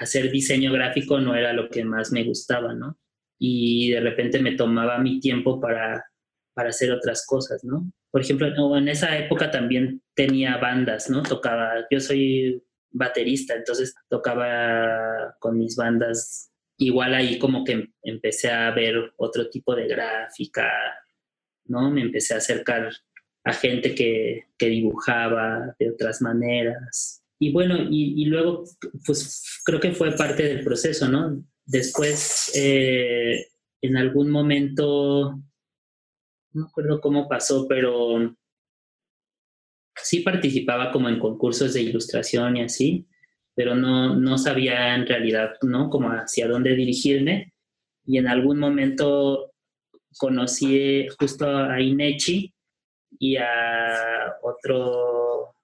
hacer 0.03 0.31
diseño 0.31 0.73
gráfico 0.73 1.19
no 1.21 1.35
era 1.35 1.53
lo 1.53 1.69
que 1.69 1.85
más 1.85 2.13
me 2.13 2.25
gustaba, 2.25 2.75
¿no? 2.75 2.99
Y 3.39 3.91
de 3.91 4.01
repente 4.01 4.41
me 4.41 4.53
tomaba 4.53 4.99
mi 4.99 5.21
tiempo 5.21 5.61
para, 5.61 6.05
para 6.55 6.71
hacer 6.71 6.93
otras 6.93 7.27
cosas, 7.27 7.65
¿no? 7.65 7.93
por 8.13 8.21
ejemplo, 8.21 8.77
en 8.77 8.89
esa 8.89 9.17
época 9.17 9.51
también 9.51 10.03
tenía 10.15 10.59
bandas, 10.59 11.09
¿no? 11.09 11.23
Tocaba, 11.23 11.87
yo 11.91 11.99
soy 11.99 12.63
baterista, 12.91 13.55
entonces 13.55 13.95
tocaba 14.11 15.35
con 15.39 15.57
mis 15.57 15.77
bandas. 15.77 16.53
Igual 16.77 17.15
ahí 17.15 17.39
como 17.39 17.65
que 17.65 17.89
empecé 18.03 18.51
a 18.51 18.71
ver 18.71 19.15
otro 19.17 19.49
tipo 19.49 19.75
de 19.75 19.89
gráfica, 19.89 20.71
¿no? 21.65 21.91
Me 21.91 22.03
empecé 22.03 22.35
a 22.35 22.37
acercar 22.37 22.91
a 23.45 23.53
gente 23.55 23.95
que, 23.95 24.45
que 24.59 24.67
dibujaba 24.67 25.75
de 25.79 25.89
otras 25.89 26.21
maneras. 26.21 27.22
Y 27.43 27.51
bueno, 27.51 27.77
y, 27.91 28.23
y, 28.23 28.27
luego, 28.27 28.63
pues 29.05 29.61
creo 29.65 29.81
que 29.81 29.91
fue 29.91 30.13
parte 30.13 30.45
del 30.45 30.63
proceso, 30.63 31.09
¿no? 31.09 31.45
Después, 31.65 32.53
eh, 32.55 33.49
en 33.81 33.97
algún 33.97 34.31
momento 34.31 35.41
no 36.53 36.67
acuerdo 36.67 37.01
cómo 37.01 37.29
pasó, 37.29 37.67
pero 37.67 38.37
sí 39.97 40.21
participaba 40.21 40.93
como 40.93 41.09
en 41.09 41.19
concursos 41.19 41.75
de 41.75 41.83
ilustración 41.83 42.59
y 42.59 42.63
así, 42.63 43.09
pero 43.57 43.75
no, 43.75 44.15
no 44.15 44.39
sabía 44.39 44.95
en 44.95 45.05
realidad, 45.05 45.55
¿no? 45.63 45.91
Como 45.91 46.11
hacia 46.11 46.47
dónde 46.47 46.77
dirigirme. 46.77 47.55
Y 48.05 48.19
en 48.19 48.29
algún 48.29 48.61
momento 48.61 49.53
conocí 50.17 51.09
justo 51.19 51.49
a 51.49 51.81
Inechi 51.81 52.55
y 53.19 53.37
a 53.37 54.37
otro 54.43 55.57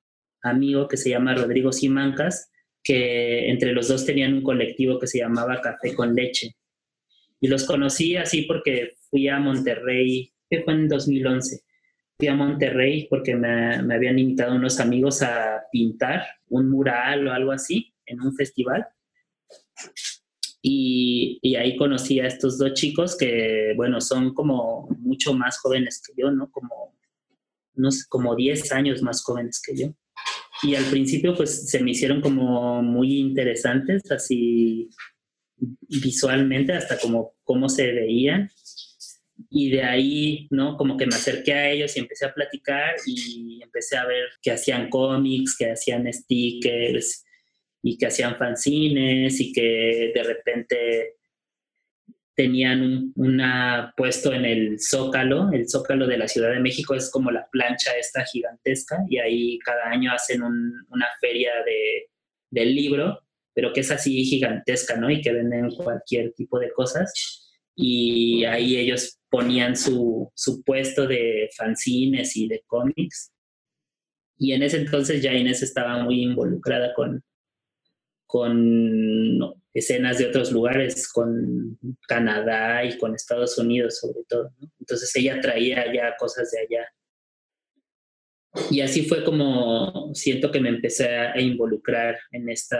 amigo 0.42 0.88
que 0.88 0.96
se 0.96 1.10
llama 1.10 1.34
Rodrigo 1.34 1.72
Simancas, 1.72 2.50
que 2.82 3.50
entre 3.50 3.72
los 3.72 3.88
dos 3.88 4.06
tenían 4.06 4.34
un 4.34 4.42
colectivo 4.42 4.98
que 4.98 5.06
se 5.06 5.18
llamaba 5.18 5.60
Café 5.60 5.94
con 5.94 6.14
Leche. 6.14 6.56
Y 7.40 7.48
los 7.48 7.64
conocí 7.64 8.16
así 8.16 8.42
porque 8.42 8.94
fui 9.10 9.28
a 9.28 9.38
Monterrey 9.38 10.32
que 10.48 10.62
fue 10.62 10.74
en 10.74 10.88
2011. 10.88 11.62
Fui 12.18 12.28
a 12.28 12.34
Monterrey 12.34 13.06
porque 13.08 13.36
me, 13.36 13.82
me, 13.82 13.94
habían 13.94 14.18
invitado 14.18 14.56
unos 14.56 14.80
amigos 14.80 15.22
a 15.22 15.62
pintar 15.70 16.26
un 16.48 16.68
mural 16.68 17.28
o 17.28 17.32
algo 17.32 17.52
así 17.52 17.94
en 18.06 18.20
un 18.20 18.34
festival. 18.34 18.86
Y, 20.60 21.38
y, 21.40 21.54
ahí 21.54 21.76
conocí 21.76 22.18
a 22.18 22.26
estos 22.26 22.58
dos 22.58 22.74
chicos 22.74 23.16
que, 23.16 23.72
bueno, 23.76 24.00
son 24.00 24.34
como 24.34 24.88
mucho 24.98 25.32
más 25.32 25.58
jóvenes 25.60 26.02
que 26.04 26.20
yo, 26.20 26.32
¿no? 26.32 26.50
Como, 26.50 26.96
no 27.74 27.88
como 28.08 28.34
10 28.34 28.72
años 28.72 29.02
más 29.02 29.22
jóvenes 29.22 29.62
que 29.64 29.76
yo. 29.76 29.94
Y 30.62 30.74
al 30.74 30.84
principio, 30.84 31.34
pues, 31.34 31.70
se 31.70 31.82
me 31.82 31.92
hicieron 31.92 32.20
como 32.20 32.82
muy 32.82 33.18
interesantes, 33.18 34.10
así 34.10 34.88
visualmente, 35.56 36.72
hasta 36.72 36.98
como 36.98 37.34
cómo 37.44 37.68
se 37.68 37.92
veían 37.92 38.50
y 39.50 39.70
de 39.70 39.82
ahí, 39.82 40.48
¿no? 40.50 40.76
Como 40.76 40.96
que 40.96 41.06
me 41.06 41.14
acerqué 41.14 41.52
a 41.52 41.70
ellos 41.70 41.96
y 41.96 42.00
empecé 42.00 42.26
a 42.26 42.34
platicar 42.34 42.96
y 43.06 43.60
empecé 43.62 43.96
a 43.96 44.06
ver 44.06 44.26
que 44.42 44.50
hacían 44.50 44.90
cómics, 44.90 45.56
que 45.56 45.70
hacían 45.70 46.12
stickers 46.12 47.24
y 47.82 47.96
que 47.96 48.06
hacían 48.06 48.36
fanzines 48.36 49.40
y 49.40 49.52
que 49.52 50.12
de 50.14 50.22
repente 50.22 51.17
tenían 52.38 53.12
un 53.16 53.42
puesto 53.96 54.32
en 54.32 54.44
el 54.44 54.78
Zócalo, 54.78 55.50
el 55.52 55.68
Zócalo 55.68 56.06
de 56.06 56.18
la 56.18 56.28
Ciudad 56.28 56.52
de 56.52 56.60
México 56.60 56.94
es 56.94 57.10
como 57.10 57.32
la 57.32 57.48
plancha 57.50 57.98
esta 57.98 58.24
gigantesca 58.24 59.04
y 59.08 59.18
ahí 59.18 59.58
cada 59.58 59.90
año 59.90 60.12
hacen 60.12 60.44
una 60.44 61.06
feria 61.20 61.50
de, 61.66 62.06
del 62.48 62.76
libro, 62.76 63.24
pero 63.52 63.72
que 63.72 63.80
es 63.80 63.90
así 63.90 64.24
gigantesca, 64.24 64.94
¿no? 64.94 65.10
Y 65.10 65.20
que 65.20 65.32
venden 65.32 65.72
cualquier 65.72 66.32
tipo 66.34 66.60
de 66.60 66.70
cosas 66.70 67.50
y 67.74 68.44
ahí 68.44 68.76
ellos 68.76 69.18
ponían 69.28 69.76
su, 69.76 70.30
su 70.32 70.62
puesto 70.62 71.08
de 71.08 71.50
fanzines 71.56 72.36
y 72.36 72.46
de 72.46 72.62
cómics. 72.68 73.32
Y 74.36 74.52
en 74.52 74.62
ese 74.62 74.76
entonces 74.76 75.20
ya 75.20 75.32
Inés 75.32 75.64
estaba 75.64 76.04
muy 76.04 76.22
involucrada 76.22 76.94
con, 76.94 77.20
con 78.28 79.40
escenas 79.72 80.18
de 80.18 80.26
otros 80.26 80.52
lugares, 80.52 81.10
con 81.10 81.78
Canadá 82.06 82.84
y 82.84 82.98
con 82.98 83.14
Estados 83.14 83.56
Unidos 83.56 83.98
sobre 84.00 84.22
todo. 84.28 84.50
Entonces 84.78 85.10
ella 85.16 85.40
traía 85.40 85.92
ya 85.92 86.14
cosas 86.16 86.50
de 86.50 86.60
allá. 86.60 86.88
Y 88.70 88.82
así 88.82 89.06
fue 89.06 89.24
como 89.24 90.14
siento 90.14 90.50
que 90.50 90.60
me 90.60 90.68
empecé 90.68 91.08
a 91.16 91.40
involucrar 91.40 92.18
en 92.30 92.50
esta, 92.50 92.78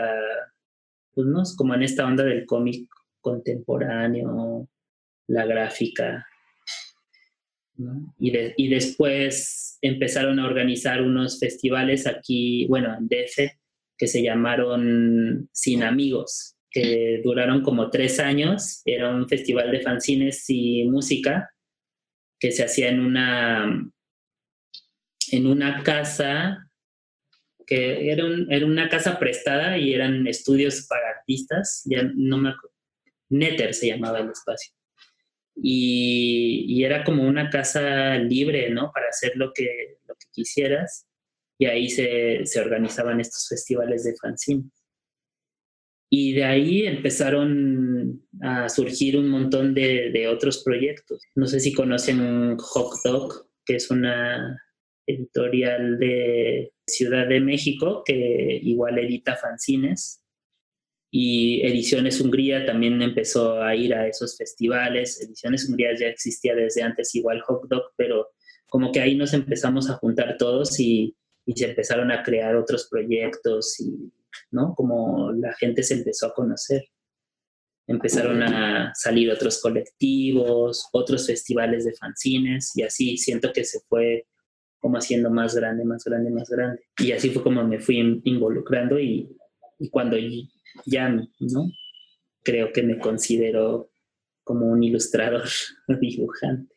pues 1.13 1.25
no, 1.25 1.41
como 1.57 1.73
en 1.73 1.81
esta 1.81 2.05
onda 2.05 2.23
del 2.23 2.45
cómic 2.45 2.87
contemporáneo, 3.19 4.69
la 5.27 5.45
gráfica. 5.45 6.27
Y, 8.19 8.33
y, 8.57 8.67
después 8.67 9.79
empezaron 9.81 10.37
a 10.37 10.45
organizar 10.45 11.01
unos 11.01 11.39
festivales 11.39 12.05
aquí, 12.05 12.67
bueno, 12.67 12.93
en 12.97 13.07
DF, 13.07 13.58
que 13.99 14.07
se 14.07 14.23
llamaron 14.23 15.49
Sin 15.53 15.83
Amigos, 15.83 16.55
que 16.71 17.21
duraron 17.23 17.61
como 17.61 17.91
tres 17.91 18.19
años. 18.19 18.81
Era 18.85 19.09
un 19.09 19.27
festival 19.29 19.71
de 19.71 19.81
fanzines 19.81 20.45
y 20.47 20.85
música 20.85 21.51
que 22.39 22.51
se 22.51 22.63
hacía 22.63 22.89
en 22.89 23.01
una, 23.01 23.91
en 25.31 25.45
una 25.45 25.83
casa 25.83 26.65
que 27.67 28.11
era, 28.11 28.23
era, 28.49 28.65
una 28.65 28.89
casa 28.89 29.19
prestada 29.19 29.77
y 29.77 29.93
eran 29.93 30.25
estudios 30.25 30.87
para 30.87 31.09
artistas, 31.19 31.83
ya 31.85 32.01
no 32.15 32.39
me 32.39 32.55
Netter 33.29 33.75
se 33.75 33.89
llamaba 33.89 34.21
el 34.21 34.31
espacio 34.31 34.73
y, 35.61 36.83
era 36.83 37.03
como 37.03 37.23
una 37.23 37.49
casa 37.49 38.15
libre, 38.17 38.69
¿no? 38.69 38.91
Para 38.93 39.09
hacer 39.09 39.33
lo 39.35 39.51
que, 39.53 39.97
lo 40.07 40.15
que 40.15 40.25
quisieras 40.31 41.07
y 41.59 41.65
ahí 41.65 41.89
se, 41.89 42.45
se 42.45 42.59
organizaban 42.61 43.19
estos 43.19 43.47
festivales 43.47 44.05
de 44.05 44.15
fanzine. 44.15 44.63
Y 46.09 46.33
de 46.33 46.45
ahí 46.45 46.87
empezaron 46.87 48.25
a 48.41 48.69
surgir 48.69 49.17
un 49.17 49.29
montón 49.29 49.75
de, 49.75 50.09
de, 50.11 50.27
otros 50.27 50.63
proyectos. 50.63 51.21
No 51.35 51.45
sé 51.45 51.59
si 51.59 51.73
conocen 51.73 52.57
Hot 52.57 52.93
Dog, 53.03 53.47
que 53.65 53.75
es 53.75 53.91
una 53.91 54.59
editorial 55.05 55.99
de 55.99 56.71
Ciudad 56.87 57.27
de 57.27 57.41
México 57.41 58.03
que 58.05 58.59
igual 58.63 58.97
edita 58.97 59.35
fanzines 59.35 60.23
y 61.11 61.61
Ediciones 61.65 62.21
Hungría 62.21 62.65
también 62.65 63.01
empezó 63.01 63.61
a 63.61 63.75
ir 63.75 63.93
a 63.93 64.07
esos 64.07 64.37
festivales. 64.37 65.21
Ediciones 65.21 65.67
Hungría 65.67 65.95
ya 65.99 66.07
existía 66.07 66.55
desde 66.55 66.83
antes, 66.83 67.13
igual 67.15 67.41
Hot 67.41 67.67
Dog, 67.67 67.91
pero 67.97 68.29
como 68.69 68.91
que 68.91 69.01
ahí 69.01 69.15
nos 69.15 69.33
empezamos 69.33 69.89
a 69.89 69.95
juntar 69.95 70.37
todos 70.37 70.79
y, 70.79 71.15
y 71.49 71.57
se 71.57 71.67
empezaron 71.67 72.11
a 72.11 72.21
crear 72.21 72.55
otros 72.55 72.87
proyectos 72.91 73.79
y, 73.79 74.13
¿no? 74.51 74.75
Como 74.75 75.31
la 75.31 75.51
gente 75.55 75.81
se 75.81 75.95
empezó 75.95 76.27
a 76.27 76.33
conocer. 76.35 76.83
empezaron 77.87 78.43
a 78.43 78.91
salir 78.93 79.31
otros 79.31 79.59
colectivos, 79.59 80.87
otros 80.93 81.25
festivales 81.25 81.85
de 81.85 81.95
fanzines 81.95 82.77
y 82.77 82.83
así 82.83 83.17
siento 83.17 83.51
que 83.51 83.63
se 83.63 83.79
fue 83.89 84.27
como 84.77 84.97
haciendo 84.97 85.31
más 85.31 85.55
grande, 85.55 85.83
más 85.85 86.03
grande, 86.03 86.29
más 86.29 86.47
grande. 86.51 86.83
Y 86.99 87.13
así 87.13 87.31
fue 87.31 87.41
como 87.41 87.63
me 87.63 87.79
fui 87.79 88.21
involucrando 88.25 88.99
y, 88.99 89.35
y 89.79 89.89
cuando 89.89 90.17
ya, 90.85 91.09
¿no? 91.09 91.71
Creo 92.43 92.71
que 92.71 92.83
me 92.83 92.99
considero 92.99 93.89
como 94.43 94.67
un 94.67 94.83
ilustrador 94.83 95.49
dibujante. 95.99 96.75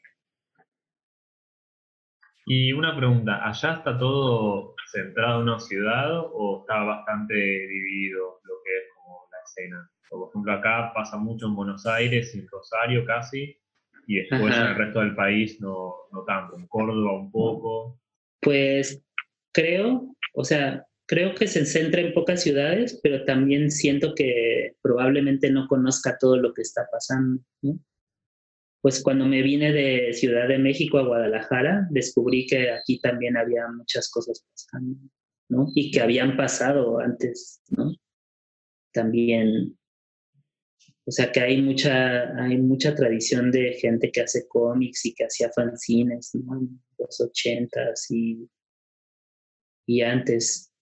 Y 2.46 2.72
una 2.72 2.96
pregunta, 2.96 3.46
¿allá 3.46 3.74
está 3.74 3.96
todo 3.98 4.74
centrado 4.90 5.40
en 5.40 5.48
una 5.48 5.60
ciudad 5.60 6.20
o 6.32 6.60
está 6.60 6.82
bastante 6.82 7.34
dividido 7.34 8.40
lo 8.44 8.54
que 8.64 8.76
es 8.76 8.84
como 8.96 9.28
la 9.30 9.38
escena? 9.44 9.88
por 10.10 10.28
ejemplo, 10.28 10.52
acá 10.52 10.92
pasa 10.94 11.16
mucho 11.16 11.46
en 11.46 11.56
Buenos 11.56 11.86
Aires, 11.86 12.34
en 12.34 12.46
Rosario 12.46 13.04
casi, 13.06 13.56
y 14.06 14.16
después 14.16 14.54
en 14.54 14.62
el 14.62 14.74
resto 14.74 15.00
del 15.00 15.14
país 15.14 15.58
no, 15.60 15.94
no 16.12 16.24
tanto, 16.24 16.58
en 16.58 16.66
Córdoba 16.66 17.18
un 17.18 17.30
poco. 17.30 17.98
Pues 18.40 19.02
creo, 19.52 20.14
o 20.34 20.44
sea, 20.44 20.84
creo 21.06 21.34
que 21.34 21.46
se 21.46 21.64
centra 21.64 22.00
en 22.00 22.12
pocas 22.12 22.42
ciudades, 22.42 23.00
pero 23.02 23.24
también 23.24 23.70
siento 23.70 24.14
que 24.14 24.74
probablemente 24.82 25.50
no 25.50 25.66
conozca 25.66 26.18
todo 26.18 26.36
lo 26.36 26.52
que 26.52 26.62
está 26.62 26.86
pasando. 26.90 27.42
¿no? 27.62 27.78
Pues 28.82 29.00
cuando 29.00 29.26
me 29.26 29.42
vine 29.42 29.72
de 29.72 30.12
Ciudad 30.12 30.48
de 30.48 30.58
México 30.58 30.98
a 30.98 31.06
Guadalajara, 31.06 31.86
descubrí 31.90 32.46
que 32.46 32.72
aquí 32.72 32.98
también 32.98 33.36
había 33.36 33.68
muchas 33.68 34.10
cosas 34.10 34.44
pasando, 34.50 34.98
¿no? 35.48 35.68
Y 35.72 35.92
que 35.92 36.00
habían 36.00 36.36
pasado 36.36 36.98
antes, 36.98 37.62
¿no? 37.70 37.94
También, 38.92 39.78
o 41.06 41.12
sea 41.12 41.30
que 41.30 41.40
hay 41.40 41.62
mucha, 41.62 42.36
hay 42.44 42.58
mucha 42.58 42.92
tradición 42.96 43.52
de 43.52 43.74
gente 43.74 44.10
que 44.10 44.22
hace 44.22 44.48
cómics 44.48 45.06
y 45.06 45.14
que 45.14 45.26
hacía 45.26 45.52
fanzines, 45.52 46.34
¿no? 46.34 46.58
En 46.58 46.82
los 46.98 47.20
ochentas 47.20 48.10
y, 48.10 48.50
y 49.86 50.00
antes. 50.02 50.72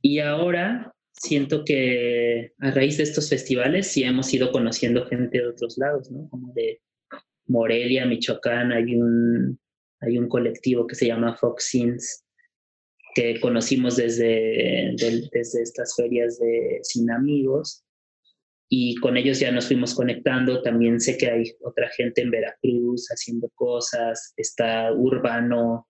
Y 0.00 0.20
ahora 0.20 0.90
siento 1.12 1.66
que 1.66 2.54
a 2.60 2.70
raíz 2.70 2.96
de 2.96 3.02
estos 3.02 3.28
festivales 3.28 3.88
sí 3.88 4.04
hemos 4.04 4.32
ido 4.32 4.50
conociendo 4.52 5.04
gente 5.04 5.36
de 5.36 5.48
otros 5.48 5.76
lados, 5.76 6.10
¿no? 6.10 6.30
Como 6.30 6.50
de 6.54 6.80
Morelia, 7.52 8.06
Michoacán, 8.06 8.72
hay 8.72 8.96
un, 8.96 9.60
hay 10.00 10.16
un 10.18 10.28
colectivo 10.28 10.86
que 10.86 10.94
se 10.94 11.06
llama 11.06 11.36
Fox 11.36 11.64
Sins, 11.64 12.24
que 13.14 13.38
conocimos 13.40 13.96
desde, 13.96 14.94
desde 14.96 15.62
estas 15.62 15.94
ferias 15.94 16.38
de 16.38 16.80
Sin 16.82 17.10
Amigos 17.10 17.84
y 18.70 18.94
con 18.96 19.18
ellos 19.18 19.38
ya 19.38 19.52
nos 19.52 19.66
fuimos 19.66 19.94
conectando. 19.94 20.62
También 20.62 20.98
sé 20.98 21.18
que 21.18 21.30
hay 21.30 21.52
otra 21.60 21.90
gente 21.90 22.22
en 22.22 22.30
Veracruz 22.30 23.06
haciendo 23.10 23.50
cosas, 23.54 24.32
está 24.38 24.90
Urbano 24.94 25.86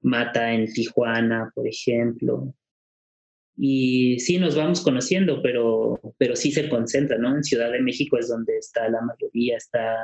Mata 0.00 0.50
en 0.54 0.72
Tijuana, 0.72 1.52
por 1.54 1.68
ejemplo. 1.68 2.54
Y 3.58 4.18
sí, 4.20 4.38
nos 4.38 4.56
vamos 4.56 4.80
conociendo, 4.82 5.42
pero, 5.42 6.00
pero 6.16 6.36
sí 6.36 6.52
se 6.52 6.70
concentra, 6.70 7.18
¿no? 7.18 7.36
En 7.36 7.44
Ciudad 7.44 7.70
de 7.70 7.80
México 7.80 8.16
es 8.16 8.28
donde 8.28 8.56
está 8.56 8.88
la 8.88 9.02
mayoría, 9.02 9.58
está 9.58 9.96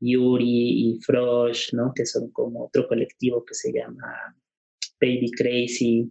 Yuri 0.00 0.90
y 0.90 1.00
Frosh, 1.00 1.72
¿no? 1.72 1.92
Que 1.94 2.06
son 2.06 2.30
como 2.30 2.66
otro 2.66 2.86
colectivo 2.86 3.44
que 3.44 3.54
se 3.54 3.72
llama 3.72 4.36
Baby 5.00 5.30
Crazy. 5.32 6.10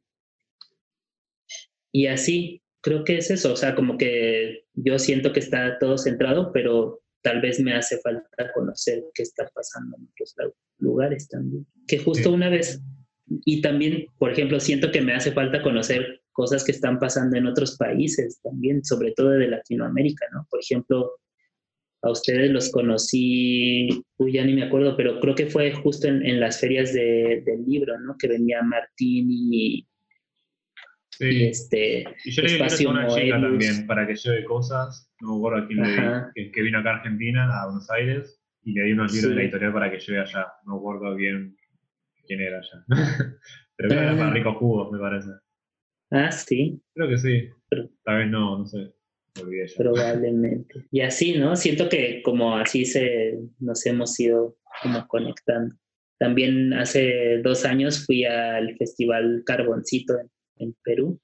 Y 1.92 2.08
así, 2.08 2.62
creo 2.82 3.04
que 3.04 3.18
es 3.18 3.32
eso, 3.32 3.54
o 3.54 3.56
sea, 3.56 3.76
como 3.76 3.98
que 3.98 4.66
yo 4.74 5.00
siento 5.00 5.34
que 5.34 5.40
está 5.40 5.80
todo 5.80 5.98
centrado, 5.98 6.52
pero 6.52 7.02
tal 7.22 7.42
vez 7.42 7.60
me 7.60 7.74
hace 7.74 8.00
falta 8.00 8.52
conocer 8.54 9.04
qué 9.14 9.24
está 9.24 9.50
pasando 9.54 9.98
en 9.98 10.08
otros 10.12 10.36
lugares 10.78 11.28
también. 11.28 11.66
Que 11.88 11.98
justo 11.98 12.32
una 12.32 12.50
vez, 12.50 12.82
y 13.28 13.62
también, 13.62 14.06
por 14.20 14.32
ejemplo, 14.32 14.60
siento 14.60 14.92
que 14.92 15.02
me 15.02 15.14
hace 15.14 15.32
falta 15.32 15.64
conocer 15.64 16.22
cosas 16.32 16.64
que 16.64 16.74
están 16.74 17.00
pasando 17.00 17.38
en 17.38 17.48
otros 17.48 17.78
países 17.78 18.40
también, 18.44 18.84
sobre 18.84 19.14
todo 19.14 19.30
de 19.30 19.48
Latinoamérica, 19.48 20.28
¿no? 20.34 20.46
Por 20.52 20.60
ejemplo, 20.60 21.14
a 22.02 22.12
ustedes 22.12 22.52
los 22.52 22.72
conocí, 22.72 23.89
uy, 24.18 24.34
ya 24.34 24.46
ni 24.46 24.54
me 24.54 24.64
acuerdo, 24.64 24.96
pero 24.96 25.20
creo 25.20 25.36
que 25.36 25.48
fue 25.48 25.72
justo 25.74 26.08
en, 26.08 26.39
las 26.39 26.60
ferias 26.60 26.93
del 26.93 27.66
libro, 27.66 28.00
¿no? 28.00 28.16
Que 28.18 28.28
venía 28.28 28.62
Martín 28.62 29.28
y, 29.30 29.88
sí. 31.10 31.46
este 31.46 32.06
y 32.24 32.32
yo 32.32 32.43
le 32.43 32.64
a 32.64 32.89
una 32.89 33.08
chica 33.08 33.41
también 33.41 33.88
para 33.88 34.06
que 34.06 34.16
lleve 34.16 34.43
cosas, 34.43 35.12
no 35.22 35.32
me 35.32 35.38
acuerdo 35.38 35.64
a 35.64 35.68
quién 35.68 35.82
le 36.36 36.52
que, 36.52 36.62
vino 36.62 36.80
acá 36.80 36.91
a 36.91 36.96
Argentina, 36.98 37.62
a 37.62 37.66
Buenos 37.66 37.89
Aires, 37.89 38.39
y 38.64 38.74
le 38.74 38.84
di 38.84 38.91
unos 38.93 39.14
libros 39.14 39.30
de 39.30 39.36
la 39.36 39.41
editorial 39.43 39.74
para 39.74 39.91
que 39.91 40.00
lleve 40.00 40.20
allá. 40.20 40.48
No 40.66 40.74
me 40.74 40.80
acuerdo 40.80 41.16
bien 41.16 41.56
quién 42.28 42.41
era 42.41 42.60
allá. 42.60 42.86
pero 43.76 43.89
que 43.89 43.96
era 43.96 44.18
para 44.18 44.32
ricos 44.32 44.58
jugos, 44.58 44.91
me 44.91 45.00
parece. 45.00 45.30
Ah, 46.12 46.32
sí. 46.32 46.82
Creo 46.93 47.10
que 47.10 47.18
sí. 47.18 47.50
Tal 48.04 48.18
vez 48.18 48.30
no, 48.30 48.60
no 48.60 48.66
sé. 48.66 48.95
Probablemente. 49.78 50.86
Y 50.92 51.02
así, 51.02 51.38
¿no? 51.38 51.56
Siento 51.56 51.90
que 51.90 52.22
como 52.24 52.56
así 52.56 52.86
se 52.86 53.38
nos 53.60 53.86
hemos 53.86 54.18
ido 54.20 54.58
como 54.82 55.06
conectando. 55.08 55.76
También 56.18 56.74
hace 56.74 57.42
dos 57.44 57.66
años 57.66 58.06
fui 58.06 58.24
al 58.24 58.78
Festival 58.78 59.44
Carboncito 59.46 60.16
en, 60.58 60.74
Perú 60.84 61.20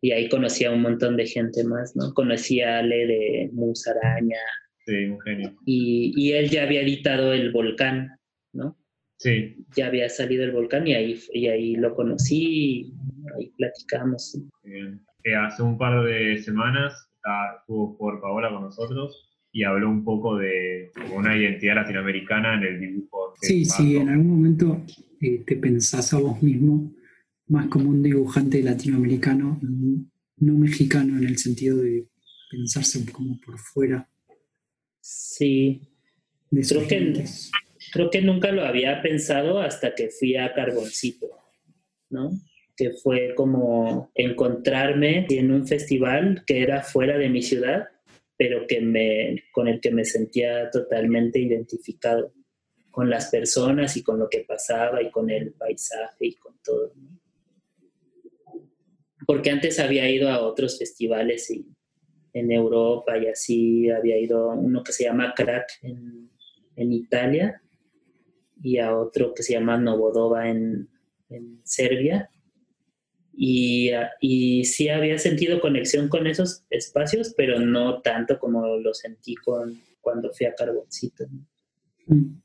y 0.00 0.12
ahí 0.12 0.28
conocí 0.28 0.64
a 0.64 0.70
un 0.70 0.82
montón 0.82 1.16
de 1.16 1.26
gente 1.26 1.64
más, 1.64 1.96
¿no? 1.96 2.14
Conocí 2.14 2.60
a 2.60 2.78
Ale 2.78 3.06
de 3.06 3.50
Musaraña. 3.52 4.38
Sí, 4.86 5.06
un 5.06 5.20
genio. 5.22 5.56
Y, 5.66 6.12
y, 6.16 6.32
él 6.32 6.48
ya 6.50 6.62
había 6.62 6.82
editado 6.82 7.32
El 7.32 7.50
Volcán, 7.50 8.16
¿no? 8.52 8.78
Sí. 9.18 9.56
Ya 9.76 9.88
había 9.88 10.08
salido 10.08 10.44
El 10.44 10.52
Volcán 10.52 10.86
y 10.86 10.94
ahí, 10.94 11.20
y 11.32 11.48
ahí 11.48 11.74
lo 11.74 11.94
conocí 11.96 12.44
y 12.44 12.92
ahí 13.36 13.50
platicamos. 13.56 14.38
Bien 14.62 15.00
hace 15.36 15.62
un 15.62 15.78
par 15.78 16.04
de 16.04 16.42
semanas 16.42 17.08
estuvo 17.58 17.96
por 17.96 18.20
Paola 18.20 18.50
con 18.50 18.62
nosotros 18.62 19.28
y 19.52 19.64
habló 19.64 19.90
un 19.90 20.04
poco 20.04 20.36
de 20.36 20.90
una 21.14 21.36
identidad 21.36 21.76
latinoamericana 21.76 22.54
en 22.54 22.62
el 22.64 22.80
dibujo. 22.80 23.34
Sí, 23.40 23.64
sí, 23.64 23.96
en 23.96 24.08
algún 24.08 24.28
momento 24.28 24.82
eh, 25.20 25.42
te 25.46 25.56
pensás 25.56 26.12
a 26.14 26.18
vos 26.18 26.42
mismo 26.42 26.92
más 27.48 27.66
como 27.66 27.90
un 27.90 28.02
dibujante 28.02 28.62
latinoamericano, 28.62 29.60
no 30.38 30.54
mexicano 30.54 31.18
en 31.18 31.24
el 31.24 31.36
sentido 31.36 31.76
de 31.78 32.08
pensarse 32.50 33.04
como 33.12 33.38
por 33.40 33.58
fuera. 33.58 34.08
Sí, 35.00 35.82
creo 36.50 36.86
que, 36.88 37.24
creo 37.92 38.10
que 38.10 38.22
nunca 38.22 38.52
lo 38.52 38.64
había 38.64 39.02
pensado 39.02 39.60
hasta 39.60 39.94
que 39.94 40.08
fui 40.08 40.36
a 40.36 40.54
Carboncito, 40.54 41.26
¿no? 42.08 42.30
Que 42.82 42.90
fue 42.90 43.32
como 43.36 44.10
encontrarme 44.12 45.24
en 45.30 45.52
un 45.52 45.68
festival 45.68 46.42
que 46.44 46.62
era 46.62 46.82
fuera 46.82 47.16
de 47.16 47.28
mi 47.28 47.40
ciudad, 47.40 47.86
pero 48.36 48.66
que 48.66 48.80
me, 48.80 49.44
con 49.52 49.68
el 49.68 49.80
que 49.80 49.92
me 49.92 50.04
sentía 50.04 50.68
totalmente 50.68 51.38
identificado 51.38 52.32
con 52.90 53.08
las 53.08 53.30
personas 53.30 53.96
y 53.96 54.02
con 54.02 54.18
lo 54.18 54.28
que 54.28 54.40
pasaba 54.40 55.00
y 55.00 55.12
con 55.12 55.30
el 55.30 55.52
paisaje 55.52 56.26
y 56.26 56.34
con 56.34 56.56
todo. 56.64 56.92
Porque 59.28 59.50
antes 59.50 59.78
había 59.78 60.10
ido 60.10 60.28
a 60.28 60.42
otros 60.42 60.76
festivales 60.76 61.48
y, 61.52 61.64
en 62.32 62.50
Europa 62.50 63.16
y 63.16 63.28
así, 63.28 63.90
había 63.90 64.18
ido 64.18 64.50
a 64.50 64.54
uno 64.56 64.82
que 64.82 64.90
se 64.90 65.04
llama 65.04 65.34
Crack 65.36 65.68
en, 65.82 66.32
en 66.74 66.92
Italia 66.92 67.62
y 68.60 68.78
a 68.78 68.96
otro 68.96 69.34
que 69.34 69.44
se 69.44 69.52
llama 69.52 69.78
Novodova 69.78 70.48
en, 70.48 70.88
en 71.28 71.60
Serbia 71.62 72.28
y, 73.34 73.90
y, 74.20 74.64
sí 74.64 74.88
había 74.88 75.18
sentido 75.18 75.60
conexión 75.60 76.08
con 76.08 76.26
esos 76.26 76.64
espacios, 76.70 77.34
pero 77.36 77.58
no 77.58 78.02
tanto 78.02 78.38
como 78.38 78.76
lo 78.76 78.92
sentí 78.92 79.34
con, 79.36 79.80
cuando 80.00 80.32
fui 80.32 80.46
a 80.46 80.54
Carboncito. 80.54 81.26
Mm. 82.06 82.40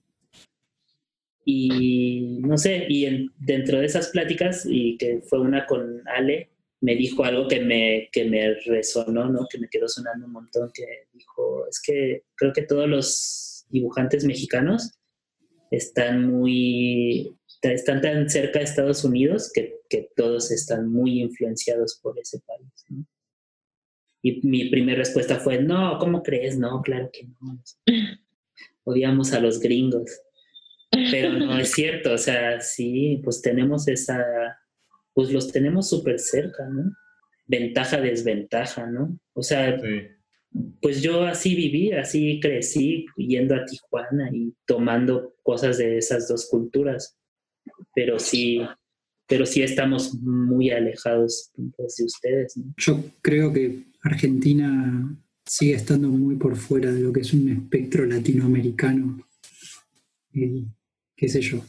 Y 1.46 2.40
no 2.42 2.58
sé, 2.58 2.86
y 2.90 3.30
dentro 3.38 3.80
de 3.80 3.86
esas 3.86 4.10
pláticas, 4.10 4.66
y 4.70 4.98
que 4.98 5.22
fue 5.22 5.40
una 5.40 5.66
con 5.66 6.02
Ale, 6.08 6.50
me 6.82 6.96
dijo 6.96 7.24
algo 7.24 7.48
que 7.48 7.62
me, 7.62 8.10
que 8.12 8.26
me 8.26 8.54
resonó, 8.66 9.30
¿no? 9.30 9.48
que 9.50 9.58
me 9.58 9.70
quedó 9.70 9.88
sonando 9.88 10.26
un 10.26 10.34
montón, 10.34 10.72
que 10.74 11.08
dijo, 11.14 11.66
es 11.68 11.82
que 11.82 12.24
creo 12.36 12.54
que 12.54 12.64
todos 12.64 12.88
los 12.88 13.66
dibujantes 13.70 14.26
mexicanos 14.26 14.92
están 15.72 16.30
muy 16.30 17.36
están 17.62 18.02
tan 18.02 18.30
cerca 18.30 18.60
de 18.60 18.66
Estados 18.66 19.04
Unidos 19.04 19.52
que, 19.54 19.76
que 19.90 20.10
todos 20.16 20.52
están 20.52 20.90
muy 20.90 21.22
influenciados 21.22 22.00
por 22.02 22.20
ese 22.20 22.40
país. 22.40 22.86
¿no? 22.90 23.06
Y 24.22 24.46
mi 24.48 24.70
primera 24.70 25.00
respuesta 25.00 25.40
fue, 25.40 25.62
no, 25.62 25.98
¿cómo 26.00 26.24
crees? 26.24 26.58
No, 26.58 26.82
claro 26.82 27.10
que 27.12 27.28
no. 27.28 27.64
Odiamos 28.84 29.34
a 29.34 29.40
los 29.40 29.60
gringos. 29.60 30.22
Pero 30.92 31.34
no 31.34 31.58
es 31.60 31.72
cierto, 31.72 32.14
o 32.14 32.18
sea, 32.18 32.60
sí, 32.62 33.22
pues 33.24 33.42
tenemos 33.42 33.88
esa, 33.88 34.24
pues 35.14 35.32
los 35.32 35.52
tenemos 35.52 35.90
súper 35.90 36.20
cerca, 36.20 36.68
¿no? 36.68 36.92
Ventaja, 37.46 38.02
desventaja, 38.02 38.88
¿no? 38.88 39.18
O 39.34 39.44
sea, 39.44 39.80
pues 40.82 41.02
yo 41.02 41.24
así 41.24 41.56
viví, 41.56 41.94
así 41.94 42.40
crecí, 42.42 43.06
yendo 43.16 43.56
a 43.56 43.64
Tijuana 43.64 44.30
y 44.34 44.54
tomando 44.66 45.36
cosas 45.44 45.78
de 45.78 45.98
esas 45.98 46.28
dos 46.28 46.50
culturas. 46.50 47.18
Pero 47.94 48.20
sí, 48.20 48.62
pero 49.28 49.46
sí 49.46 49.62
estamos 49.62 50.14
muy 50.16 50.72
alejados 50.72 51.52
pues, 51.76 51.98
de 51.98 52.06
ustedes. 52.06 52.60
Yo 52.78 53.04
creo 53.22 53.52
que 53.52 53.84
Argentina 54.04 55.18
sigue 55.46 55.74
estando 55.74 56.10
muy 56.10 56.36
por 56.36 56.56
fuera 56.56 56.92
de 56.92 57.02
lo 57.02 57.12
que 57.12 57.22
es 57.22 57.34
un 57.34 57.50
espectro 57.50 58.06
latinoamericano, 58.06 59.28
eh, 60.34 60.66
qué 61.16 61.30
sé 61.30 61.42
yo, 61.42 61.64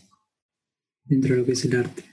dentro 1.05 1.35
de 1.35 1.41
lo 1.41 1.47
que 1.47 1.53
es 1.53 1.65
el 1.65 1.77
arte. 1.77 2.05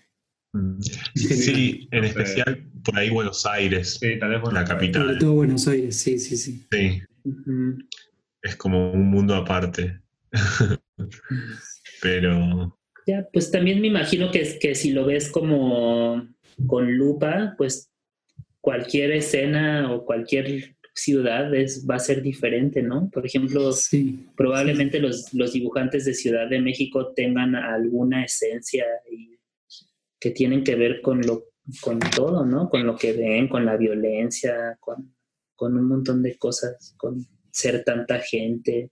Mm. 0.54 0.80
Sí, 1.16 1.88
en 1.92 2.06
especial 2.06 2.72
por 2.84 2.98
ahí 2.98 3.10
Buenos 3.10 3.46
Aires, 3.46 3.98
Sí, 4.00 4.18
tal 4.20 4.30
vez 4.30 4.54
la 4.54 4.64
capital. 4.64 5.04
Sobre 5.04 5.18
todo 5.18 5.34
Buenos 5.34 5.68
Aires, 5.68 5.98
sí, 5.98 6.18
sí, 6.20 6.38
sí. 6.38 6.66
Sí, 6.72 7.02
es 8.42 8.56
como 8.56 8.92
un 8.92 9.10
mundo 9.10 9.36
aparte. 9.36 10.00
Pero 12.02 12.78
Ya, 13.06 13.28
pues 13.32 13.52
también 13.52 13.82
me 13.82 13.88
imagino 13.88 14.32
que, 14.32 14.58
que 14.60 14.74
si 14.76 14.92
lo 14.92 15.06
ves 15.06 15.30
como 15.30 16.28
con 16.66 16.98
lupa, 16.98 17.54
pues 17.58 17.92
cualquier 18.62 19.12
escena 19.12 19.94
o 19.94 20.06
cualquier 20.06 20.76
ciudad 20.94 21.54
es, 21.54 21.86
va 21.88 21.96
a 21.96 22.00
ser 22.00 22.22
diferente, 22.24 22.82
¿no? 22.82 23.10
Por 23.12 23.26
ejemplo, 23.26 23.74
Sí, 23.74 24.26
probablemente 24.36 25.00
los, 25.00 25.34
los 25.34 25.54
dibujantes 25.54 26.06
de 26.06 26.14
Ciudad 26.14 26.50
de 26.50 26.62
México 26.62 27.12
tengan 27.14 27.54
alguna 27.56 28.24
esencia 28.24 28.86
y- 29.12 29.36
que 30.20 30.32
tienen 30.32 30.64
que 30.64 30.76
ver 30.76 31.02
con 31.02 31.22
lo 31.22 31.44
con 31.82 32.00
todo, 32.00 32.46
¿no? 32.46 32.70
Con 32.70 32.86
lo 32.86 32.96
que 32.96 33.14
ven, 33.14 33.48
con 33.48 33.66
la 33.66 33.76
violencia, 33.76 34.78
con, 34.80 35.16
con 35.56 35.76
un 35.78 35.88
montón 35.88 36.22
de 36.24 36.38
cosas, 36.38 36.94
con 36.98 37.26
ser 37.52 37.84
tanta 37.84 38.20
gente, 38.20 38.92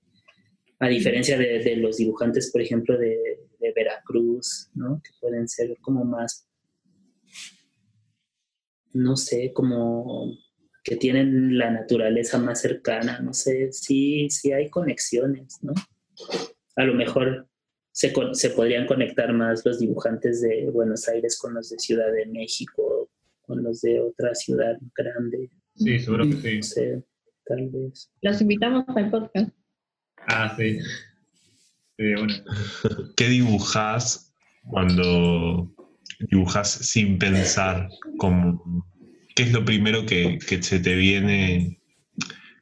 a 0.80 0.88
diferencia 0.88 1.38
de, 1.38 1.60
de 1.60 1.76
los 1.78 1.98
dibujantes, 1.98 2.52
por 2.52 2.62
ejemplo, 2.62 2.98
de, 2.98 3.18
de 3.64 3.74
Veracruz, 3.74 4.70
¿no? 4.76 5.02
Que 5.04 5.10
pueden 5.20 5.48
ser 5.48 5.78
como 5.82 6.04
más, 6.06 6.48
no 8.94 9.16
sé, 9.16 9.52
como 9.54 10.32
que 10.84 10.98
tienen 10.98 11.58
la 11.58 11.72
naturaleza 11.72 12.38
más 12.38 12.62
cercana, 12.62 13.20
no 13.20 13.34
sé, 13.34 13.72
sí, 13.72 14.30
sí 14.30 14.52
hay 14.52 14.70
conexiones, 14.70 15.60
¿no? 15.62 15.74
A 16.76 16.84
lo 16.84 16.94
mejor 16.94 17.48
se, 17.92 18.12
con- 18.12 18.36
se 18.36 18.50
podrían 18.50 18.86
conectar 18.86 19.32
más 19.34 19.66
los 19.66 19.80
dibujantes 19.80 20.42
de 20.42 20.70
Buenos 20.72 21.08
Aires 21.08 21.38
con 21.40 21.54
los 21.54 21.70
de 21.70 21.80
Ciudad 21.80 22.12
de 22.12 22.26
México, 22.26 23.10
con 23.44 23.64
los 23.64 23.82
de 23.82 24.00
otra 24.02 24.36
ciudad 24.36 24.78
grande, 24.96 25.50
Sí, 25.76 26.00
seguro 26.00 26.26
que 26.26 26.34
sí. 26.34 26.56
no 26.58 26.64
sé, 26.64 27.04
tal 27.46 27.70
vez. 27.70 28.12
Los 28.22 28.42
invitamos 28.42 28.86
al 28.90 29.10
podcast. 29.10 29.50
Ah, 30.28 30.54
sí. 30.56 30.78
Sí, 31.98 32.14
bueno. 32.16 32.34
¿qué 33.18 33.30
dibujás 33.30 34.34
cuando 34.70 35.70
dibujas 36.30 36.72
sin 36.72 37.18
pensar? 37.18 37.90
Como, 38.18 38.84
¿Qué 39.36 39.44
es 39.44 39.52
lo 39.52 39.66
primero 39.66 40.06
que, 40.06 40.38
que 40.48 40.62
se 40.62 40.80
te 40.80 40.96
viene? 40.96 41.80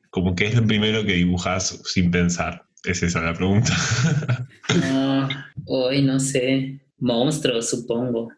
Como 0.09 0.35
qué 0.35 0.47
es 0.47 0.55
lo 0.55 0.65
primero 0.65 1.05
que 1.05 1.13
dibujas 1.13 1.81
sin 1.85 2.11
pensar? 2.11 2.63
Es 2.83 3.03
esa 3.03 3.21
la 3.21 3.33
pregunta. 3.33 3.73
No, 4.81 5.29
hoy 5.65 6.01
no 6.01 6.19
sé, 6.19 6.81
monstruos 6.97 7.69
supongo, 7.69 8.31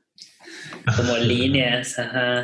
como 0.95 1.17
líneas, 1.17 1.97
ajá, 1.97 2.43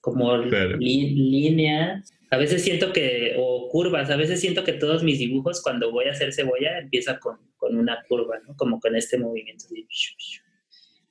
como 0.00 0.42
Claro. 0.42 0.76
líneas. 0.78 2.12
A 2.30 2.36
veces 2.36 2.62
siento 2.62 2.92
que, 2.92 3.34
o 3.38 3.68
curvas, 3.70 4.10
a 4.10 4.16
veces 4.16 4.40
siento 4.40 4.64
que 4.64 4.72
todos 4.72 5.02
mis 5.02 5.18
dibujos 5.18 5.62
cuando 5.62 5.90
voy 5.90 6.06
a 6.06 6.12
hacer 6.12 6.32
cebolla 6.32 6.78
empieza 6.78 7.18
con, 7.18 7.38
con 7.56 7.76
una 7.76 8.02
curva, 8.08 8.38
¿no? 8.46 8.54
Como 8.56 8.80
con 8.80 8.96
este 8.96 9.18
movimiento. 9.18 9.64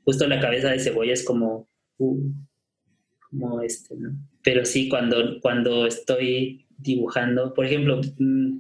Justo 0.04 0.28
la 0.28 0.40
cabeza 0.40 0.70
de 0.70 0.80
cebolla 0.80 1.14
es 1.14 1.24
como, 1.24 1.68
uh, 1.98 2.32
como 3.30 3.62
este, 3.62 3.96
¿no? 3.96 4.12
Pero 4.44 4.66
sí, 4.66 4.88
cuando, 4.88 5.40
cuando 5.42 5.88
estoy 5.88 6.68
dibujando, 6.78 7.54
por 7.54 7.66
ejemplo, 7.66 8.00
mm, 8.18 8.60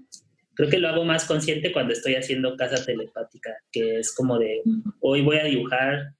creo 0.55 0.69
que 0.69 0.79
lo 0.79 0.87
hago 0.89 1.05
más 1.05 1.25
consciente 1.25 1.71
cuando 1.71 1.93
estoy 1.93 2.15
haciendo 2.15 2.55
casa 2.55 2.83
telepática, 2.83 3.55
que 3.71 3.99
es 3.99 4.13
como 4.13 4.39
de, 4.39 4.61
hoy 4.99 5.21
voy 5.21 5.37
a 5.37 5.43
dibujar 5.43 6.13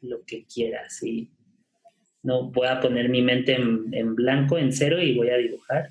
lo 0.00 0.22
que 0.24 0.44
quieras 0.44 1.02
y 1.02 1.30
no 2.22 2.50
voy 2.50 2.66
a 2.66 2.80
poner 2.80 3.08
mi 3.08 3.22
mente 3.22 3.54
en, 3.54 3.88
en 3.92 4.14
blanco, 4.14 4.58
en 4.58 4.72
cero 4.72 5.00
y 5.00 5.16
voy 5.16 5.30
a 5.30 5.36
dibujar. 5.36 5.90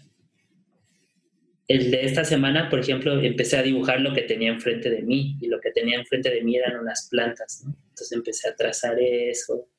El 1.68 1.92
de 1.92 2.06
esta 2.06 2.26
semana, 2.26 2.70
por 2.70 2.80
ejemplo, 2.80 3.22
empecé 3.22 3.58
a 3.58 3.64
dibujar 3.64 4.02
lo 4.02 4.14
que 4.14 4.24
tenía 4.24 4.52
enfrente 4.52 4.90
de 4.90 5.02
mí 5.02 5.38
y 5.40 5.48
lo 5.48 5.62
que 5.62 5.72
tenía 5.72 5.98
enfrente 5.98 6.30
de 6.30 6.44
mí 6.44 6.58
eran 6.58 6.80
unas 6.80 7.08
plantas. 7.10 7.64
Entonces 7.66 8.12
empecé 8.12 8.50
a 8.50 8.56
trazar 8.56 9.00
eso 9.00 9.70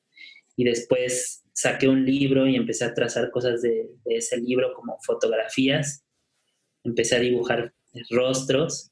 y 0.55 0.63
después 0.63 1.43
saqué 1.53 1.87
un 1.87 2.05
libro 2.05 2.47
y 2.47 2.55
empecé 2.55 2.85
a 2.85 2.93
trazar 2.93 3.29
cosas 3.31 3.61
de, 3.61 3.89
ese 4.05 4.37
libro 4.37 4.73
como 4.73 4.97
fotografías. 5.01 6.03
Empecé 6.83 7.17
a 7.17 7.19
dibujar 7.19 7.73
rostros 8.09 8.91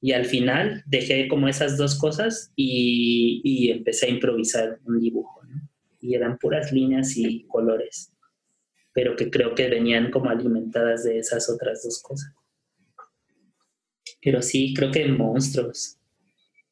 y 0.00 0.12
al 0.12 0.24
final 0.24 0.82
dejé 0.86 1.28
como 1.28 1.46
esas 1.46 1.76
dos 1.76 1.98
cosas 1.98 2.52
y, 2.56 3.70
empecé 3.70 4.06
a 4.06 4.10
improvisar 4.10 4.78
un 4.84 4.98
dibujo. 4.98 5.40
Y 6.00 6.14
eran 6.14 6.38
puras 6.38 6.72
líneas 6.72 7.16
y 7.16 7.44
colores, 7.46 8.12
pero 9.00 9.16
que 9.16 9.30
creo 9.30 9.54
que 9.54 9.66
venían 9.66 10.10
como 10.10 10.28
alimentadas 10.28 11.04
de 11.04 11.18
esas 11.18 11.48
otras 11.48 11.82
dos 11.82 12.02
cosas. 12.02 12.34
Pero 14.20 14.42
sí, 14.42 14.74
creo 14.74 14.90
que 14.90 15.08
monstruos. 15.08 15.96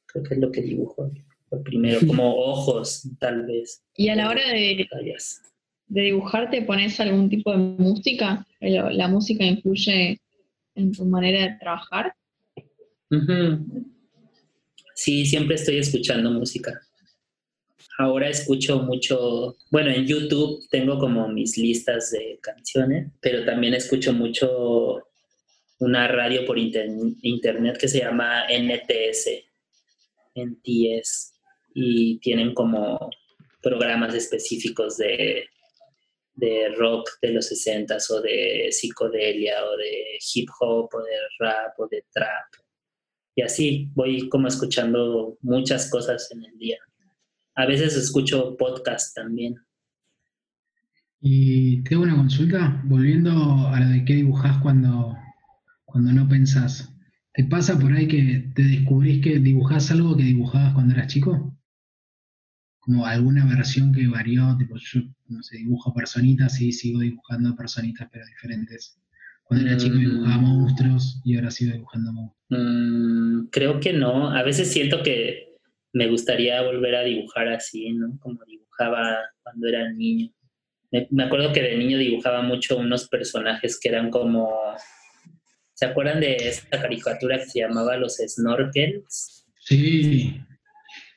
Creo 0.04 0.24
que 0.24 0.34
es 0.34 0.40
lo 0.40 0.52
que 0.52 0.60
dibujo. 0.60 1.10
Lo 1.50 1.62
primero, 1.62 2.00
como 2.06 2.36
ojos, 2.52 3.08
tal 3.18 3.46
vez. 3.46 3.82
Y 3.94 4.10
a 4.10 4.16
la 4.16 4.28
hora 4.28 4.46
de, 4.46 4.86
de 5.86 6.00
dibujar, 6.02 6.50
¿te 6.50 6.60
pones 6.60 7.00
algún 7.00 7.30
tipo 7.30 7.50
de 7.50 7.56
música? 7.56 8.46
¿La 8.60 9.08
música 9.08 9.42
influye 9.42 10.20
en 10.74 10.92
tu 10.92 11.06
manera 11.06 11.44
de 11.44 11.58
trabajar? 11.58 12.14
Sí, 14.94 15.24
siempre 15.24 15.54
estoy 15.54 15.78
escuchando 15.78 16.30
música. 16.30 16.78
Ahora 18.00 18.28
escucho 18.28 18.78
mucho, 18.78 19.56
bueno, 19.72 19.90
en 19.90 20.06
YouTube 20.06 20.64
tengo 20.70 20.98
como 21.00 21.26
mis 21.28 21.58
listas 21.58 22.12
de 22.12 22.38
canciones, 22.40 23.10
pero 23.20 23.44
también 23.44 23.74
escucho 23.74 24.12
mucho 24.12 25.02
una 25.80 26.06
radio 26.06 26.44
por 26.46 26.58
inter- 26.58 26.88
internet 27.22 27.76
que 27.76 27.88
se 27.88 27.98
llama 27.98 28.44
NTS, 28.48 29.42
NTS, 30.36 31.34
y 31.74 32.18
tienen 32.20 32.54
como 32.54 33.10
programas 33.60 34.14
específicos 34.14 34.96
de, 34.98 35.46
de 36.34 36.68
rock 36.76 37.10
de 37.20 37.32
los 37.32 37.46
60 37.46 37.96
o 38.10 38.20
de 38.20 38.68
psicodelia 38.70 39.64
o 39.64 39.76
de 39.76 40.18
hip 40.34 40.48
hop 40.60 40.88
o 40.94 41.02
de 41.02 41.16
rap 41.40 41.78
o 41.80 41.88
de 41.88 42.04
trap. 42.12 42.46
Y 43.34 43.42
así 43.42 43.88
voy 43.94 44.28
como 44.28 44.46
escuchando 44.46 45.36
muchas 45.42 45.90
cosas 45.90 46.30
en 46.30 46.44
el 46.44 46.56
día. 46.58 46.78
A 47.58 47.66
veces 47.66 47.96
escucho 47.96 48.56
podcast 48.56 49.16
también. 49.16 49.56
Y 51.20 51.82
tengo 51.82 52.04
una 52.04 52.14
consulta, 52.14 52.80
volviendo 52.84 53.32
a 53.66 53.80
lo 53.80 53.88
de 53.88 54.04
qué 54.04 54.14
dibujás 54.14 54.58
cuando, 54.62 55.16
cuando 55.84 56.12
no 56.12 56.28
pensás. 56.28 56.94
¿Te 57.34 57.42
pasa 57.44 57.76
por 57.76 57.92
ahí 57.92 58.06
que 58.06 58.52
te 58.54 58.62
descubrís 58.62 59.20
que 59.24 59.40
dibujás 59.40 59.90
algo 59.90 60.16
que 60.16 60.22
dibujabas 60.22 60.72
cuando 60.74 60.94
eras 60.94 61.08
chico? 61.08 61.58
Como 62.78 63.04
alguna 63.04 63.44
versión 63.44 63.92
que 63.92 64.06
varió, 64.06 64.56
tipo 64.56 64.76
yo, 64.76 65.00
no 65.26 65.42
sé, 65.42 65.56
dibujo 65.56 65.92
personitas 65.92 66.60
y 66.60 66.70
sigo 66.70 67.00
dibujando 67.00 67.56
personitas 67.56 68.08
pero 68.12 68.24
diferentes. 68.24 69.00
Cuando 69.42 69.66
era 69.66 69.76
chico 69.76 69.96
dibujaba 69.96 70.36
Mm. 70.42 70.44
monstruos 70.44 71.20
y 71.24 71.34
ahora 71.34 71.50
sigo 71.50 71.72
dibujando 71.72 72.12
monstruos. 72.12 72.36
Mm, 72.50 73.48
creo 73.50 73.80
que 73.80 73.92
no. 73.94 74.30
A 74.30 74.44
veces 74.44 74.70
siento 74.72 75.02
que 75.02 75.47
me 75.92 76.08
gustaría 76.08 76.62
volver 76.62 76.94
a 76.96 77.02
dibujar 77.02 77.48
así, 77.48 77.92
¿no? 77.92 78.18
Como 78.20 78.44
dibujaba 78.44 79.18
cuando 79.42 79.68
era 79.68 79.90
niño. 79.92 80.32
Me, 80.90 81.06
me 81.10 81.24
acuerdo 81.24 81.52
que 81.52 81.62
de 81.62 81.76
niño 81.76 81.98
dibujaba 81.98 82.42
mucho 82.42 82.78
unos 82.78 83.08
personajes 83.08 83.78
que 83.80 83.88
eran 83.88 84.10
como... 84.10 84.50
¿Se 85.74 85.86
acuerdan 85.86 86.20
de 86.20 86.36
esta 86.36 86.80
caricatura 86.80 87.38
que 87.38 87.46
se 87.46 87.60
llamaba 87.60 87.96
Los 87.96 88.16
Snorkels? 88.16 89.46
Sí, 89.60 90.40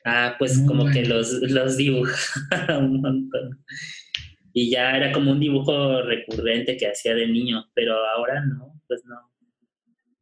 Ah, 0.04 0.34
pues 0.38 0.58
Muy 0.58 0.66
como 0.66 0.90
que 0.90 1.04
los, 1.04 1.32
los 1.42 1.76
dibujaba 1.76 2.78
un 2.78 3.00
montón. 3.00 3.64
Y 4.52 4.70
ya 4.70 4.96
era 4.96 5.12
como 5.12 5.32
un 5.32 5.40
dibujo 5.40 6.02
recurrente 6.02 6.76
que 6.76 6.88
hacía 6.88 7.14
de 7.14 7.26
niño, 7.26 7.70
pero 7.74 7.94
ahora 8.16 8.44
no, 8.44 8.80
pues 8.86 9.04
no, 9.04 9.16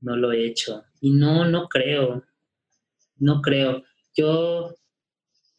no 0.01 0.16
lo 0.16 0.32
he 0.32 0.44
hecho. 0.44 0.84
Y 1.01 1.12
no, 1.12 1.46
no 1.46 1.68
creo, 1.68 2.24
no 3.16 3.40
creo. 3.40 3.84
Yo 4.16 4.74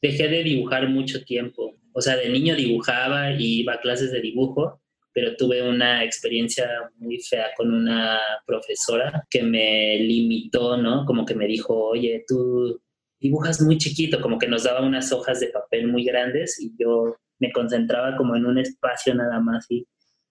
dejé 0.01 0.27
de 0.27 0.43
dibujar 0.43 0.87
mucho 0.89 1.23
tiempo. 1.23 1.75
O 1.93 2.01
sea, 2.01 2.15
de 2.15 2.29
niño 2.29 2.55
dibujaba 2.55 3.31
y 3.31 3.61
iba 3.61 3.73
a 3.73 3.81
clases 3.81 4.11
de 4.11 4.21
dibujo, 4.21 4.81
pero 5.13 5.35
tuve 5.35 5.67
una 5.67 6.03
experiencia 6.03 6.69
muy 6.97 7.19
fea 7.19 7.47
con 7.57 7.73
una 7.73 8.19
profesora 8.45 9.25
que 9.29 9.43
me 9.43 9.97
limitó, 9.99 10.77
¿no? 10.77 11.05
Como 11.05 11.25
que 11.25 11.35
me 11.35 11.47
dijo, 11.47 11.75
oye, 11.75 12.23
tú 12.27 12.81
dibujas 13.19 13.61
muy 13.61 13.77
chiquito, 13.77 14.21
como 14.21 14.39
que 14.39 14.47
nos 14.47 14.63
daba 14.63 14.81
unas 14.81 15.11
hojas 15.11 15.39
de 15.39 15.47
papel 15.47 15.87
muy 15.87 16.03
grandes 16.03 16.59
y 16.59 16.73
yo 16.77 17.15
me 17.39 17.51
concentraba 17.51 18.15
como 18.15 18.35
en 18.35 18.45
un 18.45 18.57
espacio 18.57 19.13
nada 19.13 19.39
más 19.39 19.65
y 19.69 19.85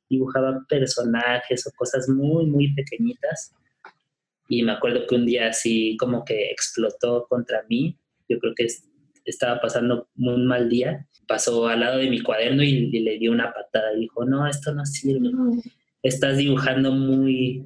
dibujaba 0.08 0.64
personajes 0.68 1.66
o 1.66 1.70
cosas 1.76 2.08
muy, 2.08 2.46
muy 2.46 2.74
pequeñitas. 2.74 3.54
Y 4.48 4.62
me 4.64 4.72
acuerdo 4.72 5.06
que 5.06 5.14
un 5.14 5.26
día 5.26 5.48
así 5.48 5.96
como 5.98 6.24
que 6.24 6.50
explotó 6.50 7.26
contra 7.28 7.64
mí. 7.68 7.96
Yo 8.30 8.38
creo 8.38 8.54
que 8.54 8.66
estaba 9.24 9.60
pasando 9.60 10.08
un 10.16 10.46
mal 10.46 10.68
día. 10.68 11.06
Pasó 11.28 11.66
al 11.68 11.80
lado 11.80 11.98
de 11.98 12.08
mi 12.08 12.20
cuaderno 12.20 12.62
y, 12.62 12.90
le 12.90 13.18
dio 13.18 13.32
una 13.32 13.52
patada. 13.52 13.92
Dijo, 13.94 14.24
no, 14.24 14.46
esto 14.46 14.72
no 14.72 14.86
sirve. 14.86 15.30
Estás 16.02 16.38
dibujando 16.38 16.92
muy... 16.92 17.62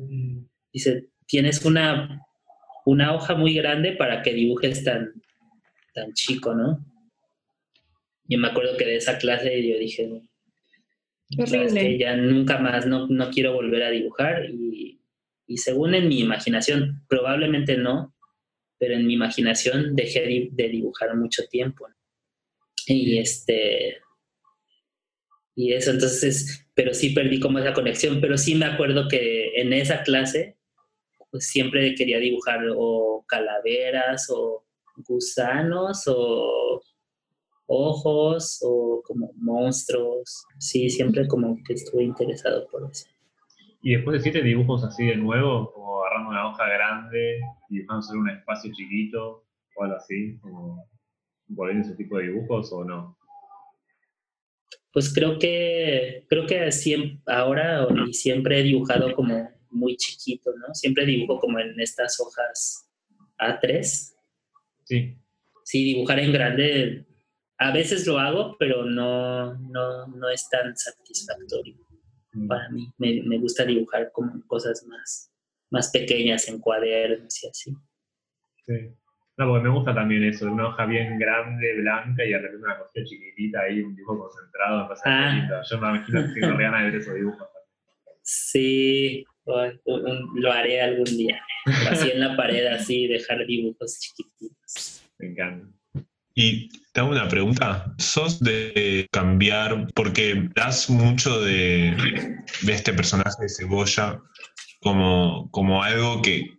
Dice, 0.73 1.11
tienes 1.27 1.65
una, 1.65 2.21
una 2.85 3.15
hoja 3.15 3.35
muy 3.35 3.55
grande 3.55 3.93
para 3.93 4.23
que 4.23 4.35
dibujes 4.35 4.83
tan, 4.83 5.13
tan 5.95 6.13
chico, 6.15 6.55
¿no? 6.55 6.85
Y 8.27 8.37
me 8.37 8.49
acuerdo 8.49 8.77
que 8.77 8.87
de 8.87 8.97
esa 8.97 9.19
clase 9.19 9.67
yo 9.67 9.79
dije, 9.79 10.23
que 11.29 11.99
ya 11.99 12.17
nunca 12.17 12.59
más, 12.59 12.87
no, 12.87 13.07
no 13.09 13.31
quiero 13.31 13.53
volver 13.53 13.83
a 13.83 13.91
dibujar 13.91 14.47
y, 14.51 15.01
y, 15.47 15.57
según 15.59 15.95
en 15.95 16.09
mi 16.09 16.21
imaginación, 16.21 17.03
probablemente 17.09 17.77
no, 17.77 18.14
pero 18.79 18.95
en 18.95 19.07
mi 19.07 19.15
imaginación 19.15 19.95
dejé 19.95 20.51
de, 20.53 20.69
dibujar 20.69 21.17
mucho 21.17 21.47
tiempo. 21.49 21.87
Y 22.87 23.19
este, 23.19 23.97
y 25.55 25.73
eso 25.73 25.93
entonces, 25.93 26.67
pero 26.75 26.93
sí 26.93 27.11
perdí 27.11 27.41
como 27.41 27.59
esa 27.59 27.73
conexión, 27.73 28.21
pero 28.21 28.37
sí 28.37 28.55
me 28.55 28.67
acuerdo 28.67 29.09
que 29.09 29.61
en 29.61 29.73
esa 29.73 30.03
clase 30.03 30.57
pues 31.31 31.49
siempre 31.49 31.95
quería 31.97 32.19
dibujar 32.19 32.61
o 32.77 33.25
calaveras 33.27 34.29
o 34.31 34.65
gusanos 34.97 36.05
o 36.07 36.81
ojos 37.67 38.61
o 38.63 39.03
como 39.05 39.33
monstruos. 39.37 40.45
Sí, 40.59 40.89
siempre 40.91 41.27
como 41.27 41.59
que 41.67 41.75
estuve 41.75 42.05
interesado 42.05 42.69
por 42.69 42.89
eso. 42.91 43.07
¿Y 43.83 43.97
después 43.97 44.17
de 44.17 44.23
siete 44.23 44.43
dibujos 44.43 44.85
así 44.85 45.05
de 45.05 45.17
nuevo, 45.17 45.73
como 45.73 46.04
agarrando 46.15 46.31
una 46.31 46.49
hoja 46.49 46.69
grande, 46.69 47.41
dibujando 47.69 48.03
solo 48.03 48.21
un 48.21 48.31
espacio 48.31 48.73
chiquito 48.73 49.45
o 49.77 49.85
algo 49.85 49.97
así, 49.97 50.39
como 50.41 50.89
volviendo 51.49 51.87
ese 51.87 51.97
tipo 51.97 52.19
de 52.19 52.25
dibujos 52.25 52.73
o 52.73 52.85
no? 52.85 53.19
Pues 54.93 55.13
creo 55.13 55.39
que 55.39 56.25
creo 56.29 56.47
que 56.47 56.71
siempre, 56.71 57.21
ahora 57.27 57.87
y 58.07 58.13
siempre 58.13 58.61
he 58.61 58.63
dibujado 58.63 59.15
como 59.15 59.51
muy 59.71 59.97
chiquito, 59.97 60.51
¿no? 60.57 60.73
Siempre 60.75 61.05
dibujo 61.05 61.41
como 61.41 61.59
en 61.59 61.79
estas 61.81 62.21
hojas 62.21 62.89
A3. 63.39 63.83
Sí. 64.85 65.19
Sí, 65.65 65.85
dibujar 65.85 66.19
en 66.21 66.33
grande 66.33 67.07
a 67.59 67.73
veces 67.73 68.07
lo 68.07 68.19
hago, 68.19 68.57
pero 68.59 68.85
no, 68.85 69.55
no, 69.55 70.07
no 70.07 70.29
es 70.29 70.49
tan 70.49 70.77
satisfactorio 70.77 71.77
mm. 72.33 72.47
para 72.47 72.69
mí. 72.71 72.93
Me, 72.99 73.23
me, 73.23 73.39
gusta 73.39 73.65
dibujar 73.65 74.11
como 74.13 74.45
cosas 74.47 74.85
más, 74.87 75.33
más 75.71 75.91
pequeñas 75.91 76.49
en 76.49 76.61
cuadernos 76.61 77.43
y 77.43 77.49
así. 77.49 77.73
Sí. 78.67 78.95
No, 79.37 79.49
porque 79.49 79.65
me 79.65 79.75
gusta 79.75 79.95
también 79.95 80.23
eso, 80.25 80.51
una 80.51 80.69
hoja 80.69 80.87
bien 80.87 81.19
grande, 81.19 81.75
blanca 81.81 82.25
y 82.25 82.31
de 82.31 82.39
repente 82.39 82.65
una 82.65 82.79
cosita 82.79 83.05
chiquitita 83.05 83.63
ahí, 83.63 83.81
un 83.81 83.97
dibujo 83.97 84.21
concentrado, 84.21 84.89
me 84.89 84.95
ah. 85.05 85.63
Yo 85.69 85.81
me 85.81 85.89
imagino 85.89 86.23
que 86.23 86.41
tengo 86.41 86.57
ganas 86.57 86.85
de 86.85 86.91
ver 86.91 87.01
esos 87.01 87.15
dibujos. 87.15 87.49
Sí, 88.23 89.25
lo 89.45 90.53
haré 90.53 90.81
algún 90.81 91.05
día. 91.05 91.43
Así 91.91 92.11
en 92.11 92.21
la 92.21 92.37
pared, 92.37 92.67
así, 92.67 93.09
dejar 93.09 93.45
dibujos 93.45 93.99
chiquititos. 93.99 95.03
Me 95.19 95.29
encanta. 95.29 95.69
Y 96.35 96.69
te 96.93 97.01
hago 97.01 97.11
una 97.11 97.29
pregunta. 97.29 97.95
¿Sos 97.99 98.41
de 98.41 99.07
cambiar, 99.13 99.87
porque 99.95 100.49
das 100.55 100.91
mucho 100.91 101.41
de, 101.43 101.97
este 102.67 102.93
personaje 102.93 103.43
de 103.43 103.49
cebolla 103.49 104.21
como, 104.85 105.51
como 105.51 105.83
algo 105.83 106.23
que, 106.23 106.55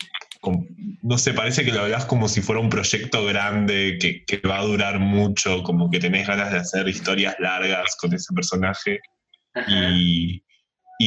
no 1.01 1.17
sé, 1.17 1.33
parece 1.33 1.63
que 1.63 1.71
lo 1.71 1.83
hablas 1.83 2.05
como 2.05 2.27
si 2.27 2.41
fuera 2.41 2.59
un 2.59 2.69
proyecto 2.69 3.23
grande, 3.23 3.97
que, 3.97 4.41
va 4.45 4.59
a 4.59 4.65
durar 4.65 4.99
mucho, 4.99 5.63
como 5.63 5.89
que 5.89 5.99
tenés 5.99 6.27
ganas 6.27 6.51
de 6.51 6.59
hacer 6.59 6.89
historias 6.89 7.35
largas 7.39 7.95
con 7.95 8.13
ese 8.13 8.33
personaje. 8.33 8.99
Y, 9.69 10.41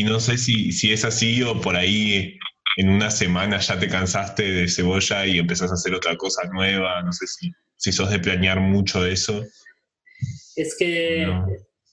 no 0.05 0.21
sé 0.21 0.39
si, 0.39 0.73
si 0.73 0.93
es 0.93 1.05
así 1.05 1.43
o 1.43 1.61
por 1.61 1.77
ahí 1.77 2.39
en 2.79 2.89
una 2.89 3.11
semana 3.11 3.59
ya 3.59 3.79
te 3.79 3.89
cansaste 3.89 4.43
de 4.43 4.69
cebolla 4.69 5.27
y 5.27 5.39
empezás 5.39 5.71
a 5.71 5.75
hacer 5.75 5.95
otra 5.95 6.17
cosa 6.17 6.43
nueva, 6.53 7.03
no 7.03 7.13
sé 7.13 7.27
si 7.27 7.53
si 7.79 7.93
sos 7.93 8.11
de 8.11 8.19
planear 8.19 8.61
mucho 8.61 9.07
eso. 9.07 9.45
Es 10.57 10.77
que, 10.77 11.27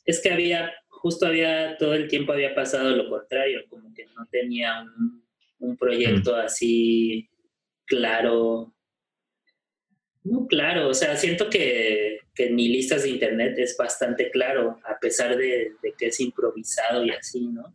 es 0.05 0.19
que 0.19 0.31
había, 0.31 0.71
justo 1.05 1.27
había, 1.27 1.77
todo 1.77 1.93
el 1.93 2.07
tiempo 2.07 2.33
había 2.33 2.55
pasado 2.55 2.89
lo 2.89 3.07
contrario, 3.07 3.61
como 3.69 3.93
que 3.93 4.07
no 4.07 4.25
tenía 4.31 4.83
un, 5.59 5.77
proyecto 5.77 6.35
mm. 6.35 6.39
así 6.39 7.29
claro. 7.85 8.73
No 10.23 10.47
claro, 10.47 10.89
o 10.89 10.95
sea, 10.95 11.15
siento 11.15 11.47
que, 11.47 12.17
que 12.33 12.47
en 12.47 12.55
mi 12.55 12.69
listas 12.69 13.03
de 13.03 13.09
internet 13.09 13.53
es 13.59 13.77
bastante 13.77 14.31
claro, 14.31 14.79
a 14.83 14.97
pesar 14.97 15.37
de, 15.37 15.73
que 15.95 16.07
es 16.07 16.19
improvisado 16.19 17.05
y 17.05 17.11
así, 17.11 17.49
¿no? 17.49 17.71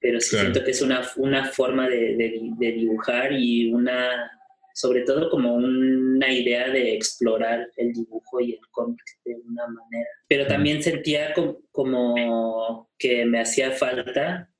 Pero 0.00 0.22
sí 0.22 0.38
siento 0.38 0.64
que 0.64 0.70
es 0.70 0.80
una, 0.80 1.02
una 1.16 1.44
forma 1.44 1.86
de 1.86 2.72
dibujar 2.78 3.34
y 3.34 3.70
una 3.70 4.30
sobre 4.74 5.02
todo 5.02 5.30
como 5.30 5.54
una 5.54 6.32
idea 6.32 6.68
de 6.68 6.94
explorar 6.94 7.70
el 7.76 7.92
dibujo 7.92 8.40
y 8.40 8.54
el 8.54 8.60
cómic 8.72 9.00
de 9.24 9.36
una 9.36 9.68
manera. 9.68 10.08
Pero 10.26 10.48
también 10.48 10.82
sentía 10.82 11.32
como, 11.70 12.90
que 12.98 13.24
me 13.24 13.40
hacía 13.40 13.70
falta 13.70 14.50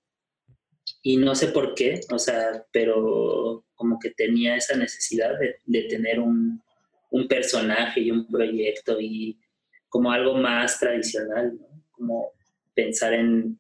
y 1.03 1.17
no 1.17 1.35
sé 1.35 1.49
por 1.49 1.75
qué, 1.75 2.01
o 2.13 2.19
sea, 2.21 2.65
pero 2.71 3.65
como 3.75 3.99
que 3.99 4.11
tenía 4.11 4.55
esa 4.55 4.77
necesidad 4.77 5.33
de, 5.67 5.83
tener 5.89 6.21
un, 6.21 6.63
personaje 7.29 8.01
y 8.01 8.11
un 8.11 8.27
proyecto 8.29 9.01
y 9.01 9.39
como 9.89 10.13
algo 10.13 10.37
más 10.37 10.79
tradicional, 10.79 11.59
como 11.91 12.33
pensar 12.75 13.15
en 13.15 13.59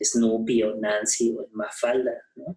Snoopy 0.00 0.62
o 0.62 0.76
Nancy 0.76 1.34
o 1.36 1.44
en 1.44 1.52
Mafalda, 1.52 2.14
¿no? 2.36 2.56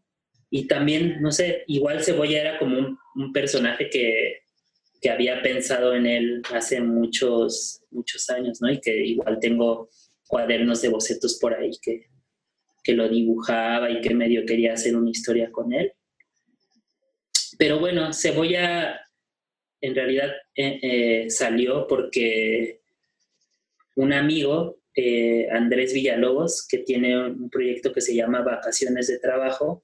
Y 0.53 0.67
también, 0.67 1.21
no 1.21 1.31
sé, 1.31 1.63
igual 1.67 2.03
Cebolla 2.03 2.39
era 2.41 2.59
como 2.59 2.97
un, 3.15 3.33
personaje 3.33 3.89
que, 3.89 4.41
que, 5.01 5.09
había 5.09 5.41
pensado 5.41 5.95
en 5.95 6.05
él 6.05 6.41
hace 6.53 6.81
muchos, 6.81 7.81
muchos 7.89 8.29
años, 8.29 8.61
¿no? 8.61 8.69
Y 8.69 8.81
que 8.81 8.95
igual 9.03 9.39
tengo 9.39 9.89
cuadernos 10.27 10.81
de 10.81 10.89
bocetos 10.89 11.39
por 11.39 11.53
ahí 11.53 11.71
que, 11.81 12.07
que 12.83 12.93
lo 12.93 13.07
dibujaba 13.07 13.89
y 13.89 14.01
que 14.01 14.13
medio 14.13 14.45
quería 14.45 14.73
hacer 14.73 14.95
una 14.95 15.09
historia 15.09 15.49
con 15.51 15.71
él. 15.71 15.93
Pero 17.57 17.79
bueno, 17.79 18.11
Cebolla 18.13 18.99
en 19.81 19.95
realidad 19.95 20.31
eh, 20.55 20.79
eh, 20.81 21.29
salió 21.29 21.87
porque 21.87 22.81
un 23.95 24.13
amigo, 24.13 24.79
eh, 24.95 25.47
Andrés 25.49 25.93
Villalobos, 25.93 26.67
que 26.67 26.79
tiene 26.79 27.17
un 27.17 27.49
proyecto 27.49 27.93
que 27.93 28.01
se 28.01 28.15
llama 28.15 28.41
Vacaciones 28.41 29.07
de 29.07 29.19
Trabajo, 29.19 29.83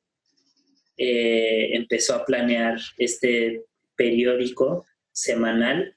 eh, 0.97 1.75
empezó 1.75 2.15
a 2.15 2.25
planear 2.25 2.79
este 2.97 3.63
periódico 3.95 4.85
semanal 5.11 5.95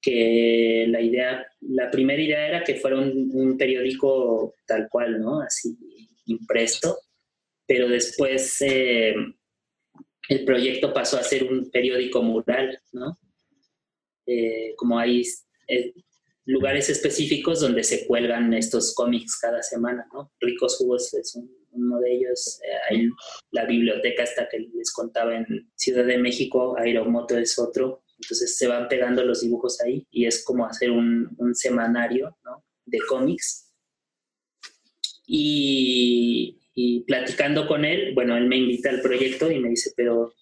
que 0.00 0.86
la 0.88 1.00
idea, 1.00 1.46
la 1.60 1.90
primera 1.90 2.20
idea 2.20 2.46
era 2.46 2.64
que 2.64 2.76
fuera 2.76 2.98
un, 2.98 3.56
periódico 3.58 4.54
tal 4.66 4.88
cual, 4.90 5.20
¿no? 5.20 5.40
Así 5.40 5.76
impreso, 6.26 6.98
pero 7.66 7.88
después 7.88 8.60
eh, 8.60 9.14
el 10.28 10.44
proyecto 10.44 10.92
pasó 10.92 11.18
a 11.18 11.22
ser 11.22 11.44
un 11.44 11.70
periódico 11.70 12.22
mural, 12.22 12.78
¿no? 12.92 13.18
Eh, 14.26 14.74
como 14.76 14.98
hay 14.98 15.22
lugares 16.46 16.88
específicos 16.90 17.60
donde 17.60 17.84
se 17.84 18.06
cuelgan 18.06 18.52
estos 18.54 18.94
cómics 18.94 19.38
cada 19.38 19.62
semana, 19.62 20.06
¿no? 20.12 20.32
Ricos 20.40 20.76
Jugos 20.76 21.12
es 21.14 21.34
un 21.34 21.63
uno 21.74 21.98
de 22.00 22.14
ellos, 22.14 22.60
eh, 22.62 22.76
hay 22.88 23.08
la 23.50 23.66
biblioteca 23.66 24.22
esta 24.22 24.48
que 24.48 24.58
les 24.58 24.92
contaba 24.92 25.36
en 25.36 25.70
Ciudad 25.76 26.04
de 26.04 26.18
México, 26.18 26.76
Aeromoto 26.78 27.36
es 27.36 27.58
otro, 27.58 28.04
entonces 28.20 28.56
se 28.56 28.66
van 28.66 28.88
pegando 28.88 29.24
los 29.24 29.40
dibujos 29.42 29.80
ahí 29.80 30.06
y 30.10 30.26
es 30.26 30.44
como 30.44 30.66
hacer 30.66 30.90
un, 30.90 31.36
semanario 31.54 32.36
de 32.86 32.98
cómics. 33.08 33.72
Y, 35.26 36.60
platicando 37.06 37.66
con 37.66 37.84
él, 37.84 38.14
bueno, 38.14 38.36
él 38.36 38.46
me 38.46 38.56
invita 38.56 38.90
al 38.90 39.00
proyecto 39.00 39.50
y 39.50 39.60
me 39.60 39.70
dice, 39.70 39.92
pero 39.96 40.34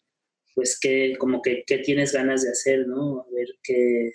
pues 0.54 0.78
qué, 0.80 1.16
como 1.18 1.42
que, 1.42 1.64
¿qué 1.66 1.78
tienes 1.78 2.12
ganas 2.12 2.42
de 2.42 2.50
hacer, 2.50 2.86
no? 2.86 3.20
A 3.20 3.26
ver 3.34 3.48
qué, 3.62 4.12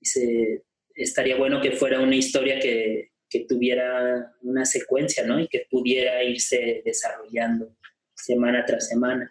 dice, 0.00 0.64
estaría 0.94 1.36
bueno 1.36 1.60
que 1.60 1.72
fuera 1.72 2.00
una 2.00 2.16
historia 2.16 2.58
que, 2.60 3.13
que 3.28 3.46
tuviera 3.48 4.34
una 4.42 4.64
secuencia, 4.64 5.24
¿no? 5.26 5.40
Y 5.40 5.48
que 5.48 5.66
pudiera 5.70 6.22
irse 6.22 6.82
desarrollando 6.84 7.76
semana 8.14 8.64
tras 8.64 8.88
semana. 8.88 9.30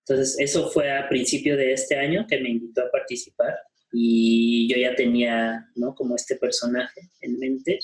Entonces, 0.00 0.36
eso 0.38 0.70
fue 0.70 0.90
a 0.90 1.08
principio 1.08 1.56
de 1.56 1.72
este 1.72 1.96
año 1.96 2.26
que 2.26 2.40
me 2.40 2.50
invitó 2.50 2.82
a 2.82 2.90
participar 2.90 3.58
y 3.92 4.68
yo 4.72 4.78
ya 4.78 4.94
tenía, 4.94 5.68
¿no? 5.74 5.94
Como 5.94 6.16
este 6.16 6.36
personaje 6.36 7.10
en 7.20 7.38
mente 7.38 7.78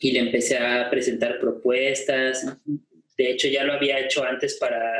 y 0.00 0.12
le 0.12 0.20
empecé 0.20 0.58
a 0.58 0.88
presentar 0.90 1.38
propuestas. 1.38 2.46
De 3.16 3.30
hecho, 3.30 3.48
ya 3.48 3.64
lo 3.64 3.74
había 3.74 3.98
hecho 4.00 4.24
antes 4.24 4.56
para, 4.56 4.92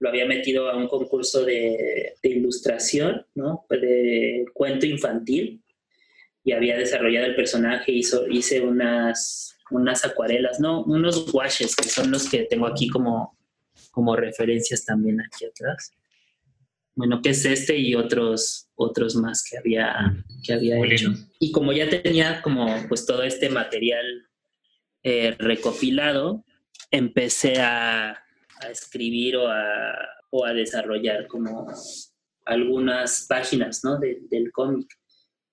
lo 0.00 0.08
había 0.08 0.26
metido 0.26 0.68
a 0.68 0.76
un 0.76 0.88
concurso 0.88 1.44
de, 1.44 2.14
ilustración, 2.22 3.26
¿no? 3.34 3.66
De 3.70 4.44
cuento 4.52 4.86
infantil 4.86 5.63
y 6.44 6.52
había 6.52 6.76
desarrollado 6.76 7.26
el 7.26 7.34
personaje, 7.34 7.90
hizo, 7.90 8.28
hice 8.28 8.60
unas, 8.60 9.56
unas 9.70 10.04
acuarelas, 10.04 10.60
no, 10.60 10.84
unos 10.84 11.32
washes, 11.32 11.74
que 11.74 11.88
son 11.88 12.10
los 12.10 12.28
que 12.28 12.44
tengo 12.44 12.66
aquí 12.66 12.88
como, 12.88 13.38
como 13.90 14.14
referencias 14.14 14.84
también 14.84 15.22
aquí 15.22 15.46
atrás. 15.46 15.90
Bueno, 16.94 17.22
que 17.22 17.30
es 17.30 17.44
este 17.46 17.76
y 17.76 17.94
otros, 17.94 18.68
otros 18.76 19.16
más 19.16 19.42
que 19.42 19.56
había, 19.56 20.14
que 20.44 20.52
había 20.52 20.76
hecho. 20.84 21.12
Y 21.40 21.50
como 21.50 21.72
ya 21.72 21.88
tenía 21.88 22.42
como 22.42 22.68
pues 22.88 23.06
todo 23.06 23.22
este 23.22 23.48
material 23.48 24.28
eh, 25.02 25.34
recopilado, 25.38 26.44
empecé 26.90 27.58
a, 27.58 28.10
a 28.10 28.70
escribir 28.70 29.38
o 29.38 29.48
a, 29.48 29.94
o 30.30 30.44
a, 30.44 30.52
desarrollar 30.52 31.26
como 31.26 31.66
algunas 32.44 33.26
páginas 33.28 33.82
¿no? 33.82 33.98
del 33.98 34.52
cómic 34.52 34.86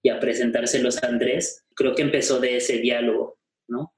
y 0.03 0.09
a 0.09 0.19
presentárselos 0.19 1.01
a 1.03 1.07
Andrés. 1.07 1.65
Creo 1.75 1.95
que 1.95 2.01
empezó 2.01 2.39
de 2.39 2.57
ese 2.57 2.77
diálogo, 2.77 3.39
¿no? 3.67 3.93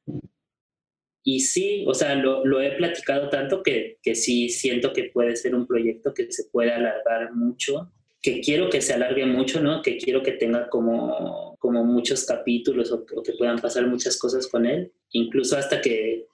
Y 1.25 1.39
sí, 1.39 1.85
o 1.87 1.93
sea, 1.93 2.15
lo, 2.15 2.45
lo 2.45 2.59
he 2.61 2.71
platicado 2.71 3.29
tanto 3.29 3.63
que, 3.63 3.97
que, 4.03 4.13
sí 4.13 4.49
siento 4.49 4.91
que 4.91 5.05
puede 5.05 5.37
ser 5.37 5.55
un 5.55 5.65
proyecto 5.65 6.13
que 6.13 6.29
se 6.29 6.49
puede 6.51 6.73
alargar 6.73 7.33
mucho, 7.33 7.93
que 8.21 8.41
quiero 8.41 8.69
que 8.69 8.81
se 8.81 8.93
alargue 8.93 9.25
mucho, 9.25 9.61
¿no? 9.61 9.81
Que 9.81 9.97
quiero 9.97 10.21
que 10.21 10.33
tenga 10.33 10.69
como, 10.69 11.55
como 11.59 11.85
muchos 11.85 12.25
capítulos 12.25 12.91
o, 12.91 13.05
que 13.05 13.33
puedan 13.37 13.59
pasar 13.59 13.87
muchas 13.87 14.17
cosas 14.17 14.47
con 14.47 14.65
él, 14.65 14.91
incluso 15.11 15.57
hasta 15.57 15.79
que 15.79 16.25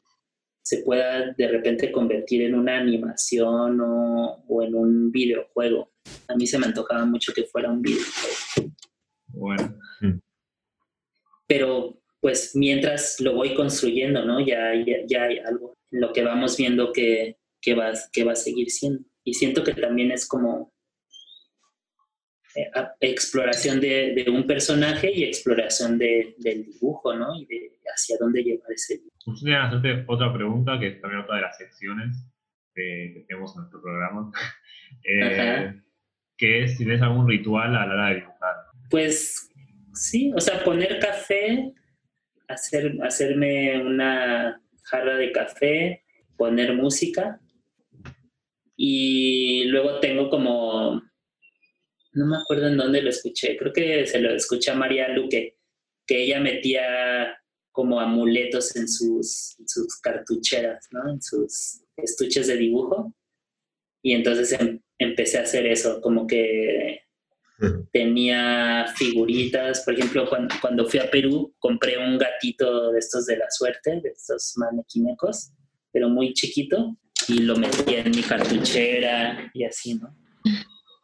se 0.63 0.79
pueda 0.79 1.33
de 1.37 1.47
repente 1.47 1.91
convertir 1.91 2.41
en 2.41 2.55
una 2.55 2.77
animación 2.79 3.79
o, 3.81 4.43
o 4.47 4.63
en 4.63 4.73
un 4.73 5.11
videojuego. 5.11 5.91
A 6.27 6.35
mí 6.35 6.47
se 6.47 6.57
me 6.57 6.65
antojaba 6.65 7.05
mucho 7.05 7.31
que 7.31 7.43
fuera 7.43 7.71
un 7.71 7.81
videojuego. 7.81 8.73
Bueno. 9.29 9.75
Pero 11.47 11.99
pues 12.21 12.51
mientras 12.55 13.19
lo 13.19 13.33
voy 13.33 13.55
construyendo, 13.55 14.25
¿no? 14.25 14.39
Ya, 14.39 14.73
ya, 15.07 15.23
hay 15.23 15.39
algo 15.39 15.77
en 15.91 16.01
lo 16.01 16.13
que 16.13 16.23
vamos 16.23 16.57
viendo 16.57 16.91
que, 16.91 17.37
que, 17.61 17.73
va, 17.73 17.93
que 18.11 18.23
va 18.23 18.33
a 18.33 18.35
seguir 18.35 18.69
siendo. 18.69 19.03
Y 19.23 19.33
siento 19.33 19.63
que 19.63 19.73
también 19.73 20.11
es 20.11 20.27
como 20.27 20.73
eh, 22.55 22.69
exploración 22.99 23.79
de, 23.79 24.13
de, 24.13 24.29
un 24.29 24.45
personaje 24.45 25.11
y 25.13 25.23
exploración 25.23 25.97
de, 25.97 26.35
del 26.39 26.65
dibujo, 26.65 27.15
¿no? 27.15 27.35
Y 27.39 27.45
de 27.45 27.79
hacia 27.93 28.17
dónde 28.19 28.43
llevar 28.43 28.71
ese 28.71 28.97
dibujo. 28.97 29.15
Usted 29.25 29.51
hacerte 29.53 30.03
otra 30.07 30.33
pregunta, 30.33 30.79
que 30.79 30.87
es 30.87 31.01
también 31.01 31.21
otra 31.21 31.35
de 31.35 31.41
las 31.41 31.57
secciones 31.57 32.17
que, 32.73 33.25
tenemos 33.27 33.55
en 33.55 33.61
nuestro 33.61 33.81
programa, 33.81 34.31
eh, 35.03 35.81
que 36.37 36.63
es 36.63 36.71
si 36.71 36.85
tienes 36.85 37.01
algún 37.01 37.27
ritual 37.27 37.75
a 37.75 37.85
la 37.85 37.93
hora 37.93 38.09
de 38.09 38.15
dibujar. 38.15 38.55
Pues 38.89 39.49
sí, 39.93 40.31
o 40.35 40.39
sea, 40.39 40.63
poner 40.63 40.99
café 40.99 41.73
hacer, 42.49 42.97
hacerme 43.03 43.81
una 43.81 44.61
jarra 44.83 45.15
de 45.15 45.31
café, 45.31 46.03
poner 46.35 46.73
música 46.73 47.39
y 48.75 49.65
luego 49.65 49.99
tengo 49.99 50.29
como, 50.29 51.01
no 52.13 52.25
me 52.25 52.37
acuerdo 52.37 52.67
en 52.67 52.77
dónde 52.77 53.01
lo 53.01 53.09
escuché, 53.09 53.55
creo 53.55 53.71
que 53.71 54.05
se 54.05 54.19
lo 54.19 54.33
escuché 54.33 54.71
a 54.71 54.75
María 54.75 55.09
Luque, 55.09 55.57
que 56.05 56.23
ella 56.23 56.39
metía 56.39 57.37
como 57.71 57.99
amuletos 57.99 58.75
en 58.75 58.87
sus, 58.87 59.55
sus 59.65 59.99
cartucheras, 60.01 60.87
¿no? 60.91 61.09
en 61.11 61.21
sus 61.21 61.83
estuches 61.95 62.47
de 62.47 62.57
dibujo. 62.57 63.13
Y 64.01 64.13
entonces 64.13 64.51
em, 64.53 64.81
empecé 64.97 65.37
a 65.37 65.43
hacer 65.43 65.67
eso, 65.67 66.01
como 66.01 66.25
que 66.25 67.03
tenía 67.91 68.85
figuritas, 68.95 69.81
por 69.83 69.93
ejemplo, 69.93 70.29
cuando, 70.61 70.85
fui 70.87 70.99
a 70.99 71.09
Perú 71.09 71.53
compré 71.59 71.97
un 71.97 72.17
gatito 72.17 72.91
de 72.91 72.99
estos 72.99 73.25
de 73.25 73.37
la 73.37 73.49
suerte, 73.49 74.01
de 74.01 74.09
estos 74.09 74.53
manequinecos, 74.57 75.51
pero 75.91 76.09
muy 76.09 76.33
chiquito, 76.33 76.97
y 77.27 77.39
lo 77.39 77.55
metí 77.57 77.95
en 77.95 78.11
mi 78.11 78.21
cartuchera 78.21 79.51
y 79.53 79.63
así, 79.63 79.95
¿no? 79.95 80.15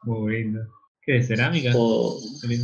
Muy 0.03 0.43
lindo. 0.43 0.61
¿Qué 1.01 1.17
es 1.17 1.27
cerámica? 1.27 1.71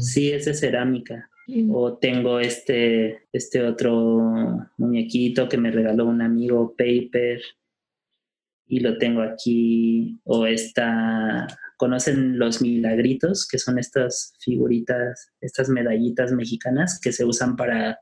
sí, 0.02 0.32
es 0.32 0.46
de 0.46 0.54
cerámica. 0.54 1.30
O 1.70 1.98
tengo 1.98 2.40
este, 2.40 3.28
este 3.34 3.62
otro 3.64 4.70
muñequito 4.78 5.50
que 5.50 5.58
me 5.58 5.70
regaló 5.70 6.06
un 6.06 6.22
amigo, 6.22 6.76
Paper, 6.78 7.42
y 8.68 8.80
lo 8.80 8.98
tengo 8.98 9.22
aquí. 9.22 10.20
O 10.24 10.46
esta 10.46 11.46
conocen 11.82 12.38
los 12.38 12.62
milagritos, 12.62 13.48
que 13.48 13.58
son 13.58 13.80
estas 13.80 14.36
figuritas, 14.40 15.32
estas 15.42 15.68
medallitas 15.68 16.32
mexicanas 16.32 17.00
que 17.02 17.12
se 17.12 17.26
usan 17.26 17.56
para, 17.56 18.00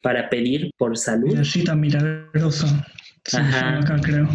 para 0.00 0.30
pedir 0.30 0.70
por 0.78 0.96
salud. 0.96 1.32
Medallita 1.32 1.74
milagrosa. 1.74 2.86
Ajá. 3.32 3.80
Acá, 3.80 3.96
creo. 4.00 4.28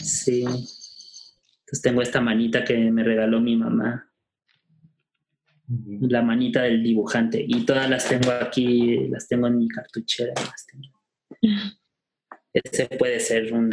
Sí. 0.00 0.42
Entonces 0.42 1.82
tengo 1.82 2.00
esta 2.00 2.20
manita 2.20 2.62
que 2.62 2.78
me 2.92 3.02
regaló 3.02 3.40
mi 3.40 3.56
mamá. 3.56 4.08
La 6.00 6.22
manita 6.22 6.62
del 6.62 6.84
dibujante. 6.84 7.44
Y 7.44 7.66
todas 7.66 7.90
las 7.90 8.08
tengo 8.08 8.30
aquí, 8.30 9.08
las 9.08 9.26
tengo 9.26 9.48
en 9.48 9.58
mi 9.58 9.66
cartuchera. 9.66 10.34
Ese 12.52 12.86
puede 12.96 13.18
ser 13.18 13.52
un 13.52 13.70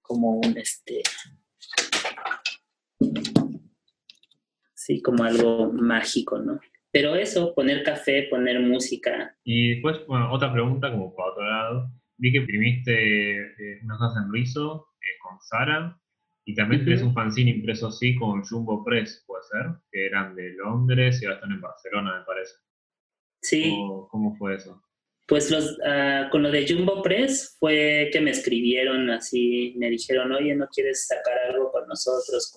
como 0.00 0.40
un 0.40 0.58
este 0.58 1.00
Sí, 4.74 5.00
como 5.00 5.24
algo 5.24 5.72
mágico, 5.72 6.38
¿no? 6.38 6.60
Pero 6.90 7.14
eso, 7.14 7.54
poner 7.54 7.82
café, 7.82 8.24
poner 8.28 8.60
música. 8.60 9.36
Y 9.44 9.74
después, 9.74 10.06
bueno, 10.06 10.30
otra 10.32 10.52
pregunta, 10.52 10.90
como 10.90 11.14
por 11.14 11.30
otro 11.30 11.48
lado. 11.48 11.90
Vi 12.18 12.30
que 12.30 12.38
imprimiste 12.38 13.40
eh, 13.40 13.80
unas 13.82 13.98
cosas 13.98 14.24
en 14.24 14.32
Rizo 14.32 14.88
eh, 15.00 15.18
con 15.22 15.40
Sara 15.40 15.98
y 16.44 16.54
también 16.54 16.84
tienes 16.84 17.02
un 17.02 17.14
fanzine 17.14 17.50
impreso 17.50 17.88
así 17.88 18.16
con 18.16 18.42
Jumbo 18.44 18.84
Press, 18.84 19.24
puede 19.26 19.42
ser, 19.44 19.66
que 19.90 20.06
eran 20.06 20.34
de 20.34 20.50
Londres 20.54 21.20
y 21.22 21.24
ahora 21.24 21.36
están 21.36 21.52
en 21.52 21.60
Barcelona, 21.60 22.18
me 22.18 22.24
parece. 22.24 22.54
Sí. 23.40 23.74
¿Cómo, 24.10 24.36
fue 24.36 24.56
eso? 24.56 24.82
Pues 25.26 25.50
los, 25.50 25.78
ah, 25.86 26.28
con 26.30 26.42
lo 26.42 26.50
de 26.50 26.66
Jumbo 26.66 27.02
Press 27.02 27.56
fue 27.58 28.10
que 28.12 28.20
me 28.20 28.30
escribieron 28.30 29.08
así, 29.10 29.74
me 29.76 29.88
dijeron, 29.88 30.32
oye, 30.32 30.54
¿no 30.54 30.68
quieres 30.68 31.06
sacar 31.06 31.38
algo 31.50 31.70
con 31.70 31.86
nosotros? 31.86 32.52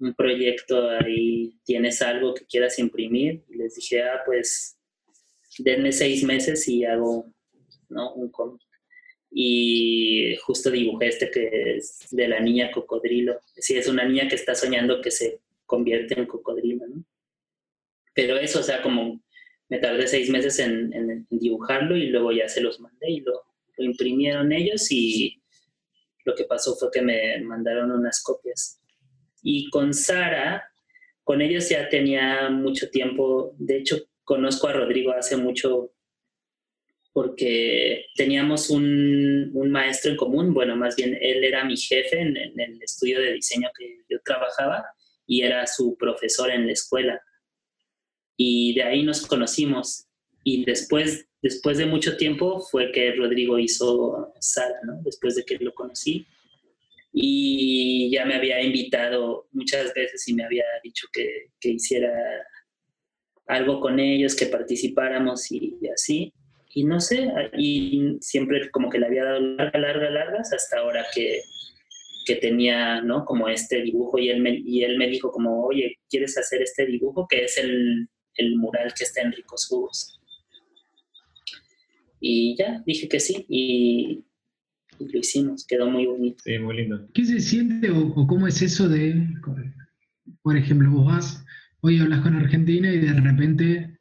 un 0.00 0.14
proyecto 0.14 0.90
ahí, 0.90 1.58
tienes 1.64 2.02
algo 2.02 2.34
que 2.34 2.46
quieras 2.46 2.78
imprimir. 2.78 3.44
Y 3.48 3.56
les 3.56 3.74
dije, 3.74 4.02
ah, 4.02 4.22
pues 4.24 4.78
denme 5.58 5.92
seis 5.92 6.22
meses 6.24 6.66
y 6.68 6.84
hago 6.84 7.32
¿no? 7.88 8.14
un 8.14 8.30
cómic. 8.30 8.62
Y 9.30 10.36
justo 10.36 10.70
dibujé 10.70 11.08
este 11.08 11.30
que 11.30 11.76
es 11.76 12.06
de 12.10 12.28
la 12.28 12.40
niña 12.40 12.70
cocodrilo. 12.70 13.38
Sí, 13.56 13.76
es 13.76 13.88
una 13.88 14.04
niña 14.04 14.28
que 14.28 14.36
está 14.36 14.54
soñando 14.54 15.02
que 15.02 15.10
se 15.10 15.40
convierte 15.66 16.18
en 16.18 16.26
cocodrilo, 16.26 16.86
¿no? 16.86 17.04
Pero 18.14 18.36
eso, 18.36 18.60
o 18.60 18.62
sea, 18.62 18.82
como 18.82 19.22
me 19.68 19.78
tardé 19.78 20.06
seis 20.06 20.30
meses 20.30 20.58
en, 20.58 21.26
dibujarlo 21.30 21.96
y 21.96 22.06
luego 22.06 22.32
ya 22.32 22.48
se 22.48 22.60
los 22.60 22.80
mandé 22.80 23.10
y 23.10 23.20
lo, 23.20 23.42
lo 23.76 23.84
imprimieron 23.84 24.52
ellos 24.52 24.90
y 24.90 25.42
lo 26.24 26.34
que 26.34 26.44
pasó 26.44 26.74
fue 26.76 26.90
que 26.92 27.02
me 27.02 27.40
mandaron 27.40 27.90
unas 27.90 28.22
copias. 28.22 28.80
Y 29.42 29.70
con 29.70 29.94
Sara, 29.94 30.64
con 31.22 31.40
ellos 31.40 31.68
ya 31.68 31.88
tenía 31.88 32.50
mucho 32.50 32.90
tiempo, 32.90 33.54
de 33.58 33.78
hecho 33.78 33.96
conozco 34.24 34.68
a 34.68 34.72
Rodrigo 34.72 35.12
hace 35.12 35.36
mucho 35.36 35.92
porque 37.18 38.06
teníamos 38.14 38.70
un, 38.70 39.50
maestro 39.70 40.12
en 40.12 40.16
común, 40.16 40.54
bueno, 40.54 40.76
más 40.76 40.94
bien 40.94 41.18
él 41.20 41.42
era 41.42 41.64
mi 41.64 41.76
jefe 41.76 42.20
en, 42.20 42.36
el 42.36 42.82
estudio 42.82 43.20
de 43.20 43.32
diseño 43.32 43.68
que 43.76 43.98
yo 44.08 44.20
trabajaba 44.24 44.84
y 45.26 45.42
era 45.42 45.66
su 45.66 45.96
profesor 45.96 46.50
en 46.50 46.66
la 46.66 46.72
escuela. 46.72 47.20
Y 48.38 48.74
de 48.74 48.84
ahí 48.84 49.02
nos 49.02 49.26
conocimos. 49.26 50.06
Y 50.44 50.64
después, 50.64 51.26
después 51.42 51.76
de 51.76 51.84
mucho 51.84 52.16
tiempo 52.16 52.60
fue 52.60 52.90
que 52.92 53.12
Rodrigo 53.12 53.58
hizo 53.58 54.32
Sara, 54.40 54.80
¿no? 54.84 55.02
Después 55.02 55.34
de 55.34 55.44
que 55.44 55.58
lo 55.58 55.74
conocí 55.74 56.26
y 57.12 58.10
ya 58.12 58.24
me 58.24 58.36
había 58.36 58.62
invitado 58.62 59.48
muchas 59.52 59.92
veces 59.94 60.26
y 60.28 60.34
me 60.34 60.44
había 60.44 60.64
dicho 60.84 61.08
que, 61.12 61.50
que 61.60 61.70
hiciera 61.70 62.12
algo 63.46 63.80
con 63.80 63.98
ellos, 63.98 64.36
que 64.36 64.46
participáramos 64.46 65.50
y, 65.50 65.78
así. 65.92 66.32
Y 66.74 66.84
no 66.84 67.00
sé, 67.00 67.28
y 67.56 68.18
siempre 68.20 68.70
como 68.70 68.90
que 68.90 68.98
le 68.98 69.06
había 69.06 69.24
dado 69.24 69.40
larga, 69.40 69.78
larga, 69.78 70.10
largas 70.10 70.52
hasta 70.52 70.78
ahora 70.78 71.06
que, 71.14 71.40
que 72.26 72.36
tenía, 72.36 73.00
¿no? 73.00 73.24
Como 73.24 73.48
este 73.48 73.82
dibujo 73.82 74.18
y 74.18 74.28
él, 74.28 74.40
me, 74.40 74.54
y 74.64 74.84
él 74.84 74.98
me 74.98 75.08
dijo 75.08 75.32
como, 75.32 75.64
oye, 75.64 75.98
¿quieres 76.10 76.36
hacer 76.36 76.62
este 76.62 76.86
dibujo? 76.86 77.26
Que 77.26 77.44
es 77.44 77.56
el, 77.56 78.08
el 78.38 78.56
mural 78.56 78.92
que 78.96 79.04
está 79.04 79.20
en 79.20 79.32
Ricos 79.32 79.66
Jugos. 79.66 80.18
Y 82.20 82.56
ya, 82.56 82.82
dije 82.84 83.08
que 83.08 83.20
sí 83.20 83.46
y, 83.48 84.24
lo 84.98 85.18
hicimos, 85.18 85.64
quedó 85.66 85.88
muy 85.90 86.06
bonito. 86.06 86.42
Sí, 86.44 86.58
muy 86.58 86.76
lindo. 86.76 87.08
¿Qué 87.14 87.24
se 87.24 87.38
siente 87.38 87.90
o, 87.90 88.08
o 88.08 88.26
cómo 88.26 88.48
es 88.48 88.60
eso 88.62 88.88
de, 88.88 89.28
por 90.42 90.56
ejemplo, 90.56 90.90
vos 90.90 91.06
vas, 91.06 91.44
hoy 91.80 91.98
hablas 91.98 92.20
con 92.20 92.34
Argentina 92.34 92.92
y 92.92 92.98
de 92.98 93.12
repente 93.12 94.00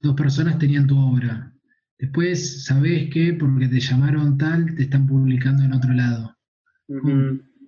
dos 0.00 0.14
personas 0.14 0.58
tenían 0.58 0.86
tu 0.86 0.98
obra. 0.98 1.52
Después 1.98 2.64
sabés 2.64 3.10
que 3.10 3.34
porque 3.34 3.68
te 3.68 3.80
llamaron 3.80 4.38
tal, 4.38 4.74
te 4.76 4.84
están 4.84 5.06
publicando 5.06 5.64
en 5.64 5.72
otro 5.72 5.92
lado. 5.92 6.36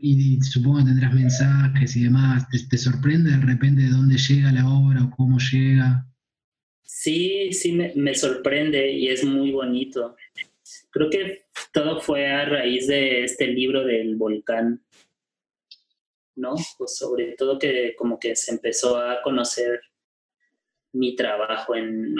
y, 0.00 0.40
supongo 0.40 0.78
que 0.78 0.84
tendrás 0.84 1.14
mensajes 1.14 1.96
y 1.96 2.04
demás. 2.04 2.46
¿Te, 2.48 2.78
sorprende 2.78 3.30
de 3.30 3.40
repente 3.40 3.82
de 3.82 3.90
dónde 3.90 4.16
llega 4.16 4.52
la 4.52 4.68
obra 4.68 5.04
o 5.04 5.10
cómo 5.10 5.38
llega? 5.38 6.06
Sí, 6.92 7.52
sí, 7.52 7.72
me, 7.72 7.92
me 7.94 8.14
sorprende 8.14 8.90
y 8.90 9.08
es 9.08 9.24
muy 9.24 9.52
bonito. 9.52 10.16
Creo 10.90 11.08
que 11.08 11.44
todo 11.72 12.00
fue 12.00 12.26
a 12.26 12.44
raíz 12.44 12.86
de 12.88 13.24
este 13.24 13.46
libro 13.46 13.84
del 13.84 14.16
volcán 14.16 14.82
¿no? 16.40 16.54
Pues 16.78 16.96
sobre 16.96 17.32
todo 17.36 17.58
que 17.58 17.94
como 17.96 18.18
que 18.18 18.34
se 18.34 18.52
empezó 18.52 18.96
a 18.96 19.22
conocer 19.22 19.80
mi 20.92 21.14
trabajo 21.14 21.76
en, 21.76 22.16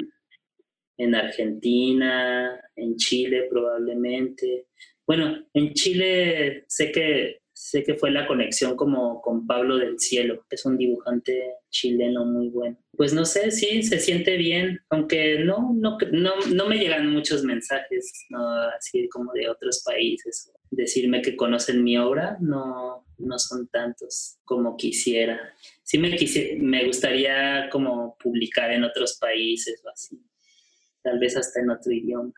en 0.97 1.15
Argentina, 1.15 2.61
en 2.77 2.97
Chile 2.97 3.47
probablemente. 3.51 4.67
Bueno, 5.07 5.47
en 5.53 5.75
Chile 5.75 6.65
sé 6.69 6.93
que 6.93 7.40
sé 7.61 7.83
que 7.85 7.95
fue 7.95 8.11
la 8.11 8.27
conexión 8.27 8.75
como 8.75 9.21
con 9.21 9.47
Pablo 9.47 9.77
del 9.77 9.99
Cielo, 10.01 10.47
que 10.49 10.57
es 10.57 10.65
un 10.65 10.79
dibujante 10.79 11.57
chileno 11.69 12.25
muy 12.25 12.49
bueno. 12.49 12.79
Pues 12.97 13.13
no 13.13 13.27
sé, 13.27 13.51
sí, 13.51 13.83
se 13.83 13.99
siente 13.99 14.39
bien, 14.39 14.81
aunque 14.89 15.41
no, 15.45 15.75
no, 15.75 15.99
no, 16.11 16.33
no 16.55 16.67
me 16.67 16.79
llegan 16.79 17.13
muchos 17.13 17.45
mensajes, 17.45 18.27
así 18.77 19.07
como 19.11 19.35
de 19.35 19.51
otros 19.51 19.83
países. 19.85 20.51
Decirme 20.71 21.21
que 21.21 21.37
conocen 21.37 21.85
mi 21.85 21.99
obra, 21.99 22.39
no, 22.41 23.05
no 23.19 23.39
son 23.39 23.69
tantos 23.69 24.39
como 24.45 24.79
quisiera. 24.79 25.39
Sí 25.83 25.99
me, 25.99 26.17
me 26.61 26.87
gustaría 26.87 27.69
como 27.71 28.17
publicar 28.19 28.73
en 28.73 28.85
otros 28.85 29.19
países 29.21 29.83
o 29.85 29.91
así, 29.91 30.19
tal 31.03 31.19
vez 31.19 31.37
hasta 31.37 31.61
en 31.61 31.71
otro 31.71 31.93
idioma. 31.93 32.33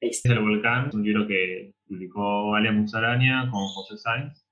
El 0.00 0.40
Volcán, 0.40 0.90
un 0.92 1.02
libro 1.02 1.26
que 1.26 1.73
publicó 1.86 2.54
Ale 2.54 2.72
Musaraña 2.72 3.48
con 3.50 3.66
José 3.68 3.96
Sainz. 3.98 4.44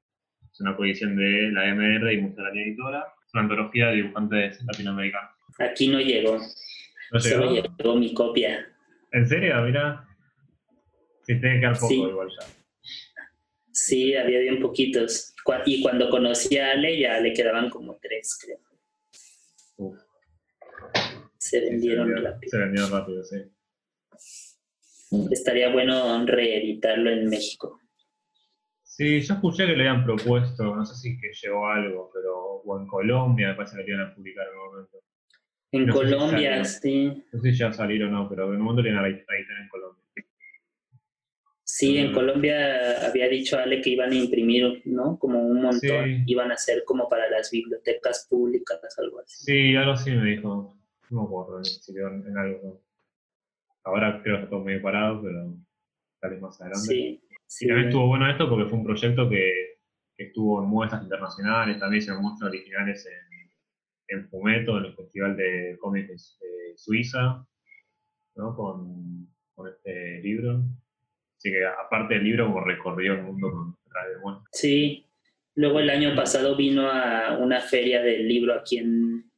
Es 0.53 0.61
una 0.61 0.77
coedición 0.77 1.17
de 1.17 1.51
la 1.53 1.75
MR 1.75 2.13
y 2.13 2.21
Musaraña 2.21 2.63
Editora. 2.63 3.07
Es 3.27 3.35
una 3.35 3.43
antología 3.45 3.89
de 3.89 3.97
dibujantes 3.97 4.63
latinoamericanos. 4.65 5.31
Aquí 5.59 5.89
no 5.89 6.01
llegó. 6.01 6.39
¿No 6.39 7.19
llegó? 7.19 7.43
Solo 7.43 7.53
llegó 7.53 7.97
mi 7.97 8.15
copia. 8.15 8.67
¿En 9.13 9.27
serio? 9.27 9.63
Mira. 9.63 10.07
Sí, 11.23 11.41
tiene 11.41 11.55
que 11.55 11.61
quedar 11.61 11.79
poco 11.79 11.93
igual 11.95 12.29
ya. 12.29 12.47
Sí, 13.73 14.15
había 14.15 14.41
bien 14.41 14.61
poquitos. 14.61 15.35
Y 15.67 15.83
cuando 15.83 16.11
conocí 16.11 16.59
a 16.59 16.73
Ale 16.73 16.99
ya 16.99 17.21
le 17.21 17.33
quedaban 17.33 17.71
como 17.71 17.99
tres, 18.01 18.39
creo. 18.43 18.59
Se 21.39 21.61
vendieron 21.61 22.11
rápido. 22.23 22.51
Se 22.51 22.59
vendieron 22.59 22.91
rápido, 22.91 23.25
sí. 23.25 23.37
Estaría 25.31 25.71
bueno 25.71 26.25
reeditarlo 26.27 27.11
en 27.11 27.29
México. 27.29 27.81
Sí, 28.83 29.21
yo 29.21 29.35
escuché 29.35 29.67
que 29.67 29.73
le 29.73 29.89
habían 29.89 30.05
propuesto, 30.05 30.77
no 30.77 30.85
sé 30.85 30.95
si 30.97 31.19
que 31.19 31.31
llegó 31.33 31.67
algo, 31.67 32.11
pero 32.13 32.63
o 32.65 32.79
en 32.79 32.87
Colombia 32.87 33.49
me 33.49 33.55
parece 33.55 33.77
que 33.77 33.83
lo 33.83 33.89
iban 33.89 34.11
a 34.11 34.15
publicar 34.15 34.47
en 34.47 34.53
algún 34.53 34.71
momento. 34.71 34.99
En 35.73 35.89
Colombia, 35.89 36.65
sí. 36.65 37.25
No 37.33 37.41
sé 37.41 37.53
si 37.53 37.59
ya 37.59 37.73
salieron 37.73 38.15
o 38.15 38.23
no, 38.25 38.29
pero 38.29 38.49
en 38.49 38.57
un 38.57 38.63
momento 38.63 38.83
le 38.83 38.91
iban 38.91 39.05
a 39.05 39.09
editar 39.09 39.37
en 39.61 39.69
Colombia. 39.69 40.03
Sí, 41.65 41.97
en 41.97 42.13
Colombia 42.13 43.07
había 43.07 43.29
dicho 43.29 43.59
Ale 43.59 43.81
que 43.81 43.91
iban 43.91 44.13
a 44.13 44.15
imprimir, 44.15 44.83
¿no? 44.85 45.19
Como 45.19 45.41
un 45.41 45.63
montón, 45.63 46.25
iban 46.27 46.51
a 46.51 46.55
hacer 46.55 46.85
como 46.85 47.09
para 47.09 47.31
las 47.31 47.51
bibliotecas 47.51 48.27
públicas, 48.29 48.79
algo 48.99 49.21
así. 49.21 49.45
Sí, 49.45 49.75
algo 49.75 49.93
así 49.93 50.11
me 50.11 50.33
dijo. 50.33 50.77
No 51.09 51.23
me 51.23 51.27
acuerdo 51.27 51.65
si 51.65 51.93
en 51.97 52.37
algo. 52.37 52.83
Ahora 53.85 54.21
creo 54.23 54.37
que 54.37 54.43
está 54.43 54.51
todo 54.51 54.65
medio 54.65 54.83
parado, 54.83 55.23
pero 55.23 55.55
tal 56.21 56.31
vez 56.31 56.41
más 56.41 56.61
adelante. 56.61 56.87
Sí, 56.87 57.23
sí. 57.47 57.65
Y 57.65 57.69
también 57.69 57.89
estuvo 57.89 58.07
bueno 58.07 58.31
esto 58.31 58.49
porque 58.49 58.69
fue 58.69 58.79
un 58.79 58.85
proyecto 58.85 59.29
que, 59.29 59.53
que 60.17 60.25
estuvo 60.25 60.63
en 60.63 60.69
muestras 60.69 61.03
internacionales, 61.03 61.79
también 61.79 61.99
hicieron 62.03 62.23
muestras 62.23 62.51
originales 62.51 63.07
en, 63.07 64.19
en 64.19 64.29
Fumeto, 64.29 64.79
en 64.79 64.85
el 64.87 64.95
Festival 64.95 65.37
de 65.37 65.77
Cómics 65.81 66.39
de 66.41 66.77
Suiza, 66.77 67.47
¿no? 68.37 68.55
Con, 68.55 69.29
con 69.55 69.69
este 69.69 70.21
libro. 70.21 70.63
Así 71.37 71.51
que 71.51 71.65
aparte 71.67 72.15
del 72.15 72.25
libro, 72.25 72.47
como 72.47 72.61
recorrió 72.61 73.15
el 73.15 73.23
mundo 73.23 73.51
con 73.51 73.71
de 73.73 74.39
Sí, 74.53 75.07
luego 75.55 75.81
el 75.81 75.91
año 75.91 76.15
pasado 76.15 76.57
vino 76.57 76.89
a 76.89 77.37
una 77.39 77.61
feria 77.61 78.03
del 78.03 78.27
libro 78.27 78.55
aquí 78.55 78.79
en, 78.79 79.31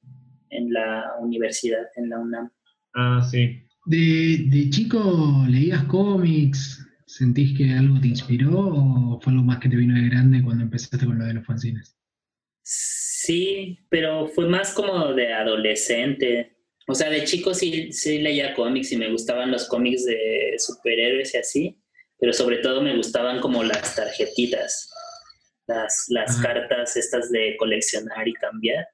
en 0.50 0.72
la 0.72 1.14
universidad, 1.18 1.86
en 1.96 2.10
la 2.10 2.18
UNAM. 2.18 2.50
Ah, 2.94 3.20
sí. 3.22 3.66
¿De, 3.86 4.46
de 4.50 4.70
chico 4.70 5.44
leías 5.48 5.84
cómics? 5.84 6.86
¿Sentís 7.06 7.56
que 7.56 7.72
algo 7.72 8.00
te 8.00 8.08
inspiró 8.08 8.50
o 8.58 9.20
fue 9.20 9.32
algo 9.32 9.44
más 9.44 9.58
que 9.60 9.68
te 9.68 9.76
vino 9.76 9.94
de 9.94 10.08
grande 10.08 10.42
cuando 10.42 10.64
empezaste 10.64 11.04
con 11.04 11.18
lo 11.18 11.24
de 11.24 11.34
los 11.34 11.46
fanzines? 11.46 11.96
Sí, 12.62 13.78
pero 13.88 14.26
fue 14.28 14.48
más 14.48 14.72
como 14.72 15.12
de 15.12 15.32
adolescente. 15.32 16.56
O 16.86 16.94
sea, 16.94 17.10
de 17.10 17.24
chico 17.24 17.54
sí, 17.54 17.92
sí 17.92 18.18
leía 18.18 18.54
cómics 18.54 18.92
y 18.92 18.96
me 18.96 19.10
gustaban 19.10 19.50
los 19.50 19.68
cómics 19.68 20.04
de 20.04 20.56
superhéroes 20.58 21.34
y 21.34 21.38
así 21.38 21.84
pero 22.24 22.32
sobre 22.32 22.58
todo 22.58 22.80
me 22.80 22.96
gustaban 22.96 23.40
como 23.40 23.62
las 23.62 23.96
tarjetitas, 23.96 24.90
las, 25.66 26.06
las 26.08 26.36
cartas 26.38 26.96
estas 26.96 27.30
de 27.30 27.54
coleccionar 27.58 28.26
y 28.26 28.32
cambiar. 28.32 28.86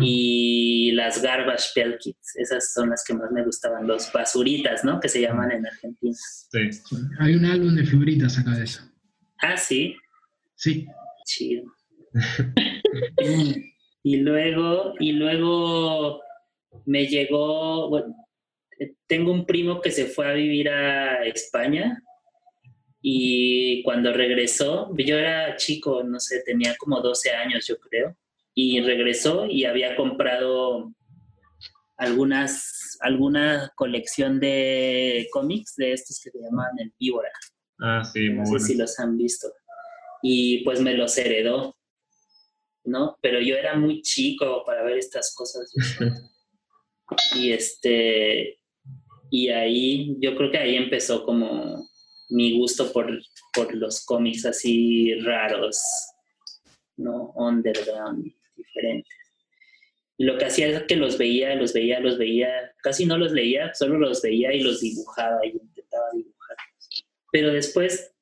Y 0.00 0.92
las 0.92 1.20
garbage 1.20 1.70
pail 1.74 1.98
kits, 1.98 2.36
esas 2.36 2.72
son 2.72 2.90
las 2.90 3.04
que 3.04 3.14
más 3.14 3.30
me 3.32 3.44
gustaban, 3.44 3.86
los 3.86 4.10
basuritas, 4.12 4.84
¿no? 4.84 5.00
Que 5.00 5.08
se 5.08 5.20
llaman 5.20 5.50
en 5.50 5.66
Argentina. 5.66 6.14
Sí. 6.14 6.70
Hay 7.18 7.34
un 7.34 7.44
álbum 7.44 7.74
de 7.74 7.84
figuritas 7.84 8.38
acá 8.38 8.52
de 8.52 8.64
eso. 8.64 8.82
Ah, 9.40 9.56
sí. 9.56 9.96
Sí. 10.54 10.86
Chido. 11.24 11.64
y 14.02 14.16
luego, 14.18 14.94
y 15.00 15.12
luego 15.12 16.20
me 16.86 17.06
llegó, 17.06 17.88
bueno, 17.88 18.14
tengo 19.06 19.32
un 19.32 19.44
primo 19.44 19.80
que 19.80 19.90
se 19.90 20.06
fue 20.06 20.28
a 20.28 20.34
vivir 20.34 20.68
a 20.68 21.24
España 21.24 22.02
y 23.00 23.82
cuando 23.82 24.12
regresó, 24.12 24.92
yo 24.96 25.18
era 25.18 25.56
chico, 25.56 26.02
no 26.04 26.20
sé, 26.20 26.42
tenía 26.44 26.76
como 26.76 27.00
12 27.00 27.30
años 27.30 27.66
yo 27.66 27.78
creo, 27.78 28.16
y 28.60 28.80
regresó 28.80 29.46
y 29.46 29.66
había 29.66 29.94
comprado 29.94 30.92
algunas, 31.96 32.98
alguna 32.98 33.72
colección 33.76 34.40
de 34.40 35.28
cómics 35.32 35.76
de 35.76 35.92
estos 35.92 36.20
que 36.20 36.32
se 36.32 36.40
llaman 36.40 36.76
el 36.80 36.92
Víbora. 36.98 37.30
Ah, 37.78 38.02
sí, 38.02 38.30
No 38.30 38.44
sé 38.46 38.58
si 38.58 38.74
los 38.74 38.98
han 38.98 39.16
visto. 39.16 39.46
Y 40.24 40.64
pues 40.64 40.80
me 40.80 40.94
los 40.94 41.16
heredó, 41.18 41.76
¿no? 42.82 43.16
Pero 43.22 43.40
yo 43.40 43.54
era 43.54 43.76
muy 43.76 44.02
chico 44.02 44.64
para 44.66 44.82
ver 44.82 44.98
estas 44.98 45.32
cosas. 45.36 45.72
y 47.36 47.52
este, 47.52 48.58
y 49.30 49.50
ahí, 49.50 50.16
yo 50.18 50.34
creo 50.34 50.50
que 50.50 50.58
ahí 50.58 50.74
empezó 50.74 51.24
como 51.24 51.88
mi 52.28 52.58
gusto 52.58 52.92
por, 52.92 53.20
por 53.54 53.72
los 53.72 54.04
cómics 54.04 54.46
así 54.46 55.14
raros, 55.20 55.80
¿no? 56.96 57.30
Underground, 57.36 58.32
Y 60.16 60.24
lo 60.24 60.36
que 60.36 60.46
hacía 60.46 60.68
es 60.68 60.82
que 60.84 60.96
los 60.96 61.16
veía, 61.16 61.54
los 61.54 61.72
veía, 61.72 62.00
los 62.00 62.18
veía, 62.18 62.72
casi 62.82 63.06
no 63.06 63.16
los 63.16 63.32
leía, 63.32 63.72
solo 63.74 63.98
los 63.98 64.20
veía 64.20 64.52
y 64.52 64.60
los 64.60 64.80
dibujaba 64.80 65.38
y 65.46 65.50
intentaba 65.50 66.06
dibujarlos. 66.12 67.06
Pero 67.30 67.52
después 67.52 68.14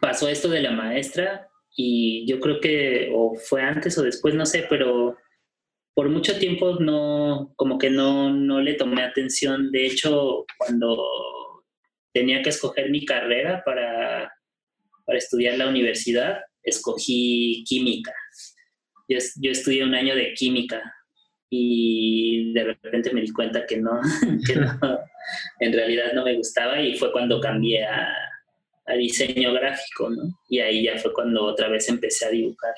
pasó 0.00 0.28
esto 0.28 0.48
de 0.48 0.62
la 0.62 0.72
maestra 0.72 1.48
y 1.74 2.26
yo 2.26 2.38
creo 2.40 2.60
que 2.60 3.10
o 3.14 3.34
fue 3.34 3.62
antes 3.62 3.96
o 3.96 4.02
después, 4.02 4.34
no 4.34 4.44
sé, 4.44 4.66
pero 4.68 5.16
por 5.94 6.08
mucho 6.08 6.38
tiempo 6.38 6.76
no, 6.80 7.52
como 7.56 7.78
que 7.78 7.90
no, 7.90 8.30
no 8.30 8.60
le 8.60 8.74
tomé 8.74 9.02
atención. 9.02 9.70
De 9.70 9.86
hecho, 9.86 10.44
cuando 10.58 11.02
tenía 12.12 12.42
que 12.42 12.50
escoger 12.50 12.90
mi 12.90 13.04
carrera 13.04 13.62
para, 13.64 14.32
para 15.06 15.18
estudiar 15.18 15.58
la 15.58 15.68
universidad, 15.68 16.40
escogí 16.62 17.64
química. 17.66 18.12
Yo, 19.12 19.18
yo, 19.40 19.50
estudié 19.50 19.84
un 19.84 19.94
año 19.94 20.14
de 20.14 20.32
química 20.34 20.80
y 21.50 22.52
de 22.52 22.64
repente 22.64 23.12
me 23.12 23.20
di 23.20 23.30
cuenta 23.32 23.66
que 23.66 23.76
no, 23.78 24.00
que 24.46 24.56
no, 24.56 24.78
en 25.60 25.72
realidad 25.72 26.12
no 26.14 26.24
me 26.24 26.34
gustaba 26.34 26.80
y 26.80 26.94
fue 26.96 27.12
cuando 27.12 27.40
cambié 27.40 27.84
a, 27.84 28.08
a 28.86 28.94
diseño 28.94 29.52
gráfico, 29.52 30.10
¿no? 30.10 30.22
Y 30.48 30.60
ahí 30.60 30.84
ya 30.84 30.96
fue 30.98 31.12
cuando 31.12 31.44
otra 31.44 31.68
vez 31.68 31.88
empecé 31.88 32.26
a 32.26 32.30
dibujar. 32.30 32.74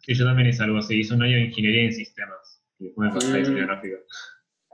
Sí, 0.00 0.14
yo 0.14 0.24
también 0.24 0.48
hice 0.48 0.62
algo 0.62 0.78
así, 0.78 0.98
hice 1.00 1.14
un 1.14 1.22
año 1.22 1.36
de 1.36 1.42
ingeniería 1.44 1.82
en 1.84 1.92
sistemas 1.92 2.62
y 2.78 2.84
después 2.86 3.08
me 3.08 3.14
pasé 3.14 3.32
a 3.32 3.36
diseño 3.36 3.62
Mm. 3.62 3.66
gráfico. 3.66 3.96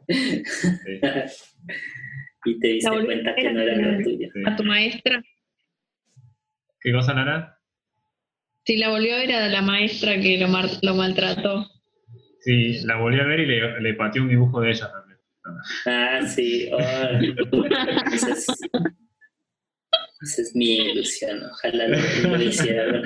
Sí, 0.06 0.42
y 2.44 2.58
te 2.60 2.68
diste 2.68 2.90
cuenta 3.04 3.34
que 3.34 3.52
no 3.52 3.60
era 3.62 3.76
lo 3.92 4.02
tuyo. 4.04 4.28
sí. 4.32 4.42
A 4.46 4.54
tu 4.56 4.62
maestra. 4.64 5.22
¿Qué 6.80 6.92
cosa, 6.92 7.14
Nara? 7.14 7.58
Si 8.66 8.76
la 8.76 8.88
volvió 8.90 9.14
a 9.14 9.18
ver 9.18 9.32
a 9.32 9.48
la 9.48 9.62
maestra 9.62 10.18
que 10.20 10.38
lo, 10.38 10.48
mar- 10.48 10.70
lo 10.82 10.94
maltrató. 10.94 11.70
Sí, 12.40 12.80
la 12.84 12.96
volví 12.96 13.20
a 13.20 13.24
ver 13.24 13.40
y 13.40 13.46
le, 13.46 13.80
le 13.80 13.94
pateé 13.94 14.20
un 14.22 14.28
dibujo 14.28 14.60
de 14.60 14.70
ella 14.70 14.90
también. 14.90 15.18
Ah, 15.86 16.26
sí. 16.26 16.68
oh, 16.72 16.78
esa, 18.12 18.30
es, 18.32 18.46
esa 20.22 20.42
es 20.42 20.52
mi 20.54 20.76
ilusión. 20.76 21.42
Ojalá 21.50 21.88
lo, 21.88 21.98
lo 22.36 22.42
hiciera. 22.42 23.02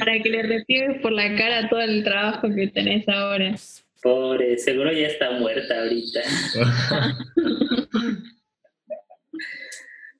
Para 0.00 0.20
que 0.22 0.28
le 0.30 0.42
repliegues 0.42 1.00
por 1.00 1.12
la 1.12 1.34
cara 1.36 1.68
todo 1.68 1.80
el 1.80 2.02
trabajo 2.02 2.48
que 2.54 2.66
tenés 2.68 3.08
ahora. 3.08 3.54
Pobre, 4.02 4.58
seguro 4.58 4.92
ya 4.92 5.06
está 5.08 5.30
muerta 5.32 5.78
ahorita. 5.80 6.20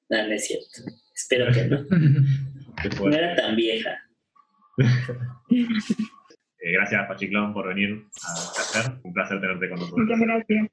No, 0.08 0.24
no 0.28 0.32
es 0.34 0.46
cierto. 0.46 0.82
Espero 1.14 1.52
que 1.52 1.64
no. 1.64 1.84
No 3.10 3.12
era 3.16 3.34
tan 3.34 3.56
vieja. 3.56 3.90
Eh, 6.58 6.72
gracias, 6.72 7.06
Pachiclón, 7.06 7.52
por 7.54 7.68
venir 7.68 8.02
a 8.26 8.32
hacer. 8.32 8.92
Un 9.04 9.12
placer 9.12 9.40
tenerte 9.40 9.68
con 9.68 9.78
nosotros. 9.78 10.00
Muchas 10.08 10.20
gracias. 10.20 10.66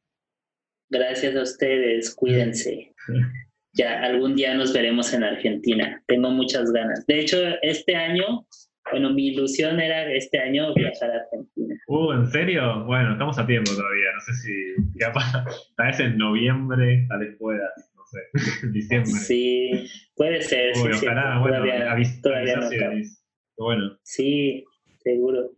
Gracias 0.89 1.35
a 1.35 1.41
ustedes. 1.43 2.15
Cuídense. 2.15 2.93
Ya 3.75 4.03
algún 4.03 4.35
día 4.35 4.53
nos 4.53 4.71
veremos 4.71 5.11
en 5.15 5.23
Argentina. 5.23 5.99
Tengo 6.05 6.29
muchas 6.29 6.71
ganas. 6.71 7.07
De 7.07 7.19
hecho, 7.19 7.37
este 7.63 7.95
año, 7.95 8.45
bueno, 8.91 9.11
mi 9.11 9.29
ilusión 9.29 9.79
era 9.79 10.11
este 10.13 10.37
año 10.37 10.75
viajar 10.75 11.09
a 11.09 11.15
Argentina. 11.23 11.75
Uh, 11.87 12.11
¿en 12.11 12.27
serio? 12.27 12.85
Bueno, 12.85 13.13
estamos 13.13 13.39
a 13.39 13.47
tiempo 13.47 13.71
todavía. 13.71 14.09
No 14.13 14.21
sé 14.21 14.33
si. 14.33 14.99
Capaz, 14.99 15.43
tal 15.75 15.87
vez 15.87 15.99
en 16.01 16.17
noviembre, 16.19 17.07
tal 17.09 17.19
vez 17.21 17.35
puedas. 17.39 17.71
No 17.95 18.03
sé. 18.05 18.19
En 18.67 18.73
diciembre. 18.73 19.11
Sí, 19.11 19.89
puede 20.15 20.43
ser. 20.43 20.75
sí, 20.75 20.81
Uy, 20.87 20.93
sí, 20.93 21.05
ojalá, 21.07 21.39
bueno, 21.39 21.57
todavía, 21.57 21.93
avis- 21.95 22.21
todavía 22.21 22.55
no 22.57 22.69
venís. 22.69 23.22
Bueno, 23.63 23.97
Sí, 24.03 24.63
seguro. 25.03 25.51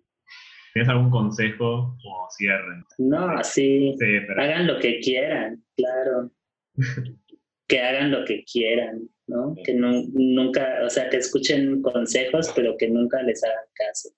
¿tienes 0.74 0.90
algún 0.90 1.10
consejo 1.10 1.98
como 2.04 2.28
cierre? 2.38 2.84
No, 2.98 3.44
sí. 3.44 3.94
Sí, 4.00 4.06
pero. 4.28 4.42
Hagan 4.42 4.68
lo 4.68 4.78
que 4.80 5.00
quieran, 5.00 5.64
claro. 5.76 6.32
que 7.68 7.80
hagan 7.80 8.12
lo 8.12 8.26
que 8.26 8.44
quieran, 8.44 9.10
¿no? 9.28 9.56
Que 9.66 9.74
nu- 9.74 10.08
nunca, 10.14 10.80
o 10.86 10.90
sea, 10.90 11.10
que 11.10 11.18
escuchen 11.18 11.82
consejos, 11.82 12.52
pero 12.56 12.76
que 12.78 12.90
nunca 12.90 13.22
les 13.24 13.44
hagan 13.44 13.66
caso. 13.74 14.10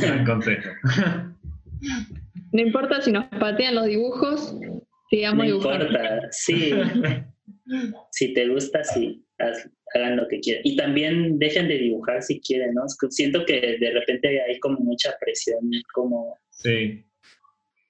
Gran 0.00 0.24
consejo. 0.26 0.70
No 2.52 2.60
importa 2.60 3.00
si 3.02 3.12
nos 3.12 3.26
patean 3.26 3.74
los 3.74 3.86
dibujos, 3.86 4.56
sigamos 5.10 5.38
No 5.38 5.44
dibujando. 5.44 5.86
importa, 5.86 6.28
sí. 6.30 6.72
si 8.10 8.32
te 8.34 8.48
gusta, 8.48 8.84
sí, 8.84 9.24
haz- 9.38 9.70
hagan 9.94 10.16
lo 10.16 10.26
que 10.28 10.40
quieran. 10.40 10.62
Y 10.64 10.76
también 10.76 11.38
dejen 11.38 11.68
de 11.68 11.78
dibujar 11.78 12.22
si 12.22 12.40
quieren, 12.40 12.74
¿no? 12.74 12.82
Siento 13.10 13.44
que 13.46 13.78
de 13.78 13.90
repente 13.92 14.40
hay 14.42 14.58
como 14.60 14.78
mucha 14.80 15.16
presión, 15.20 15.70
como, 15.92 16.36
Sí, 16.50 17.04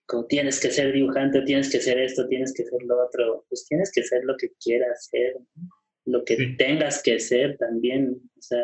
como 0.06 0.26
tienes 0.26 0.60
que 0.60 0.70
ser 0.70 0.92
dibujante, 0.92 1.40
tienes 1.42 1.70
que 1.72 1.80
ser 1.80 1.98
esto, 1.98 2.26
tienes 2.28 2.52
que 2.54 2.64
ser 2.64 2.82
lo 2.86 3.04
otro. 3.06 3.44
Pues 3.48 3.66
tienes 3.68 3.90
que 3.92 4.02
ser 4.02 4.22
lo 4.24 4.36
que 4.36 4.48
quieras 4.62 5.08
ser, 5.10 5.34
¿no? 5.56 5.68
lo 6.06 6.24
que 6.24 6.36
Sí. 6.36 6.56
tengas 6.56 7.02
que 7.02 7.18
ser 7.18 7.56
también. 7.56 8.10
O 8.38 8.42
sea, 8.42 8.60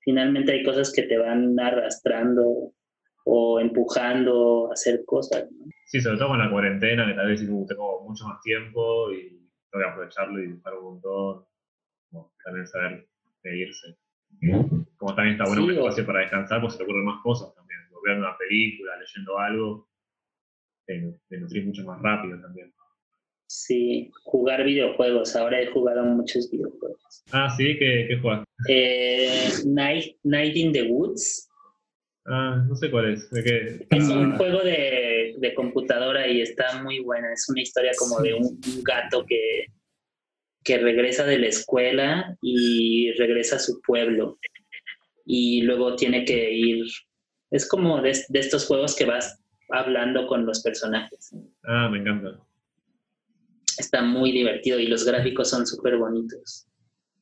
finalmente 0.00 0.52
hay 0.52 0.62
cosas 0.62 0.92
que 0.92 1.02
te 1.04 1.16
van 1.16 1.58
arrastrando 1.58 2.72
o 3.26 3.58
empujando 3.60 4.68
a 4.70 4.74
hacer 4.74 5.02
cosas, 5.06 5.50
¿no? 5.50 5.64
sí, 5.86 6.00
sobre 6.00 6.18
todo 6.18 6.28
con 6.28 6.38
la 6.38 6.50
cuarentena, 6.50 7.06
que 7.06 7.14
tal 7.14 7.28
vez 7.28 7.40
uh, 7.48 7.66
tengo 7.66 8.02
mucho 8.06 8.24
más 8.26 8.38
tiempo 8.42 9.10
y 9.12 9.28
tengo 9.70 9.82
que 9.84 9.90
aprovecharlo 9.90 10.42
y 10.42 10.46
dibujar 10.48 10.74
un 10.74 10.84
montón. 10.84 11.44
Como 12.14 12.32
también 12.44 12.66
saber 12.66 13.06
seguirse. 13.42 13.96
Como 14.96 15.14
también 15.14 15.32
está 15.36 15.44
bueno 15.46 15.62
Sí, 15.62 15.70
un 15.70 15.76
o- 15.78 15.80
espacio 15.80 16.06
para 16.06 16.20
descansar, 16.20 16.60
pues 16.60 16.72
se 16.74 16.78
te 16.78 16.84
ocurren 16.84 17.04
más 17.04 17.20
cosas 17.22 17.54
también. 17.54 17.80
Viendo 18.04 18.26
una 18.28 18.36
película, 18.36 18.92
leyendo 18.98 19.38
algo, 19.38 19.88
te, 20.86 21.18
te 21.28 21.38
nutrís 21.38 21.64
mucho 21.64 21.84
más 21.84 22.00
rápido 22.02 22.38
también. 22.40 22.70
Sí, 23.46 24.10
jugar 24.24 24.62
videojuegos. 24.64 25.34
Ahora 25.36 25.60
he 25.60 25.66
jugado 25.68 26.04
muchos 26.04 26.50
videojuegos. 26.50 27.24
Ah, 27.32 27.48
sí, 27.56 27.78
¿qué, 27.78 28.06
qué 28.08 28.18
juegas? 28.20 28.44
Eh, 28.68 29.48
Night, 29.66 30.16
Night 30.22 30.54
in 30.56 30.72
the 30.72 30.82
Woods. 30.82 31.48
Ah, 32.26 32.62
no 32.68 32.74
sé 32.76 32.90
cuál 32.90 33.12
es. 33.12 33.30
¿De 33.30 33.42
qué? 33.42 33.86
Es 33.96 34.08
un 34.10 34.32
Ah, 34.32 34.36
juego 34.36 34.60
de, 34.62 35.34
de 35.38 35.54
computadora 35.54 36.26
y 36.28 36.42
está 36.42 36.82
muy 36.82 36.98
buena. 37.00 37.32
Es 37.32 37.48
una 37.48 37.62
historia 37.62 37.92
como 37.98 38.20
de 38.20 38.34
un, 38.34 38.44
un 38.44 38.82
gato 38.82 39.24
que, 39.26 39.66
que 40.64 40.78
regresa 40.78 41.24
de 41.24 41.38
la 41.38 41.46
escuela 41.46 42.36
y 42.42 43.12
regresa 43.12 43.56
a 43.56 43.60
su 43.60 43.80
pueblo. 43.82 44.38
Y 45.26 45.62
luego 45.62 45.96
tiene 45.96 46.24
que 46.24 46.52
ir. 46.52 46.86
Es 47.50 47.68
como 47.68 48.00
de, 48.00 48.18
de 48.28 48.38
estos 48.38 48.66
juegos 48.66 48.96
que 48.96 49.04
vas 49.04 49.38
hablando 49.70 50.26
con 50.26 50.46
los 50.46 50.62
personajes. 50.62 51.34
ah, 51.64 51.88
me 51.90 51.98
encanta. 51.98 52.40
Está 53.78 54.02
muy 54.02 54.32
divertido 54.32 54.78
y 54.78 54.86
los 54.86 55.04
gráficos 55.04 55.50
son 55.50 55.66
súper 55.66 55.96
bonitos. 55.96 56.66